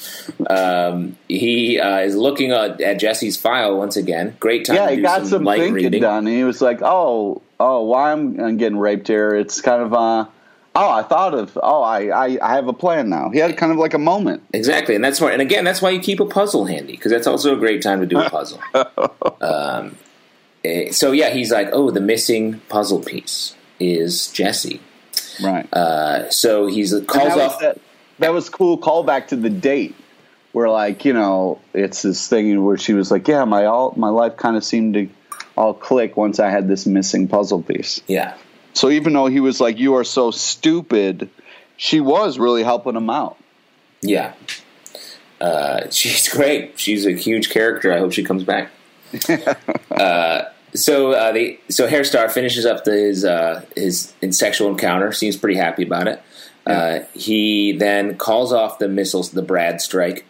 Um, 0.50 1.16
he 1.26 1.80
uh, 1.80 2.00
is 2.00 2.14
looking 2.16 2.50
at, 2.52 2.82
at 2.82 2.98
Jesse's 3.00 3.38
file 3.38 3.78
once 3.78 3.96
again. 3.96 4.36
Great 4.38 4.66
time 4.66 4.76
Yeah, 4.76 4.84
to 4.86 4.90
he 4.90 4.96
do 4.96 5.02
got 5.02 5.20
some, 5.20 5.28
some 5.28 5.44
light 5.44 5.60
thinking 5.60 5.74
reading. 5.74 6.02
done, 6.02 6.26
and 6.26 6.36
he 6.36 6.44
was 6.44 6.60
like, 6.60 6.80
"Oh, 6.82 7.40
oh, 7.58 7.84
why 7.84 8.12
I'm, 8.12 8.38
I'm 8.38 8.56
getting 8.58 8.78
raped 8.78 9.08
here? 9.08 9.34
It's 9.34 9.62
kind 9.62 9.80
of 9.80 9.94
uh, 9.94 10.26
oh, 10.74 10.90
I 10.90 11.02
thought 11.02 11.34
of, 11.34 11.58
oh, 11.62 11.82
I, 11.82 12.26
I, 12.26 12.38
I 12.42 12.54
have 12.54 12.68
a 12.68 12.72
plan 12.72 13.08
now." 13.08 13.30
He 13.30 13.38
had 13.38 13.56
kind 13.56 13.72
of 13.72 13.78
like 13.78 13.94
a 13.94 13.98
moment. 13.98 14.42
Exactly, 14.52 14.94
and 14.94 15.04
that's 15.04 15.20
why. 15.20 15.32
And 15.32 15.42
again, 15.42 15.64
that's 15.64 15.82
why 15.82 15.90
you 15.90 16.00
keep 16.00 16.20
a 16.20 16.26
puzzle 16.26 16.66
handy 16.66 16.92
because 16.92 17.12
that's 17.12 17.26
also 17.26 17.54
a 17.54 17.58
great 17.58 17.82
time 17.82 18.00
to 18.00 18.06
do 18.06 18.18
a 18.18 18.30
puzzle. 18.30 18.60
um, 19.40 19.96
eh, 20.64 20.90
so 20.90 21.12
yeah, 21.12 21.30
he's 21.30 21.50
like, 21.50 21.68
"Oh, 21.72 21.90
the 21.90 22.00
missing 22.00 22.60
puzzle 22.68 23.00
piece 23.00 23.54
is 23.78 24.28
Jesse." 24.28 24.80
Right. 25.42 25.72
Uh, 25.72 26.30
so 26.30 26.66
he's 26.66 26.92
calls 27.06 27.34
that 27.34 27.38
off. 27.38 27.60
That, 27.60 27.78
that 28.18 28.32
was 28.32 28.48
cool 28.48 28.78
callback 28.78 29.28
to 29.28 29.36
the 29.36 29.50
date 29.50 29.94
where 30.52 30.68
like 30.68 31.04
you 31.04 31.12
know 31.12 31.60
it's 31.74 32.02
this 32.02 32.28
thing 32.28 32.62
where 32.64 32.76
she 32.76 32.92
was 32.92 33.10
like 33.10 33.26
yeah 33.26 33.44
my 33.44 33.64
all 33.64 33.92
my 33.96 34.08
life 34.08 34.36
kind 34.36 34.56
of 34.56 34.64
seemed 34.64 34.94
to 34.94 35.08
all 35.56 35.74
click 35.74 36.16
once 36.16 36.38
i 36.38 36.50
had 36.50 36.68
this 36.68 36.86
missing 36.86 37.26
puzzle 37.26 37.62
piece 37.62 38.00
yeah, 38.06 38.36
so 38.72 38.90
even 38.90 39.12
though 39.12 39.26
he 39.26 39.40
was 39.40 39.60
like 39.60 39.78
you 39.78 39.94
are 39.94 40.04
so 40.04 40.30
stupid 40.30 41.28
she 41.76 42.00
was 42.00 42.38
really 42.38 42.62
helping 42.62 42.96
him 42.96 43.10
out 43.10 43.36
Yeah. 44.02 44.34
Uh, 45.40 45.90
she's 45.90 46.28
great. 46.28 46.78
She's 46.78 47.06
a 47.06 47.12
huge 47.12 47.50
character. 47.50 47.92
I 47.92 47.98
hope 47.98 48.12
she 48.12 48.22
comes 48.22 48.44
back. 48.44 48.70
uh, 49.90 50.42
so 50.74 51.12
uh, 51.12 51.32
the 51.32 51.58
so 51.68 51.86
Herr 51.86 52.04
Starr 52.04 52.28
finishes 52.28 52.64
up 52.64 52.84
the, 52.84 52.92
his 52.92 53.24
uh, 53.24 53.64
his 53.76 54.12
sexual 54.30 54.68
encounter. 54.70 55.12
Seems 55.12 55.36
pretty 55.36 55.58
happy 55.58 55.82
about 55.82 56.08
it. 56.08 56.22
Uh, 56.64 57.00
he 57.12 57.72
then 57.72 58.16
calls 58.16 58.52
off 58.52 58.78
the 58.78 58.88
missiles, 58.88 59.32
the 59.32 59.42
Brad 59.42 59.80
strike. 59.80 60.24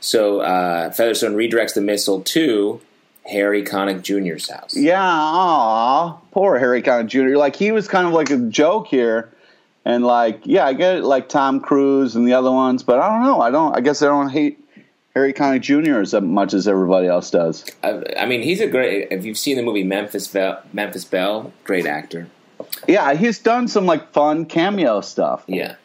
So 0.00 0.40
uh, 0.40 0.90
Featherstone 0.90 1.36
redirects 1.36 1.74
the 1.74 1.80
missile 1.80 2.22
to 2.22 2.80
Harry 3.28 3.62
Connick 3.62 4.02
Jr.'s 4.02 4.48
house. 4.48 4.76
Yeah, 4.76 5.02
aw, 5.02 6.12
poor 6.30 6.58
Harry 6.58 6.82
Connick 6.82 7.08
Jr. 7.08 7.36
Like 7.36 7.56
he 7.56 7.72
was 7.72 7.88
kind 7.88 8.06
of 8.06 8.12
like 8.12 8.30
a 8.30 8.36
joke 8.36 8.86
here, 8.86 9.32
and 9.84 10.04
like 10.04 10.40
yeah, 10.44 10.66
I 10.66 10.72
get 10.72 10.96
it, 10.96 11.04
like 11.04 11.28
Tom 11.28 11.60
Cruise 11.60 12.16
and 12.16 12.26
the 12.26 12.34
other 12.34 12.52
ones, 12.52 12.82
but 12.82 13.00
I 13.00 13.08
don't 13.08 13.22
know. 13.22 13.40
I 13.40 13.50
don't. 13.50 13.76
I 13.76 13.80
guess 13.80 14.02
I 14.02 14.06
don't 14.06 14.28
hate 14.28 14.58
Harry 15.14 15.32
Connick 15.32 15.62
Jr. 15.62 16.00
as 16.00 16.12
much 16.22 16.54
as 16.54 16.68
everybody 16.68 17.08
else 17.08 17.30
does. 17.30 17.64
I, 17.82 18.02
I 18.18 18.26
mean, 18.26 18.42
he's 18.42 18.60
a 18.60 18.66
great. 18.66 19.08
If 19.10 19.24
you've 19.24 19.38
seen 19.38 19.56
the 19.56 19.62
movie 19.62 19.82
Memphis 19.82 20.28
Belle, 20.28 20.62
Memphis 20.72 21.04
Belle, 21.04 21.52
great 21.64 21.86
actor. 21.86 22.28
Yeah, 22.86 23.14
he's 23.14 23.38
done 23.38 23.66
some 23.66 23.86
like 23.86 24.12
fun 24.12 24.44
cameo 24.46 25.00
stuff. 25.00 25.42
Yeah, 25.46 25.76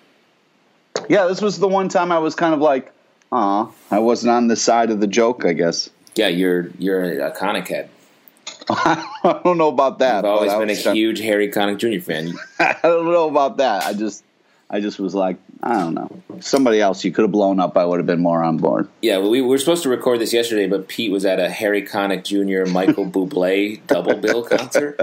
yeah. 1.09 1.25
This 1.27 1.41
was 1.41 1.59
the 1.59 1.67
one 1.67 1.89
time 1.89 2.11
I 2.11 2.19
was 2.19 2.35
kind 2.35 2.53
of 2.53 2.59
like, 2.59 2.91
"Aw," 3.31 3.71
I 3.89 3.99
wasn't 3.99 4.31
on 4.31 4.47
the 4.47 4.55
side 4.55 4.91
of 4.91 4.99
the 4.99 5.07
joke. 5.07 5.45
I 5.45 5.53
guess. 5.53 5.89
Yeah, 6.15 6.27
you're 6.27 6.69
you're 6.77 7.25
a 7.25 7.31
Connick 7.35 7.67
head. 7.67 7.89
I 8.69 9.39
don't 9.43 9.57
know 9.57 9.69
about 9.69 9.99
that. 9.99 10.19
I've 10.19 10.25
always 10.25 10.53
been 10.53 10.69
a 10.69 10.93
huge 10.93 11.19
Harry 11.19 11.49
Connick 11.49 11.77
Jr. 11.77 12.03
fan. 12.03 12.33
I 12.59 12.75
don't 12.83 13.05
know 13.11 13.27
about 13.27 13.57
that. 13.57 13.85
I 13.85 13.93
just, 13.93 14.23
I 14.69 14.79
just 14.81 14.99
was 14.99 15.15
like, 15.15 15.37
I 15.63 15.73
don't 15.79 15.93
know. 15.93 16.21
Somebody 16.41 16.79
else 16.79 17.03
you 17.03 17.11
could 17.11 17.23
have 17.23 17.31
blown 17.31 17.59
up. 17.59 17.75
I 17.77 17.85
would 17.85 17.99
have 17.99 18.05
been 18.05 18.21
more 18.21 18.43
on 18.43 18.57
board. 18.57 18.87
Yeah, 19.01 19.17
well, 19.17 19.29
we 19.29 19.41
were 19.41 19.57
supposed 19.57 19.83
to 19.83 19.89
record 19.89 20.19
this 20.19 20.31
yesterday, 20.31 20.67
but 20.67 20.87
Pete 20.87 21.11
was 21.11 21.25
at 21.25 21.39
a 21.39 21.49
Harry 21.49 21.81
Connick 21.83 22.23
Jr. 22.23 22.69
Michael 22.71 23.05
Bublé 23.11 23.81
double 23.87 24.15
bill 24.15 24.43
concert, 24.43 24.99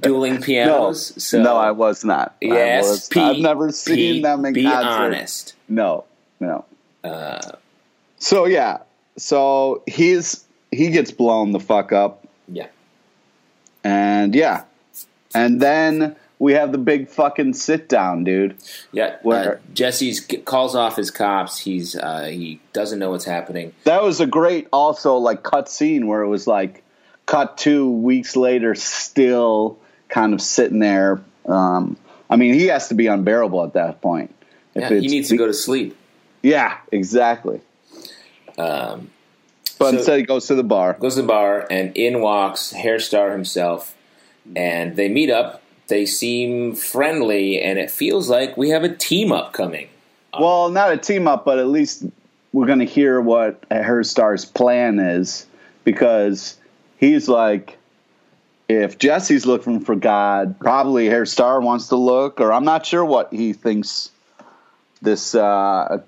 dueling 0.00 0.40
pianos. 0.42 1.12
No, 1.16 1.20
so 1.20 1.42
no, 1.42 1.56
I 1.56 1.70
was 1.72 2.04
not. 2.04 2.34
Yes, 2.40 2.84
I 2.86 2.88
was, 2.90 3.08
Pete. 3.08 3.22
I've 3.22 3.38
never 3.38 3.72
seen 3.72 3.96
Pete, 3.96 4.22
them 4.22 4.44
in 4.44 4.52
be 4.54 4.62
concert. 4.64 4.88
honest. 4.88 5.54
No, 5.68 6.04
no. 6.40 6.64
Uh, 7.04 7.52
So 8.18 8.46
yeah, 8.46 8.78
so 9.16 9.82
he's 9.86 10.44
he 10.70 10.90
gets 10.90 11.10
blown 11.10 11.52
the 11.52 11.60
fuck 11.60 11.92
up, 11.92 12.26
yeah, 12.48 12.66
and 13.84 14.34
yeah, 14.34 14.64
and 15.34 15.60
then 15.60 16.16
we 16.38 16.52
have 16.52 16.72
the 16.72 16.78
big 16.78 17.08
fucking 17.08 17.54
sit 17.54 17.88
down, 17.88 18.24
dude. 18.24 18.56
yeah. 18.92 19.04
Uh, 19.06 19.16
Where- 19.22 19.60
Jesse's 19.72 20.20
calls 20.44 20.74
off 20.74 20.96
his 20.96 21.10
cops. 21.10 21.58
He's 21.58 21.96
uh, 21.96 22.24
he 22.24 22.60
doesn't 22.72 22.98
know 22.98 23.10
what's 23.10 23.24
happening. 23.24 23.72
That 23.84 24.02
was 24.02 24.20
a 24.20 24.26
great 24.26 24.68
also 24.72 25.16
like 25.16 25.42
cut 25.42 25.68
scene 25.68 26.06
where 26.06 26.22
it 26.22 26.28
was 26.28 26.46
like 26.46 26.82
cut 27.26 27.56
two 27.58 27.90
weeks 27.90 28.36
later, 28.36 28.74
still 28.74 29.78
kind 30.08 30.34
of 30.34 30.40
sitting 30.40 30.78
there. 30.78 31.20
Um, 31.46 31.96
I 32.28 32.36
mean, 32.36 32.54
he 32.54 32.66
has 32.66 32.88
to 32.88 32.94
be 32.94 33.06
unbearable 33.06 33.64
at 33.64 33.72
that 33.74 34.00
point. 34.00 34.34
If 34.74 34.90
Yeah, 34.90 34.98
he 34.98 35.08
needs 35.08 35.28
to 35.30 35.36
go 35.36 35.46
to 35.46 35.54
sleep. 35.54 35.96
Yeah, 36.42 36.76
exactly. 36.92 37.60
Um, 38.58 39.10
But 39.78 39.90
So- 39.90 39.96
instead, 39.98 40.18
he 40.20 40.24
goes 40.24 40.46
to 40.46 40.54
the 40.54 40.62
bar. 40.64 40.96
goes 40.98 41.16
to 41.16 41.20
the 41.22 41.28
bar, 41.28 41.66
and 41.70 41.94
in 41.94 42.22
walks 42.22 42.70
Herr 42.72 42.98
Starr 42.98 43.30
himself, 43.32 43.94
and 44.54 44.96
they 44.96 45.08
meet 45.10 45.28
up. 45.30 45.60
They 45.88 46.06
seem 46.06 46.74
friendly, 46.74 47.60
and 47.60 47.78
it 47.78 47.90
feels 47.90 48.30
like 48.30 48.56
we 48.56 48.70
have 48.70 48.84
a 48.84 48.88
team 48.88 49.32
up 49.32 49.52
coming. 49.52 49.88
Well, 50.40 50.70
not 50.70 50.92
a 50.92 50.96
team 50.96 51.28
up, 51.28 51.44
but 51.44 51.58
at 51.58 51.68
least 51.68 52.04
we're 52.54 52.66
going 52.66 52.78
to 52.78 52.86
hear 52.86 53.20
what 53.20 53.62
Herr 53.70 54.02
Starr's 54.02 54.46
plan 54.46 54.98
is 54.98 55.44
because 55.84 56.56
he's 56.96 57.28
like, 57.28 57.76
if 58.68 58.98
Jesse's 58.98 59.44
looking 59.44 59.80
for 59.80 59.94
God, 59.94 60.58
probably 60.58 61.06
Herr 61.06 61.26
Starr 61.26 61.60
wants 61.60 61.88
to 61.88 61.96
look, 61.96 62.40
or 62.40 62.50
I'm 62.52 62.64
not 62.64 62.86
sure 62.86 63.04
what 63.04 63.30
he 63.32 63.52
thinks. 63.52 64.10
This, 65.02 65.34
uh, 65.34 66.00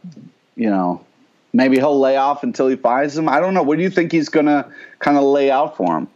you 0.57 0.71
know, 0.71 1.05
maybe 1.53 1.77
he'll 1.77 1.99
lay 1.99 2.17
off 2.17 2.43
until 2.43 2.69
he 2.69 2.77
finds 2.77 3.17
him. 3.17 3.29
I 3.29 3.41
don't 3.41 3.55
know. 3.55 3.63
What 3.63 3.77
do 3.77 3.83
you 3.83 3.91
think 3.91 4.13
he's 4.13 4.29
going 4.29 4.47
to 4.47 4.67
kind 4.99 5.17
of 5.17 5.25
lay 5.25 5.51
out 5.51 5.77
for 5.77 5.97
him? 5.97 6.09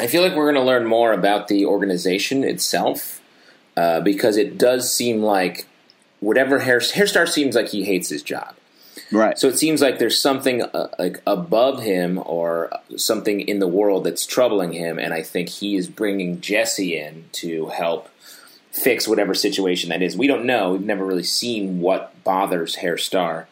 I 0.00 0.06
feel 0.06 0.22
like 0.22 0.34
we're 0.34 0.50
going 0.50 0.62
to 0.62 0.68
learn 0.68 0.86
more 0.86 1.12
about 1.12 1.48
the 1.48 1.66
organization 1.66 2.44
itself 2.44 3.20
uh, 3.76 4.00
because 4.00 4.36
it 4.36 4.58
does 4.58 4.92
seem 4.92 5.22
like 5.22 5.66
whatever 6.20 6.60
Herr, 6.60 6.80
Hairstar 6.80 7.28
seems 7.28 7.54
like 7.54 7.68
he 7.68 7.84
hates 7.84 8.08
his 8.08 8.22
job. 8.22 8.54
Right. 9.10 9.38
So 9.38 9.48
it 9.48 9.56
seems 9.56 9.80
like 9.80 9.98
there's 9.98 10.20
something 10.20 10.62
uh, 10.62 10.88
like 10.98 11.22
above 11.26 11.82
him 11.82 12.20
or 12.24 12.70
something 12.96 13.40
in 13.40 13.58
the 13.58 13.68
world 13.68 14.04
that's 14.04 14.26
troubling 14.26 14.72
him, 14.72 14.98
and 14.98 15.14
I 15.14 15.22
think 15.22 15.48
he 15.48 15.76
is 15.76 15.88
bringing 15.88 16.40
Jesse 16.40 16.98
in 16.98 17.24
to 17.32 17.66
help 17.68 18.08
fix 18.70 19.08
whatever 19.08 19.34
situation 19.34 19.88
that 19.90 20.02
is. 20.02 20.16
We 20.16 20.26
don't 20.26 20.44
know. 20.44 20.72
We've 20.72 20.82
never 20.82 21.06
really 21.06 21.22
seen 21.22 21.80
what 21.80 22.22
bothers 22.22 22.76
Herr 22.76 22.98
Starr 22.98 23.48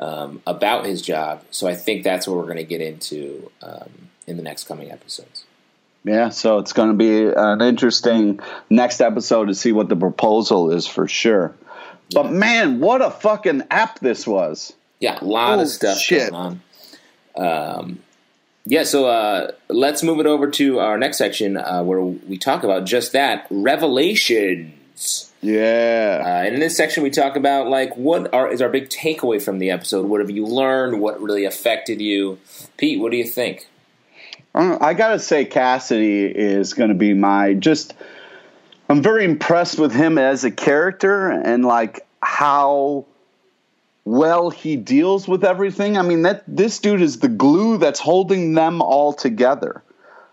um, 0.00 0.42
about 0.46 0.84
his 0.86 1.00
job, 1.02 1.44
so 1.52 1.68
I 1.68 1.74
think 1.76 2.02
that's 2.02 2.26
what 2.26 2.36
we're 2.36 2.44
going 2.44 2.56
to 2.56 2.64
get 2.64 2.80
into 2.80 3.50
um, 3.62 3.90
in 4.26 4.36
the 4.36 4.42
next 4.42 4.64
coming 4.64 4.90
episodes. 4.90 5.44
Yeah, 6.02 6.30
so 6.30 6.58
it's 6.58 6.72
going 6.72 6.88
to 6.88 6.94
be 6.96 7.26
an 7.36 7.60
interesting 7.60 8.40
next 8.70 9.00
episode 9.02 9.46
to 9.46 9.54
see 9.54 9.70
what 9.72 9.88
the 9.88 9.96
proposal 9.96 10.70
is 10.72 10.86
for 10.86 11.06
sure. 11.06 11.54
But 12.12 12.32
man, 12.32 12.80
what 12.80 13.02
a 13.02 13.10
fucking 13.10 13.64
app 13.70 14.00
this 14.00 14.26
was. 14.26 14.72
Yeah, 14.98 15.18
a 15.20 15.24
lot 15.24 15.58
Oh, 15.58 15.62
of 15.62 15.68
stuff 15.68 15.98
shit. 15.98 16.30
going 16.30 16.60
on. 17.36 17.80
Um, 17.80 17.98
yeah, 18.64 18.84
so 18.84 19.06
uh, 19.06 19.52
let's 19.68 20.02
move 20.02 20.20
it 20.20 20.26
over 20.26 20.50
to 20.50 20.78
our 20.80 20.96
next 20.98 21.18
section 21.18 21.56
uh, 21.56 21.82
where 21.82 22.00
we 22.00 22.36
talk 22.38 22.64
about 22.64 22.84
just 22.86 23.12
that 23.12 23.46
revelations. 23.50 25.29
Yeah. 25.40 26.22
Uh, 26.22 26.44
and 26.44 26.54
in 26.54 26.60
this 26.60 26.76
section, 26.76 27.02
we 27.02 27.10
talk 27.10 27.36
about 27.36 27.68
like 27.68 27.96
what 27.96 28.32
are, 28.34 28.50
is 28.50 28.60
our 28.60 28.68
big 28.68 28.88
takeaway 28.88 29.40
from 29.40 29.58
the 29.58 29.70
episode. 29.70 30.06
What 30.06 30.20
have 30.20 30.30
you 30.30 30.46
learned? 30.46 31.00
What 31.00 31.20
really 31.20 31.44
affected 31.44 32.00
you, 32.00 32.38
Pete? 32.76 33.00
What 33.00 33.10
do 33.10 33.16
you 33.16 33.24
think? 33.24 33.66
I, 34.54 34.88
I 34.88 34.94
gotta 34.94 35.18
say, 35.18 35.44
Cassidy 35.44 36.24
is 36.26 36.74
going 36.74 36.90
to 36.90 36.94
be 36.94 37.14
my 37.14 37.54
just. 37.54 37.94
I'm 38.88 39.02
very 39.02 39.24
impressed 39.24 39.78
with 39.78 39.94
him 39.94 40.18
as 40.18 40.42
a 40.42 40.50
character 40.50 41.30
and 41.30 41.64
like 41.64 42.04
how 42.20 43.06
well 44.04 44.50
he 44.50 44.76
deals 44.76 45.28
with 45.28 45.44
everything. 45.44 45.96
I 45.96 46.02
mean, 46.02 46.22
that 46.22 46.42
this 46.48 46.80
dude 46.80 47.00
is 47.00 47.20
the 47.20 47.28
glue 47.28 47.78
that's 47.78 48.00
holding 48.00 48.54
them 48.54 48.82
all 48.82 49.12
together. 49.12 49.82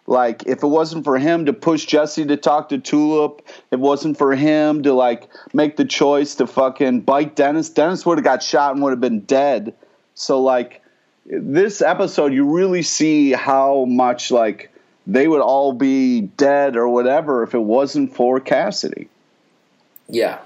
Like, 0.07 0.47
if 0.47 0.63
it 0.63 0.67
wasn't 0.67 1.03
for 1.03 1.19
him 1.19 1.45
to 1.45 1.53
push 1.53 1.85
Jesse 1.85 2.25
to 2.25 2.37
talk 2.37 2.69
to 2.69 2.77
Tulip, 2.77 3.45
it 3.71 3.79
wasn't 3.79 4.17
for 4.17 4.33
him 4.33 4.83
to 4.83 4.93
like 4.93 5.27
make 5.53 5.75
the 5.75 5.83
choice 5.83 6.35
to 6.35 6.47
fucking 6.47 7.01
bite 7.01 7.35
Dennis. 7.35 7.69
Dennis 7.69 8.05
would 8.05 8.17
have 8.17 8.25
got 8.25 8.41
shot 8.41 8.73
and 8.73 8.81
would 8.83 8.91
have 8.91 9.01
been 9.01 9.21
dead. 9.21 9.73
So 10.15 10.41
like 10.41 10.81
this 11.25 11.81
episode, 11.81 12.33
you 12.33 12.45
really 12.45 12.83
see 12.83 13.33
how 13.33 13.83
much 13.83 14.31
like 14.31 14.71
they 15.05 15.27
would 15.27 15.41
all 15.41 15.73
be 15.73 16.21
dead 16.21 16.77
or 16.77 16.87
whatever 16.87 17.43
if 17.43 17.53
it 17.53 17.59
wasn't 17.59 18.15
for 18.15 18.39
Cassidy. 18.39 19.09
Yeah. 20.07 20.39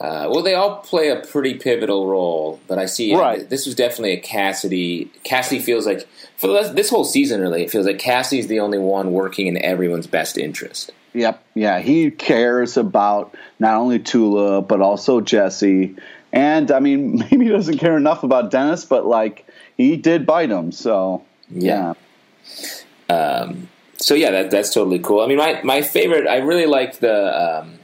Uh, 0.00 0.28
well, 0.30 0.42
they 0.42 0.54
all 0.54 0.76
play 0.78 1.08
a 1.08 1.16
pretty 1.16 1.54
pivotal 1.54 2.06
role, 2.08 2.60
but 2.66 2.78
I 2.78 2.86
see 2.86 3.14
Right. 3.14 3.48
this 3.48 3.64
was 3.64 3.74
definitely 3.74 4.12
a 4.12 4.20
Cassidy. 4.20 5.10
Cassidy 5.22 5.60
feels 5.60 5.86
like 5.86 6.06
for 6.36 6.48
the, 6.48 6.72
this 6.74 6.90
whole 6.90 7.04
season, 7.04 7.40
really, 7.40 7.62
it 7.62 7.70
feels 7.70 7.86
like 7.86 7.98
Cassidy's 7.98 8.48
the 8.48 8.58
only 8.60 8.78
one 8.78 9.12
working 9.12 9.46
in 9.46 9.56
everyone's 9.62 10.06
best 10.08 10.36
interest. 10.36 10.90
Yep. 11.12 11.42
Yeah, 11.54 11.78
he 11.78 12.10
cares 12.10 12.76
about 12.76 13.36
not 13.60 13.76
only 13.76 14.00
Tula 14.00 14.62
but 14.62 14.80
also 14.80 15.20
Jesse. 15.20 15.94
And 16.32 16.72
I 16.72 16.80
mean, 16.80 17.18
maybe 17.30 17.44
he 17.44 17.50
doesn't 17.50 17.78
care 17.78 17.96
enough 17.96 18.24
about 18.24 18.50
Dennis, 18.50 18.84
but 18.84 19.06
like 19.06 19.46
he 19.76 19.96
did 19.96 20.26
bite 20.26 20.50
him. 20.50 20.72
So 20.72 21.22
Yeah. 21.48 21.94
Um, 23.08 23.68
so 23.98 24.14
yeah, 24.14 24.30
that, 24.32 24.50
that's 24.50 24.74
totally 24.74 24.98
cool. 24.98 25.20
I 25.20 25.26
mean, 25.28 25.38
my, 25.38 25.62
my 25.62 25.82
favorite, 25.82 26.26
I 26.26 26.38
really 26.38 26.66
like 26.66 26.98
the 26.98 27.60
um, 27.62 27.78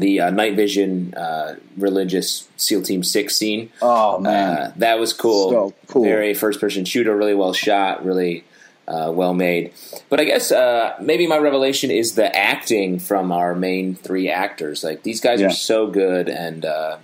the 0.00 0.20
uh, 0.20 0.30
night 0.30 0.54
vision 0.56 1.14
uh, 1.14 1.56
religious 1.76 2.48
SEAL 2.56 2.82
Team 2.82 3.02
Six 3.02 3.36
scene. 3.36 3.70
Oh 3.82 4.18
man. 4.18 4.56
Uh, 4.56 4.72
that 4.76 4.98
was 4.98 5.12
cool. 5.12 5.50
So 5.50 5.74
cool. 5.86 6.04
Very 6.04 6.34
first 6.34 6.60
person 6.60 6.84
shooter, 6.84 7.16
really 7.16 7.34
well 7.34 7.52
shot, 7.52 8.04
really 8.04 8.44
uh, 8.86 9.10
well 9.14 9.34
made. 9.34 9.72
But 10.08 10.20
I 10.20 10.24
guess 10.24 10.50
uh, 10.50 10.96
maybe 11.00 11.26
my 11.26 11.36
revelation 11.38 11.90
is 11.90 12.14
the 12.14 12.34
acting 12.34 12.98
from 12.98 13.30
our 13.32 13.54
main 13.54 13.94
three 13.94 14.28
actors. 14.30 14.82
Like 14.82 15.02
these 15.02 15.20
guys 15.20 15.40
Yeah. 15.40 15.48
are 15.48 15.50
so 15.50 15.86
good, 15.88 16.28
and 16.28 16.64
uh, 16.64 16.98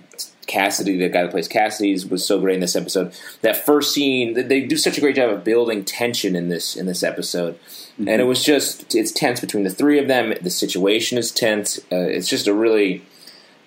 Cassidy, 0.47 0.97
the 0.97 1.09
guy 1.09 1.23
that 1.23 1.31
plays 1.31 1.47
Cassidy, 1.47 1.93
was 2.09 2.25
so 2.25 2.39
great 2.39 2.55
in 2.55 2.59
this 2.61 2.75
episode. 2.75 3.13
That 3.41 3.57
first 3.57 3.93
scene, 3.93 4.47
they 4.47 4.61
do 4.61 4.77
such 4.77 4.97
a 4.97 5.01
great 5.01 5.15
job 5.15 5.29
of 5.29 5.43
building 5.43 5.83
tension 5.83 6.35
in 6.35 6.49
this 6.49 6.75
in 6.75 6.85
this 6.85 7.03
episode. 7.03 7.55
Mm-hmm. 7.99 8.09
And 8.09 8.21
it 8.21 8.25
was 8.25 8.43
just 8.43 8.93
it's 8.95 9.11
tense 9.11 9.39
between 9.39 9.63
the 9.63 9.69
three 9.69 9.99
of 9.99 10.07
them. 10.07 10.33
The 10.41 10.49
situation 10.49 11.17
is 11.17 11.31
tense. 11.31 11.77
Uh, 11.91 11.95
it's 11.97 12.27
just 12.27 12.47
a 12.47 12.53
really, 12.53 13.03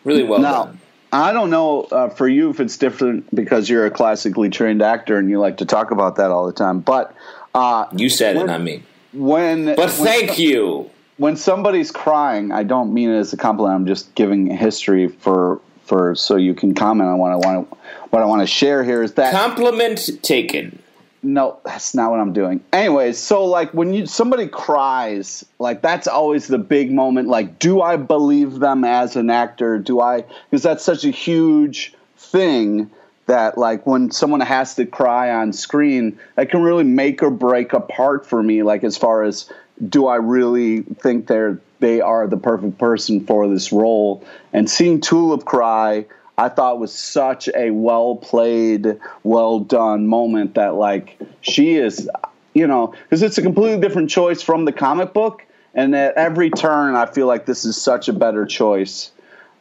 really 0.04 0.22
well 0.22 0.38
now, 0.40 0.64
done. 0.64 0.80
I 1.12 1.32
don't 1.32 1.50
know 1.50 1.82
uh, 1.84 2.08
for 2.10 2.28
you 2.28 2.50
if 2.50 2.60
it's 2.60 2.76
different 2.76 3.34
because 3.34 3.70
you're 3.70 3.86
a 3.86 3.90
classically 3.90 4.50
trained 4.50 4.82
actor 4.82 5.16
and 5.18 5.30
you 5.30 5.40
like 5.40 5.56
to 5.58 5.64
talk 5.64 5.90
about 5.90 6.16
that 6.16 6.30
all 6.30 6.46
the 6.46 6.52
time. 6.52 6.80
But 6.80 7.14
uh, 7.54 7.86
You 7.96 8.10
said 8.10 8.36
it, 8.36 8.38
when- 8.38 8.46
not 8.46 8.60
me. 8.62 8.82
when 9.14 9.64
But 9.66 9.78
when 9.78 9.88
thank 9.88 10.38
you. 10.38 10.90
when 11.16 11.36
somebody's 11.36 11.90
crying, 11.90 12.52
I 12.52 12.62
don't 12.62 12.92
mean 12.92 13.08
it 13.08 13.16
as 13.18 13.32
a 13.32 13.38
compliment. 13.38 13.74
I'm 13.76 13.86
just 13.86 14.14
giving 14.14 14.48
history 14.54 15.08
for 15.08 15.62
for 15.88 16.14
so 16.14 16.36
you 16.36 16.54
can 16.54 16.74
comment 16.74 17.08
on 17.08 17.18
what 17.18 17.32
I 17.32 17.36
want 17.36 17.70
to 17.70 17.76
what 18.10 18.22
I 18.22 18.26
want 18.26 18.42
to 18.42 18.46
share 18.46 18.84
here 18.84 19.02
is 19.02 19.14
that 19.14 19.32
Compliment 19.32 20.22
taken. 20.22 20.78
no, 21.22 21.58
that's 21.64 21.94
not 21.94 22.10
what 22.10 22.20
I'm 22.20 22.32
doing. 22.32 22.60
Anyways, 22.72 23.18
so 23.18 23.44
like 23.44 23.72
when 23.74 23.92
you 23.92 24.06
somebody 24.06 24.46
cries, 24.46 25.44
like 25.58 25.82
that's 25.82 26.06
always 26.06 26.46
the 26.46 26.58
big 26.58 26.92
moment. 26.92 27.28
Like, 27.28 27.58
do 27.58 27.80
I 27.80 27.96
believe 27.96 28.60
them 28.60 28.84
as 28.84 29.16
an 29.16 29.30
actor? 29.30 29.78
Do 29.78 30.00
I? 30.00 30.24
Because 30.50 30.62
that's 30.62 30.84
such 30.84 31.04
a 31.04 31.10
huge 31.10 31.94
thing 32.16 32.90
that 33.26 33.58
like 33.58 33.86
when 33.86 34.10
someone 34.10 34.40
has 34.40 34.74
to 34.74 34.86
cry 34.86 35.30
on 35.30 35.52
screen, 35.52 36.18
that 36.36 36.50
can 36.50 36.62
really 36.62 36.84
make 36.84 37.22
or 37.22 37.30
break 37.30 37.72
a 37.72 37.80
part 37.80 38.26
for 38.26 38.42
me. 38.42 38.62
Like 38.62 38.84
as 38.84 38.96
far 38.96 39.22
as 39.22 39.50
do 39.86 40.06
I 40.06 40.16
really 40.16 40.82
think 40.82 41.26
they're 41.26 41.60
they 41.80 42.00
are 42.00 42.26
the 42.26 42.36
perfect 42.36 42.78
person 42.78 43.24
for 43.24 43.48
this 43.48 43.72
role? 43.72 44.24
And 44.52 44.68
seeing 44.68 45.00
Tulip 45.00 45.44
cry. 45.44 46.06
I 46.36 46.48
thought 46.48 46.78
was 46.78 46.94
such 46.94 47.48
a 47.52 47.72
well 47.72 48.14
played, 48.14 49.00
well 49.24 49.58
done 49.58 50.06
moment 50.06 50.54
that 50.54 50.76
like 50.76 51.18
she 51.40 51.74
is, 51.74 52.08
you 52.54 52.68
know, 52.68 52.94
because 53.02 53.24
it's 53.24 53.38
a 53.38 53.42
completely 53.42 53.80
different 53.80 54.08
choice 54.08 54.40
from 54.40 54.64
the 54.64 54.72
comic 54.72 55.12
book, 55.12 55.44
and 55.74 55.96
at 55.96 56.14
every 56.14 56.50
turn 56.50 56.94
I 56.94 57.06
feel 57.06 57.26
like 57.26 57.44
this 57.44 57.64
is 57.64 57.80
such 57.80 58.08
a 58.08 58.12
better 58.12 58.46
choice, 58.46 59.10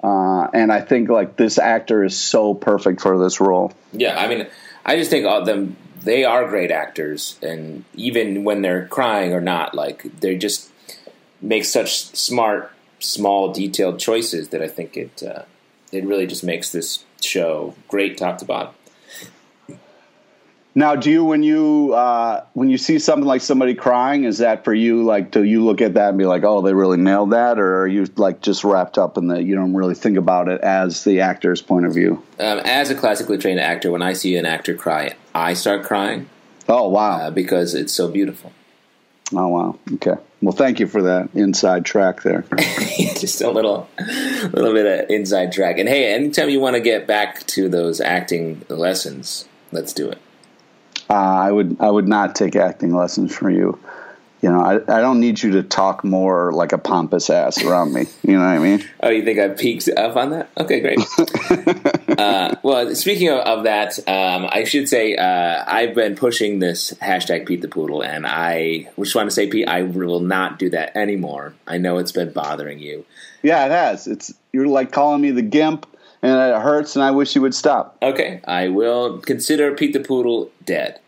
uh, 0.04 0.50
and 0.54 0.72
I 0.72 0.82
think 0.82 1.10
like 1.10 1.36
this 1.36 1.58
actor 1.58 2.04
is 2.04 2.16
so 2.16 2.54
perfect 2.54 3.02
for 3.02 3.18
this 3.18 3.40
role. 3.42 3.74
Yeah, 3.92 4.16
I 4.16 4.28
mean, 4.28 4.46
I 4.86 4.98
just 4.98 5.10
think 5.10 5.26
all 5.26 5.44
them 5.44 5.76
they 6.02 6.24
are 6.24 6.48
great 6.48 6.72
actors, 6.72 7.38
and 7.42 7.84
even 7.96 8.44
when 8.44 8.62
they're 8.62 8.88
crying 8.88 9.34
or 9.34 9.42
not, 9.42 9.74
like 9.74 10.04
they 10.20 10.38
just 10.38 10.70
make 11.42 11.66
such 11.66 12.06
smart, 12.16 12.72
small, 13.00 13.52
detailed 13.52 14.00
choices 14.00 14.50
that 14.50 14.62
I 14.62 14.68
think 14.68 14.98
it 14.98 15.24
uh, 15.24 15.44
it 15.92 16.04
really 16.06 16.28
just 16.28 16.44
makes 16.44 16.72
this 16.72 17.04
show 17.22 17.76
great 17.88 18.18
top 18.18 18.38
to 18.40 18.46
bottom. 18.46 18.74
Now, 20.78 20.96
do 20.96 21.10
you 21.10 21.24
when 21.24 21.42
you 21.42 21.96
uh, 21.96 22.46
when 22.54 22.70
you 22.70 22.78
see 22.78 23.00
something 23.00 23.26
like 23.26 23.42
somebody 23.42 23.74
crying, 23.74 24.26
is 24.26 24.38
that 24.38 24.64
for 24.64 24.76
you? 24.76 25.04
Like, 25.04 25.32
do 25.32 25.44
you 25.44 25.66
look 25.66 25.82
at 25.82 25.96
that 25.96 26.10
and 26.10 26.20
be 26.20 26.26
like, 26.26 26.44
"Oh, 26.44 26.62
they 26.62 26.72
really 26.76 26.98
nailed 26.98 27.32
that," 27.32 27.58
or 27.58 27.82
are 27.82 27.88
you 27.88 28.06
like 28.16 28.42
just 28.42 28.64
wrapped 28.64 29.00
up 29.00 29.18
in 29.18 29.30
that 29.30 29.42
you 29.42 29.56
don't 29.56 29.74
really 29.74 29.96
think 29.96 30.18
about 30.18 30.50
it 30.50 30.62
as 30.62 31.04
the 31.04 31.22
actor's 31.22 31.64
point 31.64 31.88
of 31.88 31.96
view? 31.96 32.22
Um, 32.40 32.60
as 32.60 32.92
a 32.92 32.96
classically 32.96 33.40
trained 33.40 33.60
actor, 33.60 33.90
when 33.90 34.04
I 34.04 34.14
see 34.14 34.36
an 34.36 34.46
actor 34.46 34.76
cry, 34.76 35.16
I 35.34 35.56
start 35.56 35.84
crying 35.84 36.30
Oh 36.70 36.90
wow! 36.90 37.22
uh, 37.22 37.32
because 37.32 37.74
it's 37.74 37.92
so 37.92 38.08
beautiful. 38.12 38.54
Oh 39.34 39.48
wow. 39.48 39.80
Okay. 39.96 40.22
Well, 40.44 40.56
thank 40.56 40.80
you 40.80 40.86
for 40.86 41.02
that 41.02 41.30
inside 41.34 41.86
track 41.86 42.22
there. 42.22 42.46
just 43.16 43.42
a 43.42 43.50
little, 43.50 43.90
little 43.98 44.74
bit 44.74 44.86
of 44.86 45.10
inside 45.10 45.52
track. 45.54 45.80
And 45.80 45.90
hey, 45.90 46.14
anytime 46.14 46.52
you 46.52 46.60
want 46.60 46.76
to 46.76 46.82
get 46.82 47.08
back 47.08 47.48
to 47.48 47.68
those 47.68 48.00
acting 48.00 48.64
lessons, 48.70 49.46
let's 49.72 49.92
do 49.92 50.08
it. 50.08 50.20
Uh, 51.10 51.14
I 51.14 51.52
would 51.52 51.78
I 51.80 51.90
would 51.90 52.08
not 52.08 52.36
take 52.36 52.56
acting 52.56 52.94
lessons 52.96 53.36
from 53.36 53.52
you. 53.52 53.80
You 54.42 54.52
know, 54.52 54.62
I, 54.62 54.76
I 54.76 55.02
don't 55.02 55.20
need 55.20 55.42
you 55.42 55.54
to 55.54 55.64
talk 55.64 56.04
more 56.04 56.52
like 56.54 56.72
a 56.72 56.78
pompous 56.78 57.32
ass 57.32 57.64
around 57.64 57.94
me. 57.94 58.06
You 58.24 58.34
know 58.34 58.46
what 58.46 58.50
I 58.50 58.60
mean? 58.60 58.88
Oh, 59.02 59.10
you 59.10 59.24
think 59.24 59.40
I 59.40 59.50
peaked 59.50 59.90
up 59.90 60.16
on 60.16 60.30
that? 60.30 60.50
Okay, 60.60 60.80
great. 60.80 61.00
uh, 62.20 62.54
well, 62.62 62.94
speaking 62.94 63.30
of, 63.30 63.40
of 63.40 63.64
that, 63.64 63.98
um, 64.08 64.48
I 64.52 64.64
should 64.64 64.88
say 64.88 65.16
uh, 65.16 65.64
I've 65.66 65.96
been 65.96 66.16
pushing 66.16 66.60
this 66.60 66.94
hashtag 67.02 67.48
Pete 67.48 67.62
the 67.62 67.68
Poodle, 67.68 68.04
and 68.04 68.28
I 68.28 68.90
just 69.00 69.16
want 69.16 69.28
to 69.28 69.34
say, 69.34 69.48
Pete, 69.48 69.68
I 69.68 69.82
will 69.82 70.20
not 70.20 70.60
do 70.60 70.70
that 70.70 70.96
anymore. 70.96 71.56
I 71.66 71.80
know 71.80 71.98
it's 71.98 72.12
been 72.12 72.32
bothering 72.32 72.78
you. 72.78 73.06
Yeah, 73.42 73.66
it 73.66 73.72
has. 73.72 74.06
It's 74.06 74.34
you're 74.54 74.68
like 74.68 74.92
calling 74.92 75.22
me 75.22 75.32
the 75.32 75.42
gimp, 75.42 75.88
and 76.28 76.54
it 76.56 76.62
hurts, 76.62 76.96
and 76.96 77.04
I 77.04 77.12
wish 77.12 77.36
you 77.36 77.42
would 77.42 77.56
stop. 77.56 77.98
Okay, 78.02 78.42
I 78.46 78.68
will 78.70 79.20
consider 79.20 79.74
Pete 79.74 79.94
the 79.94 80.00
Poodle 80.00 80.50
dead. 80.66 81.00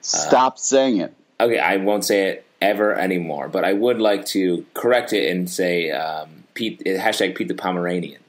Stop 0.00 0.58
saying 0.58 0.98
it. 0.98 1.14
Okay, 1.40 1.58
I 1.58 1.76
won't 1.76 2.04
say 2.04 2.28
it 2.28 2.46
ever 2.60 2.94
anymore, 2.94 3.48
but 3.48 3.64
I 3.64 3.72
would 3.72 4.00
like 4.00 4.24
to 4.26 4.64
correct 4.74 5.12
it 5.12 5.30
and 5.30 5.48
say 5.48 5.90
um, 5.90 6.44
Pete 6.54 6.82
hashtag 6.84 7.36
Pete 7.36 7.48
the 7.48 7.54
Pomeranian. 7.54 8.20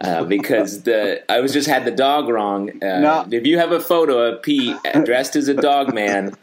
Uh, 0.00 0.24
because 0.36 0.82
the 0.82 1.22
I 1.30 1.40
was 1.40 1.52
just 1.52 1.68
had 1.68 1.84
the 1.84 1.90
dog 1.90 2.28
wrong. 2.28 2.70
Uh, 2.82 3.00
No. 3.00 3.26
If 3.30 3.46
you 3.46 3.58
have 3.58 3.72
a 3.72 3.80
photo 3.80 4.18
of 4.32 4.42
Pete 4.42 4.76
dressed 5.04 5.36
as 5.36 5.48
a 5.48 5.54
dog 5.54 5.94
man, 5.94 6.34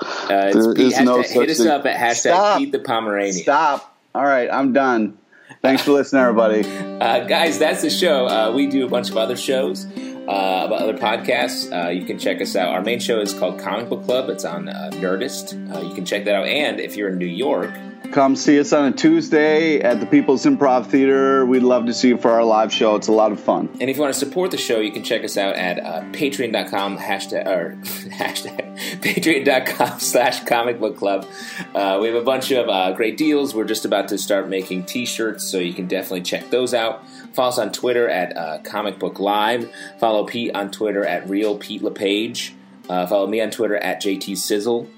uh, 0.00 0.50
it's 0.54 0.66
Pete, 0.74 1.04
no 1.04 1.18
hashtag, 1.18 1.24
such 1.26 1.32
hit 1.34 1.50
us 1.50 1.58
thing. 1.58 1.68
up 1.68 1.86
at 1.86 1.96
hashtag 1.98 2.16
Stop. 2.16 2.58
Pete 2.58 2.72
the 2.72 2.78
Pomeranian. 2.78 3.34
Stop. 3.34 3.96
All 4.14 4.24
right, 4.24 4.48
I'm 4.50 4.72
done. 4.72 5.18
Thanks 5.64 5.82
for 5.82 5.92
listening, 5.92 6.20
everybody. 6.20 6.62
Uh, 7.00 7.20
guys, 7.26 7.58
that's 7.58 7.80
the 7.80 7.88
show. 7.88 8.26
Uh, 8.26 8.52
we 8.54 8.66
do 8.66 8.84
a 8.84 8.88
bunch 8.90 9.08
of 9.08 9.16
other 9.16 9.34
shows, 9.34 9.86
uh, 10.28 10.64
about 10.66 10.82
other 10.82 10.92
podcasts. 10.92 11.72
Uh, 11.72 11.88
you 11.88 12.04
can 12.04 12.18
check 12.18 12.42
us 12.42 12.54
out. 12.54 12.68
Our 12.74 12.82
main 12.82 13.00
show 13.00 13.18
is 13.18 13.32
called 13.32 13.58
Comic 13.58 13.88
Book 13.88 14.04
Club. 14.04 14.28
It's 14.28 14.44
on 14.44 14.68
uh, 14.68 14.90
Nerdist. 14.92 15.74
Uh, 15.74 15.80
you 15.80 15.94
can 15.94 16.04
check 16.04 16.26
that 16.26 16.34
out. 16.34 16.46
And 16.46 16.80
if 16.80 16.96
you're 16.98 17.08
in 17.08 17.16
New 17.16 17.24
York, 17.24 17.72
Come 18.12 18.36
see 18.36 18.60
us 18.60 18.72
on 18.72 18.84
a 18.86 18.92
Tuesday 18.92 19.80
at 19.80 19.98
the 19.98 20.06
People's 20.06 20.44
Improv 20.44 20.86
Theater. 20.86 21.44
We'd 21.44 21.64
love 21.64 21.86
to 21.86 21.94
see 21.94 22.08
you 22.08 22.16
for 22.16 22.30
our 22.30 22.44
live 22.44 22.72
show. 22.72 22.94
It's 22.94 23.08
a 23.08 23.12
lot 23.12 23.32
of 23.32 23.40
fun. 23.40 23.68
and 23.80 23.90
if 23.90 23.96
you 23.96 24.02
want 24.02 24.14
to 24.14 24.18
support 24.20 24.52
the 24.52 24.56
show, 24.56 24.78
you 24.78 24.92
can 24.92 25.02
check 25.02 25.24
us 25.24 25.36
out 25.36 25.56
at 25.56 25.80
uh, 25.80 26.02
patreon.com 26.12 26.96
hashtag 26.98 27.46
or 27.46 27.76
hashtag 27.82 28.76
patreon.com 29.00 29.98
slash 29.98 30.44
comic 30.44 30.78
book 30.78 30.96
club. 30.96 31.26
Uh, 31.74 31.98
we 32.00 32.06
have 32.06 32.16
a 32.16 32.22
bunch 32.22 32.52
of 32.52 32.68
uh, 32.68 32.92
great 32.92 33.16
deals. 33.16 33.52
We're 33.52 33.64
just 33.64 33.84
about 33.84 34.06
to 34.08 34.18
start 34.18 34.48
making 34.48 34.84
t-shirts, 34.84 35.42
so 35.44 35.58
you 35.58 35.74
can 35.74 35.88
definitely 35.88 36.22
check 36.22 36.50
those 36.50 36.72
out. 36.72 37.08
Follow 37.32 37.48
us 37.48 37.58
on 37.58 37.72
Twitter 37.72 38.08
at 38.08 38.36
uh, 38.36 38.58
Comic 38.62 39.00
Book 39.00 39.18
Live. 39.18 39.68
Follow 39.98 40.24
Pete 40.24 40.54
on 40.54 40.70
Twitter 40.70 41.04
at 41.04 41.28
Real 41.28 41.58
Pete 41.58 41.82
LePage. 41.82 42.54
Uh, 42.88 43.06
follow 43.08 43.26
me 43.26 43.40
on 43.40 43.50
Twitter 43.50 43.76
at 43.76 44.00
JT 44.00 44.36
Sizzle. 44.38 44.88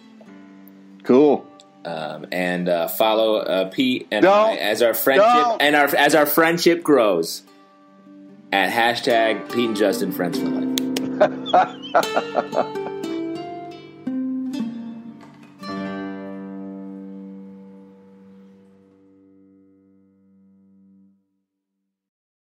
Cool. 1.03 1.47
Um, 1.87 2.27
and 2.33 2.69
uh, 2.69 2.89
follow 2.89 3.37
uh, 3.37 3.71
Pete 3.71 4.09
and 4.11 4.27
I 4.27 4.57
as 4.57 4.83
our 4.83 4.93
friendship 4.93 5.25
Don't. 5.25 5.63
and 5.63 5.77
our 5.77 5.87
as 5.95 6.17
our 6.17 6.27
friendship 6.27 6.83
grows 6.83 7.43
at 8.53 8.73
hashtag 8.73 9.49
Pete 9.53 9.69
and 9.69 9.77
Justin 9.77 10.11
Friends 10.11 10.41
for 10.41 10.49
Life. 10.49 10.67